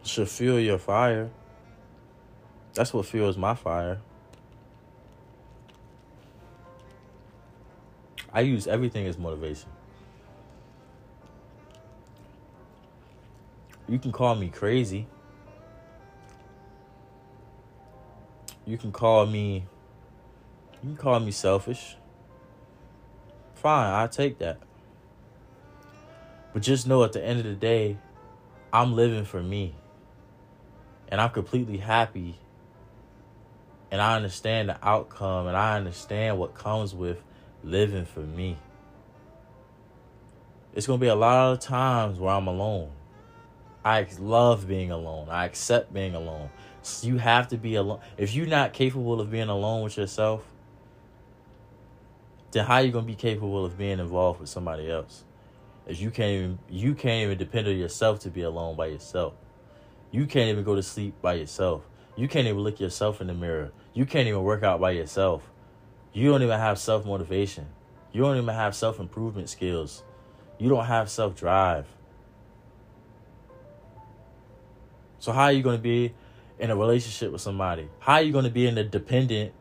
should 0.03 0.29
fuel 0.29 0.59
your 0.59 0.77
fire. 0.77 1.29
That's 2.73 2.93
what 2.93 3.05
fuels 3.05 3.37
my 3.37 3.55
fire. 3.55 3.99
I 8.33 8.41
use 8.41 8.67
everything 8.67 9.05
as 9.07 9.17
motivation. 9.17 9.69
You 13.89 13.99
can 13.99 14.11
call 14.11 14.35
me 14.35 14.47
crazy. 14.47 15.07
You 18.65 18.77
can 18.77 18.91
call 18.91 19.25
me 19.25 19.65
you 20.83 20.89
can 20.89 20.97
call 20.97 21.19
me 21.19 21.31
selfish. 21.31 21.95
Fine, 23.53 23.93
I 23.93 24.07
take 24.07 24.39
that. 24.39 24.57
But 26.53 26.63
just 26.63 26.87
know 26.87 27.03
at 27.03 27.13
the 27.13 27.23
end 27.23 27.39
of 27.39 27.45
the 27.45 27.53
day, 27.53 27.97
I'm 28.73 28.95
living 28.95 29.25
for 29.25 29.43
me. 29.43 29.75
And 31.11 31.21
I'm 31.21 31.29
completely 31.29 31.77
happy. 31.77 32.39
And 33.91 34.01
I 34.01 34.15
understand 34.15 34.69
the 34.69 34.77
outcome 34.81 35.47
and 35.47 35.57
I 35.57 35.77
understand 35.77 36.39
what 36.39 36.55
comes 36.55 36.95
with 36.95 37.21
living 37.63 38.05
for 38.05 38.21
me. 38.21 38.57
It's 40.73 40.87
going 40.87 40.99
to 40.99 41.03
be 41.03 41.09
a 41.09 41.15
lot 41.15 41.51
of 41.51 41.59
times 41.59 42.17
where 42.17 42.33
I'm 42.33 42.47
alone. 42.47 42.91
I 43.83 44.07
love 44.19 44.67
being 44.67 44.91
alone. 44.91 45.27
I 45.29 45.45
accept 45.45 45.93
being 45.93 46.15
alone. 46.15 46.49
So 46.81 47.07
you 47.07 47.17
have 47.17 47.49
to 47.49 47.57
be 47.57 47.75
alone. 47.75 47.99
If 48.17 48.33
you're 48.33 48.47
not 48.47 48.73
capable 48.73 49.19
of 49.19 49.29
being 49.29 49.49
alone 49.49 49.83
with 49.83 49.97
yourself, 49.97 50.43
then 52.51 52.65
how 52.65 52.75
are 52.75 52.83
you 52.83 52.91
going 52.91 53.05
to 53.05 53.11
be 53.11 53.15
capable 53.15 53.65
of 53.65 53.77
being 53.77 53.99
involved 53.99 54.39
with 54.39 54.49
somebody 54.49 54.89
else? 54.89 55.23
If 55.87 55.99
you 55.99 56.11
can't 56.11 56.31
even 56.31 56.59
you 56.69 56.93
can't 56.93 57.23
even 57.23 57.37
depend 57.37 57.67
on 57.67 57.77
yourself 57.77 58.19
to 58.21 58.29
be 58.29 58.41
alone 58.41 58.75
by 58.75 58.87
yourself. 58.87 59.33
You 60.11 60.25
can't 60.25 60.49
even 60.49 60.63
go 60.63 60.75
to 60.75 60.83
sleep 60.83 61.15
by 61.21 61.35
yourself. 61.35 61.83
You 62.15 62.27
can't 62.27 62.45
even 62.45 62.59
look 62.59 62.79
yourself 62.79 63.21
in 63.21 63.27
the 63.27 63.33
mirror. 63.33 63.71
You 63.93 64.05
can't 64.05 64.27
even 64.27 64.43
work 64.43 64.63
out 64.63 64.79
by 64.81 64.91
yourself. 64.91 65.49
You 66.13 66.29
don't 66.29 66.43
even 66.43 66.59
have 66.59 66.77
self 66.77 67.05
motivation. 67.05 67.67
You 68.11 68.21
don't 68.21 68.37
even 68.37 68.53
have 68.53 68.75
self 68.75 68.99
improvement 68.99 69.49
skills. 69.49 70.03
You 70.57 70.69
don't 70.69 70.85
have 70.85 71.09
self 71.09 71.35
drive. 71.35 71.87
So 75.19 75.31
how 75.31 75.43
are 75.43 75.51
you 75.51 75.63
going 75.63 75.77
to 75.77 75.81
be 75.81 76.13
in 76.59 76.71
a 76.71 76.75
relationship 76.75 77.31
with 77.31 77.41
somebody? 77.41 77.87
How 77.99 78.13
are 78.13 78.21
you 78.21 78.31
going 78.31 78.43
to 78.43 78.51
be 78.51 78.67
in 78.67 78.77
a 78.77 78.83
dependent? 78.83 79.53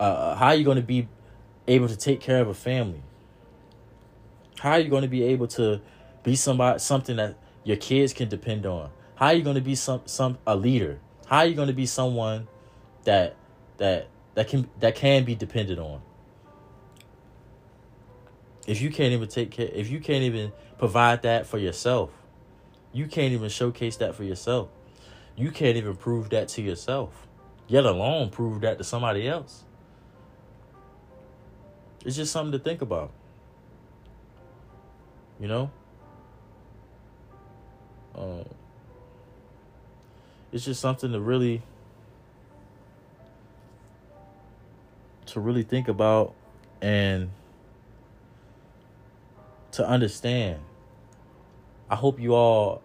Uh, 0.00 0.02
uh, 0.02 0.34
how 0.34 0.48
are 0.48 0.54
you 0.54 0.64
going 0.64 0.76
to 0.76 0.82
be 0.82 1.06
able 1.68 1.86
to 1.86 1.96
take 1.96 2.20
care 2.20 2.40
of 2.40 2.48
a 2.48 2.54
family? 2.54 3.02
How 4.58 4.72
are 4.72 4.80
you 4.80 4.88
going 4.88 5.02
to 5.02 5.08
be 5.08 5.22
able 5.24 5.46
to 5.48 5.80
be 6.22 6.34
somebody 6.34 6.78
something 6.78 7.16
that 7.16 7.36
your 7.62 7.76
kids 7.76 8.12
can 8.12 8.28
depend 8.28 8.66
on? 8.66 8.90
How 9.22 9.28
are 9.28 9.34
you 9.34 9.44
going 9.44 9.54
to 9.54 9.62
be 9.62 9.76
some 9.76 10.02
some 10.06 10.36
a 10.44 10.56
leader? 10.56 10.98
How 11.26 11.38
are 11.38 11.46
you 11.46 11.54
going 11.54 11.68
to 11.68 11.72
be 11.72 11.86
someone 11.86 12.48
that 13.04 13.36
that 13.76 14.08
that 14.34 14.48
can 14.48 14.68
that 14.80 14.96
can 14.96 15.22
be 15.22 15.36
depended 15.36 15.78
on. 15.78 16.02
If 18.66 18.80
you 18.80 18.90
can't 18.90 19.12
even 19.12 19.28
take 19.28 19.52
care, 19.52 19.68
if 19.72 19.88
you 19.90 20.00
can't 20.00 20.24
even 20.24 20.50
provide 20.76 21.22
that 21.22 21.46
for 21.46 21.56
yourself, 21.56 22.10
you 22.92 23.06
can't 23.06 23.32
even 23.32 23.48
showcase 23.48 23.96
that 23.98 24.16
for 24.16 24.24
yourself. 24.24 24.70
You 25.36 25.52
can't 25.52 25.76
even 25.76 25.94
prove 25.94 26.30
that 26.30 26.48
to 26.48 26.62
yourself, 26.62 27.28
yet 27.68 27.86
alone 27.86 28.30
prove 28.30 28.62
that 28.62 28.78
to 28.78 28.82
somebody 28.82 29.28
else. 29.28 29.62
It's 32.04 32.16
just 32.16 32.32
something 32.32 32.50
to 32.50 32.58
think 32.58 32.82
about. 32.82 33.12
You 35.38 35.46
know? 35.46 35.70
Um, 38.16 38.46
it's 40.52 40.66
just 40.66 40.80
something 40.80 41.12
to 41.12 41.20
really 41.20 41.62
to 45.26 45.40
really 45.40 45.62
think 45.62 45.88
about 45.88 46.34
and 46.82 47.30
to 49.72 49.88
understand. 49.88 50.60
I 51.88 51.96
hope 51.96 52.20
you 52.20 52.34
all 52.34 52.82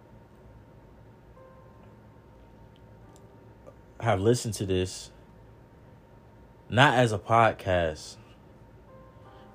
have 4.00 4.22
listened 4.22 4.54
to 4.56 4.66
this 4.66 5.12
not 6.70 6.98
as 6.98 7.12
a 7.12 7.18
podcast, 7.18 8.16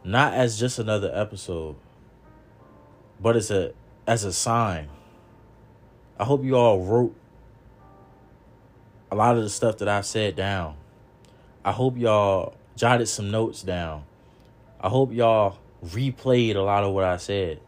not 0.04 0.34
as 0.34 0.58
just 0.58 0.78
another 0.78 1.10
episode, 1.14 1.76
but 3.20 3.36
as 3.36 3.50
a 3.50 3.72
as 4.06 4.24
a 4.24 4.32
sign. 4.32 4.88
I 6.18 6.24
hope 6.24 6.44
you 6.44 6.56
all 6.56 6.84
wrote 6.84 7.14
a 9.12 9.14
lot 9.14 9.36
of 9.36 9.42
the 9.42 9.50
stuff 9.50 9.76
that 9.76 9.88
I've 9.88 10.06
said 10.06 10.36
down. 10.36 10.74
I 11.62 11.70
hope 11.70 11.98
y'all 11.98 12.54
jotted 12.76 13.06
some 13.08 13.30
notes 13.30 13.62
down. 13.62 14.04
I 14.80 14.88
hope 14.88 15.12
y'all 15.12 15.58
replayed 15.84 16.56
a 16.56 16.62
lot 16.62 16.82
of 16.82 16.94
what 16.94 17.04
I 17.04 17.18
said. 17.18 17.60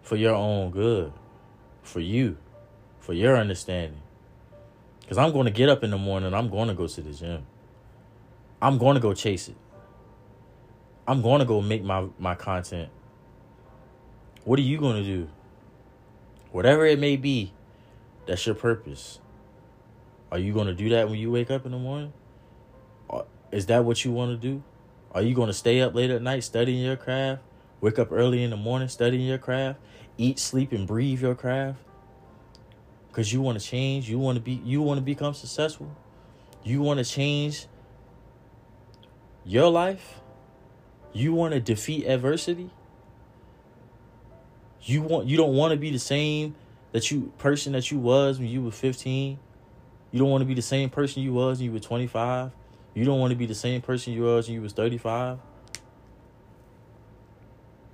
For 0.00 0.16
your 0.16 0.34
own 0.34 0.70
good. 0.70 1.12
For 1.82 2.00
you. 2.00 2.38
For 3.00 3.12
your 3.12 3.36
understanding. 3.36 4.00
Because 5.02 5.18
I'm 5.18 5.32
going 5.32 5.44
to 5.44 5.50
get 5.50 5.68
up 5.68 5.84
in 5.84 5.90
the 5.90 5.98
morning. 5.98 6.32
I'm 6.32 6.48
going 6.48 6.68
to 6.68 6.74
go 6.74 6.86
to 6.86 7.00
the 7.02 7.12
gym. 7.12 7.46
I'm 8.62 8.78
going 8.78 8.94
to 8.94 9.00
go 9.00 9.12
chase 9.12 9.48
it. 9.48 9.56
I'm 11.06 11.20
going 11.20 11.40
to 11.40 11.44
go 11.44 11.60
make 11.60 11.84
my, 11.84 12.06
my 12.18 12.34
content. 12.34 12.88
What 14.44 14.58
are 14.58 14.62
you 14.62 14.78
going 14.78 14.96
to 14.96 15.04
do? 15.04 15.28
Whatever 16.52 16.86
it 16.86 16.98
may 16.98 17.16
be, 17.16 17.52
that's 18.26 18.46
your 18.46 18.54
purpose. 18.54 19.20
Are 20.32 20.38
you 20.38 20.52
going 20.52 20.66
to 20.66 20.74
do 20.74 20.88
that 20.90 21.08
when 21.08 21.18
you 21.18 21.30
wake 21.30 21.50
up 21.50 21.66
in 21.66 21.72
the 21.72 21.78
morning? 21.78 22.12
Is 23.52 23.66
that 23.66 23.84
what 23.84 24.04
you 24.04 24.12
want 24.12 24.32
to 24.32 24.36
do? 24.36 24.62
Are 25.12 25.22
you 25.22 25.34
going 25.34 25.46
to 25.46 25.54
stay 25.54 25.80
up 25.80 25.94
late 25.94 26.10
at 26.10 26.20
night 26.20 26.44
studying 26.44 26.84
your 26.84 26.96
craft? 26.96 27.42
Wake 27.80 27.98
up 27.98 28.10
early 28.10 28.42
in 28.42 28.50
the 28.50 28.56
morning 28.56 28.88
studying 28.88 29.26
your 29.26 29.38
craft? 29.38 29.78
Eat, 30.18 30.38
sleep, 30.38 30.72
and 30.72 30.86
breathe 30.86 31.22
your 31.22 31.34
craft? 31.34 31.78
Because 33.08 33.32
you 33.32 33.40
want 33.40 33.58
to 33.58 33.64
change? 33.64 34.10
You 34.10 34.18
want 34.18 34.36
to 34.36 34.42
be 34.42 34.60
you 34.64 34.82
want 34.82 34.98
to 34.98 35.02
become 35.02 35.32
successful? 35.32 35.94
You 36.64 36.82
want 36.82 36.98
to 36.98 37.04
change 37.04 37.66
your 39.44 39.70
life? 39.70 40.20
You 41.12 41.32
want 41.32 41.54
to 41.54 41.60
defeat 41.60 42.06
adversity? 42.06 42.70
You 44.86 45.02
want 45.02 45.26
you 45.26 45.36
don't 45.36 45.54
want 45.54 45.72
to 45.72 45.76
be 45.76 45.90
the 45.90 45.98
same 45.98 46.54
that 46.92 47.10
you 47.10 47.32
person 47.38 47.72
that 47.72 47.90
you 47.90 47.98
was 47.98 48.38
when 48.38 48.46
you 48.46 48.62
were 48.62 48.70
15. 48.70 49.36
You 50.12 50.18
don't 50.18 50.30
want 50.30 50.42
to 50.42 50.46
be 50.46 50.54
the 50.54 50.62
same 50.62 50.90
person 50.90 51.24
you 51.24 51.32
was 51.32 51.58
when 51.58 51.66
you 51.66 51.72
were 51.72 51.80
25. 51.80 52.52
You 52.94 53.04
don't 53.04 53.18
want 53.18 53.32
to 53.32 53.36
be 53.36 53.46
the 53.46 53.54
same 53.54 53.82
person 53.82 54.12
you 54.12 54.22
was 54.22 54.46
when 54.46 54.54
you 54.54 54.62
was 54.62 54.72
35. 54.72 55.38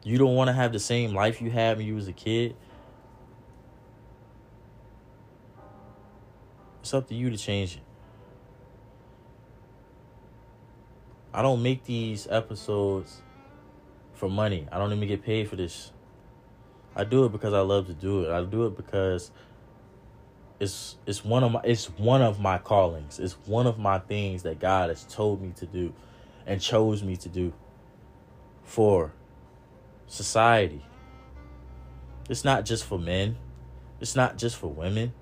You 0.05 0.19
don't 0.19 0.35
want 0.35 0.49
to 0.49 0.53
have 0.53 0.73
the 0.73 0.79
same 0.79 1.15
life 1.15 1.41
you 1.41 1.51
had 1.51 1.79
when 1.79 1.87
you 1.87 1.95
was 1.95 2.09
a 2.09 2.13
kid. 2.13 2.55
It's 6.83 6.93
up 6.93 7.09
to 7.09 7.15
you 7.15 7.31
to 7.31 7.39
change 7.39 7.77
it. 7.77 7.83
I 11.33 11.41
don't 11.41 11.63
make 11.63 11.85
these 11.85 12.29
episodes 12.31 13.23
for 14.13 14.29
money. 14.29 14.67
I 14.71 14.77
don't 14.77 14.93
even 14.93 15.09
get 15.09 15.23
paid 15.23 15.49
for 15.49 15.57
this. 15.57 15.91
I 16.95 17.05
do 17.05 17.25
it 17.25 17.33
because 17.33 17.55
I 17.55 17.61
love 17.61 17.87
to 17.87 17.95
do 17.95 18.25
it. 18.25 18.31
I 18.31 18.43
do 18.45 18.67
it 18.67 18.77
because 18.77 19.31
it's 20.61 20.97
it's 21.07 21.25
one 21.25 21.43
of 21.43 21.53
my 21.53 21.61
it's 21.65 21.87
one 21.87 22.23
of 22.23 22.39
my 22.39 22.59
callings. 22.59 23.19
It's 23.19 23.35
one 23.47 23.67
of 23.67 23.79
my 23.79 23.99
things 23.99 24.43
that 24.43 24.61
God 24.61 24.91
has 24.91 25.05
told 25.05 25.41
me 25.41 25.53
to 25.57 25.67
do 25.67 25.93
and 26.47 26.61
chose 26.61 27.03
me 27.03 27.17
to 27.17 27.29
do 27.29 27.53
for 28.63 29.13
society. 30.07 30.85
It's 32.29 32.45
not 32.45 32.65
just 32.65 32.85
for 32.85 32.99
men. 32.99 33.37
It's 34.01 34.15
not 34.15 34.37
just 34.37 34.57
for 34.57 34.69
women. 34.69 35.13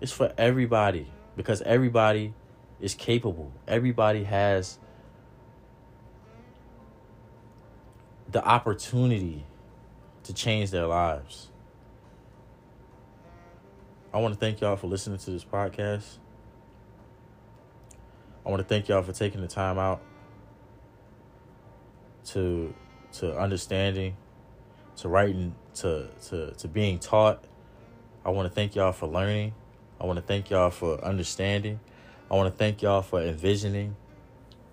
It's 0.00 0.12
for 0.12 0.32
everybody 0.38 1.10
because 1.36 1.62
everybody 1.62 2.34
is 2.80 2.94
capable. 2.94 3.52
Everybody 3.66 4.24
has 4.24 4.78
the 8.30 8.44
opportunity 8.44 9.44
to 10.26 10.34
change 10.34 10.70
their 10.70 10.86
lives. 10.86 11.48
I 14.12 14.18
want 14.18 14.34
to 14.34 14.40
thank 14.40 14.60
y'all 14.60 14.76
for 14.76 14.86
listening 14.86 15.18
to 15.18 15.30
this 15.30 15.44
podcast. 15.44 16.18
I 18.44 18.50
want 18.50 18.60
to 18.60 18.68
thank 18.68 18.88
y'all 18.88 19.02
for 19.02 19.12
taking 19.12 19.40
the 19.40 19.48
time 19.48 19.78
out 19.78 20.00
to 22.26 22.74
to 23.12 23.38
understanding, 23.38 24.16
to 24.96 25.08
writing, 25.08 25.54
to 25.76 26.08
to 26.28 26.52
to 26.52 26.68
being 26.68 26.98
taught. 26.98 27.44
I 28.24 28.30
want 28.30 28.48
to 28.48 28.54
thank 28.54 28.74
y'all 28.74 28.92
for 28.92 29.06
learning. 29.06 29.54
I 30.00 30.06
want 30.06 30.16
to 30.16 30.22
thank 30.22 30.50
y'all 30.50 30.70
for 30.70 31.02
understanding. 31.04 31.80
I 32.30 32.34
want 32.34 32.52
to 32.52 32.56
thank 32.56 32.82
y'all 32.82 33.02
for 33.02 33.20
envisioning 33.22 33.96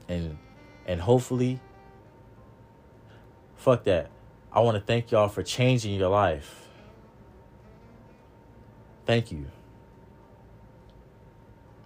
and 0.08 0.38
and 0.86 1.01
hopefully 1.01 1.60
fuck 3.56 3.84
that. 3.86 4.12
I 4.56 4.60
want 4.60 4.76
to 4.76 4.82
thank 4.82 5.12
y'all 5.12 5.30
for 5.30 5.41
changing 5.41 5.95
your 5.95 6.10
life. 6.10 6.68
Thank 9.06 9.32
you. 9.32 9.47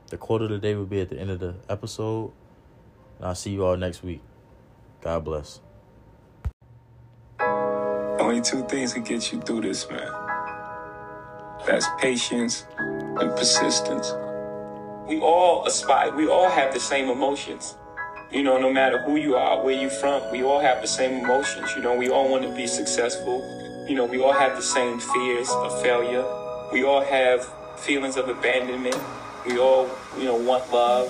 The 0.10 0.18
quote 0.18 0.42
of 0.42 0.50
the 0.50 0.58
day 0.58 0.76
will 0.76 0.86
be 0.86 1.00
at 1.00 1.10
the 1.10 1.18
end 1.18 1.30
of 1.30 1.40
the 1.40 1.56
episode. 1.70 2.32
And 3.18 3.28
I'll 3.28 3.36
see 3.36 3.52
you 3.52 3.66
all 3.66 3.78
next 3.78 4.04
week. 4.04 4.22
God 5.02 5.24
bless. 5.24 5.62
Only 7.40 8.42
two 8.42 8.66
things 8.68 8.94
can 8.94 9.04
get 9.04 9.32
you 9.32 9.40
through 9.42 9.62
this, 9.62 9.90
man. 9.90 10.12
That's 11.66 11.88
patience 12.00 12.66
and 12.78 13.32
persistence. 13.32 14.12
We 15.08 15.22
all 15.22 15.66
aspire, 15.66 16.14
we 16.14 16.28
all 16.28 16.50
have 16.50 16.74
the 16.74 16.80
same 16.82 17.10
emotions. 17.10 17.78
You 18.30 18.44
know, 18.44 18.60
no 18.60 18.72
matter 18.72 19.02
who 19.02 19.16
you 19.16 19.36
are, 19.36 19.64
where 19.64 19.74
you're 19.74 19.90
from, 19.90 20.22
we 20.34 20.44
all 20.44 20.60
have 20.60 20.82
the 20.82 20.88
same 20.88 21.24
emotions. 21.24 21.74
You 21.78 21.82
know, 21.82 21.96
we 21.96 22.10
all 22.10 22.30
want 22.30 22.44
to 22.44 22.54
be 22.54 22.68
successful. 22.68 23.40
You 23.88 23.96
know, 23.96 24.04
we 24.04 24.20
all 24.20 24.34
have 24.34 24.58
the 24.58 24.62
same 24.62 25.00
fears 25.00 25.50
of 25.50 25.82
failure. 25.82 26.26
We 26.74 26.84
all 26.84 27.02
have 27.02 27.46
feelings 27.80 28.18
of 28.18 28.28
abandonment. 28.28 28.98
We 29.46 29.58
all, 29.58 29.90
you 30.18 30.26
know, 30.26 30.36
want 30.36 30.70
love. 30.74 31.08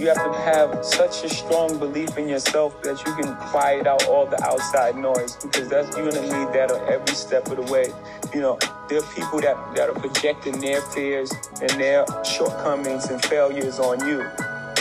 You 0.00 0.08
have 0.08 0.16
to 0.16 0.32
have 0.32 0.84
such 0.84 1.22
a 1.22 1.28
strong 1.28 1.78
belief 1.78 2.18
in 2.18 2.28
yourself 2.28 2.82
that 2.82 2.98
you 3.06 3.14
can 3.14 3.36
quiet 3.36 3.86
out 3.86 4.04
all 4.08 4.26
the 4.26 4.42
outside 4.42 4.96
noise 4.96 5.36
because 5.36 5.68
that's 5.68 5.96
you're 5.96 6.10
gonna 6.10 6.22
need 6.22 6.52
that 6.54 6.72
on 6.72 6.92
every 6.92 7.14
step 7.14 7.46
of 7.52 7.64
the 7.64 7.72
way. 7.72 7.92
You 8.34 8.40
know, 8.40 8.58
there 8.88 8.98
are 8.98 9.14
people 9.14 9.40
that, 9.42 9.76
that 9.76 9.88
are 9.88 10.00
projecting 10.00 10.60
their 10.60 10.80
fears 10.80 11.30
and 11.60 11.70
their 11.70 12.04
shortcomings 12.24 13.10
and 13.10 13.24
failures 13.26 13.78
on 13.78 14.04
you. 14.08 14.28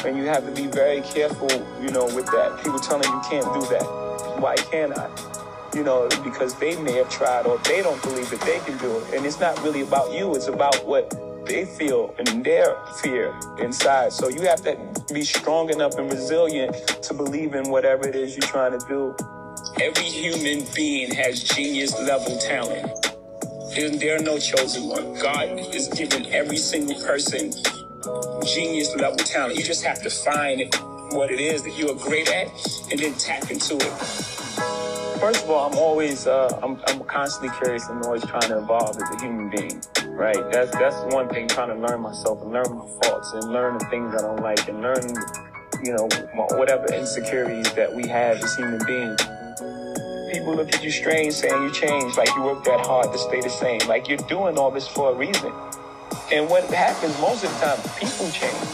And 0.05 0.17
you 0.17 0.25
have 0.25 0.45
to 0.45 0.51
be 0.51 0.67
very 0.67 1.01
careful, 1.01 1.51
you 1.81 1.89
know, 1.91 2.05
with 2.05 2.27
that. 2.27 2.59
People 2.63 2.79
telling 2.79 3.09
you 3.11 3.21
can't 3.29 3.45
do 3.53 3.61
that. 3.69 3.83
Why 4.39 4.55
can't 4.55 4.97
I? 4.97 5.09
you 5.75 5.83
know, 5.83 6.09
because 6.23 6.55
they 6.55 6.75
may 6.81 6.93
have 6.93 7.09
tried 7.09 7.45
or 7.45 7.57
they 7.59 7.81
don't 7.81 8.01
believe 8.03 8.29
that 8.29 8.41
they 8.41 8.59
can 8.59 8.77
do 8.77 8.97
it. 8.99 9.13
And 9.13 9.25
it's 9.25 9.39
not 9.39 9.61
really 9.63 9.81
about 9.81 10.11
you, 10.13 10.35
it's 10.35 10.47
about 10.47 10.85
what 10.85 11.13
they 11.45 11.65
feel 11.65 12.13
and 12.19 12.43
their 12.43 12.75
fear 13.01 13.33
inside. 13.59 14.13
So 14.13 14.29
you 14.29 14.41
have 14.41 14.61
to 14.63 14.77
be 15.13 15.23
strong 15.23 15.69
enough 15.69 15.95
and 15.97 16.11
resilient 16.11 16.75
to 17.03 17.13
believe 17.13 17.55
in 17.55 17.69
whatever 17.69 18.07
it 18.07 18.15
is 18.15 18.35
you're 18.35 18.47
trying 18.47 18.77
to 18.77 18.85
do. 18.87 19.15
Every 19.81 20.03
human 20.03 20.65
being 20.75 21.13
has 21.15 21.43
genius 21.43 21.93
level 21.99 22.37
talent. 22.37 22.91
There, 23.75 23.89
there 23.89 24.17
are 24.17 24.23
no 24.23 24.37
chosen 24.37 24.87
one. 24.89 25.13
God 25.21 25.47
is 25.73 25.87
giving 25.89 26.27
every 26.33 26.57
single 26.57 26.99
person 27.05 27.51
genius 28.45 28.95
level 28.95 29.17
talent. 29.17 29.57
You 29.57 29.63
just 29.63 29.83
have 29.83 30.01
to 30.01 30.09
find 30.09 30.73
what 31.11 31.31
it 31.31 31.39
is 31.39 31.63
that 31.63 31.77
you 31.77 31.89
are 31.89 31.95
great 31.95 32.29
at 32.31 32.47
and 32.89 32.99
then 32.99 33.13
tap 33.15 33.51
into 33.51 33.75
it. 33.75 33.93
First 35.19 35.43
of 35.43 35.51
all, 35.51 35.71
I'm 35.71 35.77
always, 35.77 36.25
uh, 36.25 36.59
I'm, 36.63 36.81
I'm 36.87 37.03
constantly 37.03 37.55
curious 37.61 37.87
and 37.89 38.03
always 38.05 38.25
trying 38.25 38.49
to 38.49 38.57
evolve 38.57 38.95
as 38.95 39.03
a 39.03 39.21
human 39.23 39.49
being, 39.51 39.81
right? 40.07 40.39
That's 40.51 40.71
that's 40.71 41.13
one 41.13 41.29
thing, 41.29 41.47
trying 41.47 41.69
to 41.69 41.75
learn 41.75 42.01
myself 42.01 42.41
and 42.41 42.51
learn 42.51 42.75
my 42.75 42.87
faults 43.03 43.31
and 43.33 43.43
learn 43.51 43.77
the 43.77 43.85
things 43.85 44.15
I 44.15 44.21
don't 44.21 44.41
like 44.41 44.67
and 44.67 44.81
learn, 44.81 45.03
you 45.83 45.93
know, 45.93 46.09
whatever 46.57 46.91
insecurities 46.93 47.71
that 47.73 47.93
we 47.93 48.07
have 48.07 48.37
as 48.37 48.55
human 48.55 48.83
beings. 48.85 49.21
People 50.31 50.55
look 50.55 50.73
at 50.73 50.83
you 50.83 50.89
strange 50.89 51.33
saying 51.33 51.61
you 51.61 51.71
changed, 51.71 52.17
like 52.17 52.33
you 52.35 52.41
worked 52.41 52.65
that 52.65 52.83
hard 52.85 53.11
to 53.11 53.17
stay 53.19 53.41
the 53.41 53.49
same, 53.49 53.79
like 53.87 54.07
you're 54.07 54.17
doing 54.29 54.57
all 54.57 54.71
this 54.71 54.87
for 54.87 55.11
a 55.11 55.15
reason. 55.15 55.53
And 56.31 56.49
what 56.49 56.63
happens 56.65 57.19
most 57.21 57.43
of 57.43 57.51
the 57.53 57.59
time, 57.59 57.79
people 57.99 58.29
change. 58.31 58.69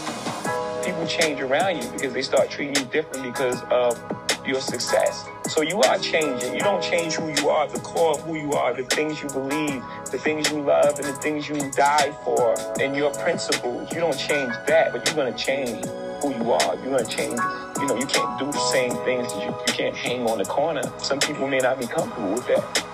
People 0.85 1.07
change 1.07 1.41
around 1.41 1.77
you 1.83 1.89
because 1.91 2.13
they 2.13 2.23
start 2.23 2.49
treating 2.49 2.75
you 2.75 2.85
different 2.91 3.23
because 3.23 3.61
of 3.71 3.99
your 4.47 4.61
success. 4.61 5.25
So 5.49 5.61
you 5.61 5.81
are 5.81 5.99
changing. 5.99 6.53
You 6.55 6.61
don't 6.61 6.83
change 6.83 7.15
who 7.15 7.29
you 7.41 7.49
are, 7.49 7.67
the 7.67 7.79
core 7.79 8.13
of 8.15 8.21
who 8.23 8.35
you 8.35 8.53
are, 8.53 8.73
the 8.73 8.83
things 8.85 9.21
you 9.21 9.29
believe, 9.29 9.83
the 10.11 10.19
things 10.19 10.51
you 10.51 10.61
love, 10.61 10.99
and 10.99 11.05
the 11.07 11.13
things 11.21 11.49
you 11.49 11.55
die 11.71 12.11
for, 12.25 12.55
and 12.81 12.95
your 12.95 13.11
principles. 13.13 13.91
You 13.93 14.01
don't 14.01 14.17
change 14.17 14.53
that, 14.67 14.93
but 14.93 15.05
you're 15.07 15.15
to 15.31 15.37
change. 15.37 15.85
who 16.21 16.33
you 16.35 16.51
are. 16.53 16.75
You're 16.77 16.97
gonna 16.97 17.05
change. 17.05 17.39
You 17.79 17.87
know, 17.87 17.97
you 17.97 18.07
can't 18.07 18.39
do 18.39 18.47
the 18.47 18.59
same 18.71 18.93
things. 19.05 19.31
You, 19.35 19.47
you 19.49 19.73
can't 19.73 19.95
hang 19.95 20.27
on 20.29 20.39
the 20.39 20.45
corner. 20.45 20.83
Some 20.99 21.19
people 21.19 21.47
may 21.47 21.59
not 21.59 21.79
be 21.79 21.87
comfortable 21.87 22.33
with 22.33 22.47
that. 22.47 22.85